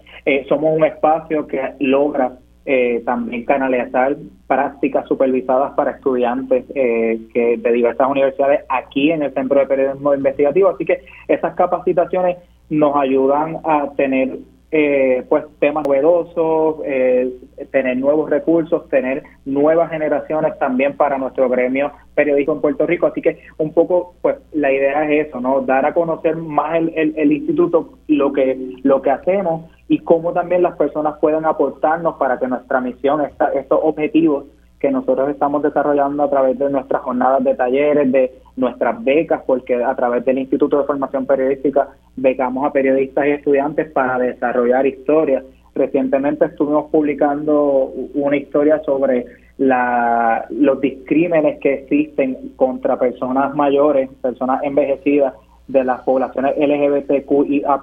somos 0.48 0.76
un 0.76 0.86
espacio 0.86 1.48
que 1.48 1.74
logra 1.80 2.34
eh, 2.64 3.02
también 3.06 3.44
canalizar 3.44 4.16
prácticas 4.46 5.08
supervisadas 5.08 5.74
para 5.74 5.92
estudiantes 5.92 6.64
eh, 6.76 7.20
que 7.34 7.58
de 7.58 7.72
diversas 7.72 8.08
universidades 8.08 8.62
aquí 8.70 9.12
en 9.12 9.24
el 9.24 9.34
Centro 9.34 9.60
de 9.60 9.66
Periodismo 9.66 10.14
Investigativo. 10.14 10.70
Así 10.70 10.86
que 10.86 11.02
esas 11.28 11.56
capacitaciones 11.56 12.38
nos 12.70 12.96
ayudan 12.96 13.58
a 13.64 13.92
tener 13.98 14.38
eh, 14.72 15.26
pues 15.28 15.44
temas 15.60 15.86
novedosos, 15.86 16.78
eh, 16.86 17.30
tener 17.72 17.98
nuevos 17.98 18.30
recursos, 18.30 18.88
tener 18.88 19.24
nuevas 19.44 19.90
generaciones 19.90 20.58
también 20.60 20.96
para 20.96 21.18
nuestro 21.18 21.50
gremio 21.50 21.92
periodístico 22.16 22.54
en 22.54 22.62
Puerto 22.62 22.88
Rico. 22.88 23.08
Así 23.08 23.22
que 23.22 23.40
un 23.58 23.74
poco, 23.74 24.16
pues 24.22 24.38
la 24.54 24.72
idea 24.72 25.12
es 25.12 25.28
eso, 25.28 25.42
¿no? 25.42 25.62
Dar 25.62 25.86
a 25.86 25.94
conocer 25.94 26.38
más 26.38 26.76
el, 26.76 27.14
el, 27.18 27.32
instituto, 27.34 27.98
lo 28.08 28.32
que 28.32 28.58
lo 28.84 29.02
que 29.02 29.12
hacemos 29.12 29.70
y 29.90 30.00
cómo 30.00 30.32
también 30.32 30.64
las 30.64 30.78
personas 30.78 31.20
pueden 31.20 31.46
aportarnos 31.46 32.16
para 32.16 32.40
que 32.40 32.48
nuestra 32.48 32.80
misión, 32.80 33.22
estos 33.22 33.80
objetivos 33.84 34.46
que 34.80 34.90
nosotros 34.90 35.30
estamos 35.30 35.62
desarrollando 35.62 36.24
a 36.24 36.30
través 36.30 36.58
de 36.58 36.70
nuestras 36.70 37.02
jornadas 37.04 37.44
de 37.44 37.56
talleres, 37.56 38.12
de 38.12 38.41
nuestras 38.56 39.04
becas, 39.04 39.42
porque 39.46 39.76
a 39.76 39.96
través 39.96 40.26
del 40.26 40.40
Instituto 40.40 40.80
de 40.80 40.86
Formación 40.86 41.26
Periodística 41.26 41.90
becamos 42.16 42.66
a 42.66 42.74
periodistas 42.74 43.26
y 43.28 43.32
estudiantes 43.32 43.92
para 43.92 44.18
desarrollar 44.20 44.86
historias. 44.86 45.44
Recientemente 45.74 46.46
estuvimos 46.46 46.92
publicando 46.92 47.92
una 48.14 48.36
historia 48.36 48.82
sobre 48.84 49.26
la, 49.58 50.46
los 50.50 50.82
discrímenes 50.82 51.60
que 51.60 51.74
existen 51.74 52.54
contra 52.56 53.00
personas 53.00 53.56
mayores, 53.56 54.10
personas 54.22 54.62
envejecidas 54.64 55.34
de 55.68 55.84
las 55.84 56.02
poblaciones 56.02 56.56
LGBTQIA+, 56.58 57.82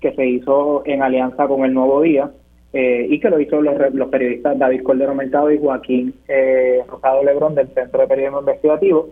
que 0.00 0.12
se 0.14 0.26
hizo 0.26 0.82
en 0.86 1.02
alianza 1.02 1.46
con 1.46 1.64
el 1.64 1.74
Nuevo 1.74 2.00
Día 2.00 2.30
eh, 2.72 3.06
y 3.10 3.18
que 3.18 3.28
lo 3.28 3.40
hizo 3.40 3.60
los, 3.60 3.92
los, 3.92 4.08
periodistas 4.08 4.58
David 4.58 4.82
Cordero 4.84 5.14
Mercado 5.14 5.50
y 5.50 5.58
Joaquín 5.58 6.14
eh, 6.28 6.84
Rosado 6.88 7.24
Lebrón 7.24 7.56
del 7.56 7.68
Centro 7.74 8.00
de 8.00 8.06
Periodismo 8.06 8.40
Investigativo. 8.40 9.08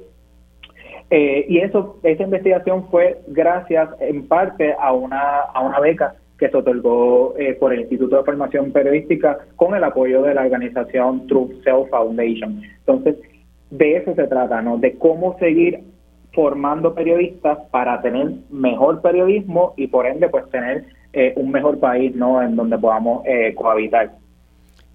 Eh, 1.10 1.46
y 1.48 1.58
eso, 1.58 1.98
esa 2.02 2.22
investigación 2.22 2.88
fue 2.90 3.20
gracias 3.28 3.88
en 4.00 4.26
parte 4.26 4.74
a 4.78 4.92
una, 4.92 5.40
a 5.54 5.60
una 5.62 5.80
beca 5.80 6.14
que 6.38 6.48
se 6.48 6.56
otorgó 6.56 7.34
eh, 7.36 7.54
por 7.54 7.72
el 7.72 7.80
Instituto 7.80 8.16
de 8.16 8.24
Formación 8.24 8.70
Periodística 8.70 9.38
con 9.56 9.74
el 9.74 9.82
apoyo 9.82 10.22
de 10.22 10.34
la 10.34 10.42
organización 10.42 11.26
Truth 11.26 11.64
Self 11.64 11.90
Foundation. 11.90 12.62
Entonces, 12.78 13.16
de 13.70 13.96
eso 13.96 14.14
se 14.14 14.26
trata, 14.28 14.62
¿no? 14.62 14.78
De 14.78 14.96
cómo 14.96 15.36
seguir 15.38 15.80
formando 16.32 16.94
periodistas 16.94 17.58
para 17.70 18.00
tener 18.00 18.30
mejor 18.50 19.02
periodismo 19.02 19.74
y 19.76 19.88
por 19.88 20.06
ende 20.06 20.28
pues 20.28 20.48
tener 20.50 20.84
eh, 21.12 21.32
un 21.36 21.50
mejor 21.50 21.80
país, 21.80 22.14
¿no? 22.14 22.40
En 22.40 22.54
donde 22.54 22.78
podamos 22.78 23.26
eh, 23.26 23.54
cohabitar. 23.56 24.12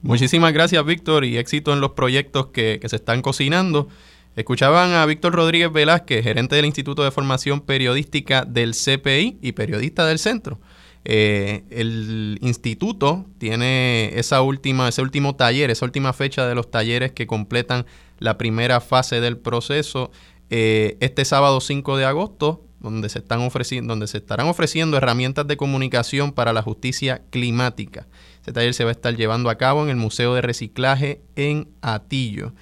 Muchísimas 0.02 0.54
gracias, 0.54 0.86
Víctor, 0.86 1.26
y 1.26 1.38
éxito 1.38 1.74
en 1.74 1.82
los 1.82 1.92
proyectos 1.92 2.48
que, 2.48 2.80
que 2.80 2.88
se 2.88 2.96
están 2.96 3.22
cocinando. 3.22 3.88
Escuchaban 4.36 4.94
a 4.94 5.06
Víctor 5.06 5.34
Rodríguez 5.34 5.72
Velázquez, 5.72 6.24
gerente 6.24 6.56
del 6.56 6.66
Instituto 6.66 7.04
de 7.04 7.12
Formación 7.12 7.62
Periodística 7.62 8.46
del 8.46 8.74
CPI 8.74 9.38
y 9.42 9.52
periodista 9.52 10.06
del 10.08 10.18
centro. 10.18 10.60
Eh, 11.06 11.64
el 11.70 12.38
instituto 12.42 13.26
tiene 13.38 14.18
esa 14.18 14.42
última, 14.42 14.88
ese 14.88 15.02
último 15.02 15.36
taller, 15.36 15.70
esa 15.70 15.86
última 15.86 16.14
fecha 16.14 16.48
de 16.48 16.56
los 16.56 16.72
talleres 16.72 17.12
que 17.12 17.28
completan 17.28 17.86
la 18.20 18.38
primera 18.38 18.80
fase 18.80 19.20
del 19.20 19.38
proceso 19.38 20.12
eh, 20.50 20.98
este 21.00 21.26
sábado 21.26 21.60
5 21.62 21.98
de 21.98 22.06
agosto, 22.06 22.64
donde 22.80 23.10
se, 23.10 23.20
están 23.20 23.48
donde 23.88 24.08
se 24.08 24.18
estarán 24.18 24.48
ofreciendo 24.48 24.98
herramientas 24.98 25.48
de 25.48 25.58
comunicación 25.58 26.32
para 26.32 26.54
la 26.54 26.62
justicia 26.62 27.22
climática. 27.30 28.08
Este 28.38 28.52
taller 28.52 28.74
se 28.74 28.84
va 28.84 28.90
a 28.90 28.94
estar 28.94 29.16
llevando 29.16 29.50
a 29.50 29.58
cabo 29.58 29.84
en 29.84 29.90
el 29.90 29.96
Museo 29.96 30.34
de 30.36 30.42
Reciclaje 30.42 31.22
en 31.36 31.70
Atillo. 31.82 32.54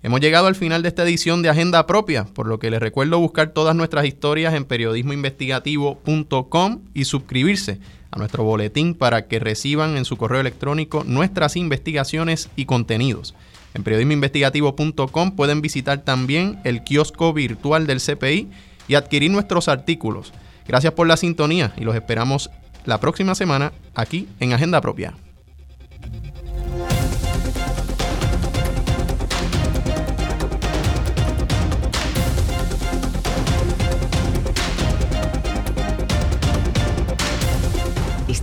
Hemos 0.00 0.20
llegado 0.20 0.46
al 0.46 0.54
final 0.54 0.82
de 0.82 0.88
esta 0.88 1.02
edición 1.02 1.42
de 1.42 1.48
Agenda 1.48 1.84
Propia, 1.86 2.24
por 2.24 2.46
lo 2.46 2.60
que 2.60 2.70
les 2.70 2.78
recuerdo 2.78 3.18
buscar 3.18 3.48
todas 3.48 3.74
nuestras 3.74 4.06
historias 4.06 4.54
en 4.54 4.64
periodismoinvestigativo.com 4.64 6.82
y 6.94 7.04
suscribirse 7.04 7.80
a 8.12 8.18
nuestro 8.18 8.44
boletín 8.44 8.94
para 8.94 9.26
que 9.26 9.40
reciban 9.40 9.96
en 9.96 10.04
su 10.04 10.16
correo 10.16 10.40
electrónico 10.40 11.02
nuestras 11.04 11.56
investigaciones 11.56 12.48
y 12.54 12.66
contenidos. 12.66 13.34
En 13.74 13.82
periodismoinvestigativo.com 13.82 15.34
pueden 15.34 15.62
visitar 15.62 16.04
también 16.04 16.60
el 16.62 16.84
kiosco 16.84 17.32
virtual 17.32 17.88
del 17.88 18.00
CPI 18.00 18.46
y 18.86 18.94
adquirir 18.94 19.32
nuestros 19.32 19.66
artículos. 19.66 20.32
Gracias 20.68 20.92
por 20.92 21.08
la 21.08 21.16
sintonía 21.16 21.72
y 21.76 21.82
los 21.82 21.96
esperamos 21.96 22.50
la 22.84 23.00
próxima 23.00 23.34
semana 23.34 23.72
aquí 23.96 24.28
en 24.38 24.52
Agenda 24.52 24.80
Propia. 24.80 25.14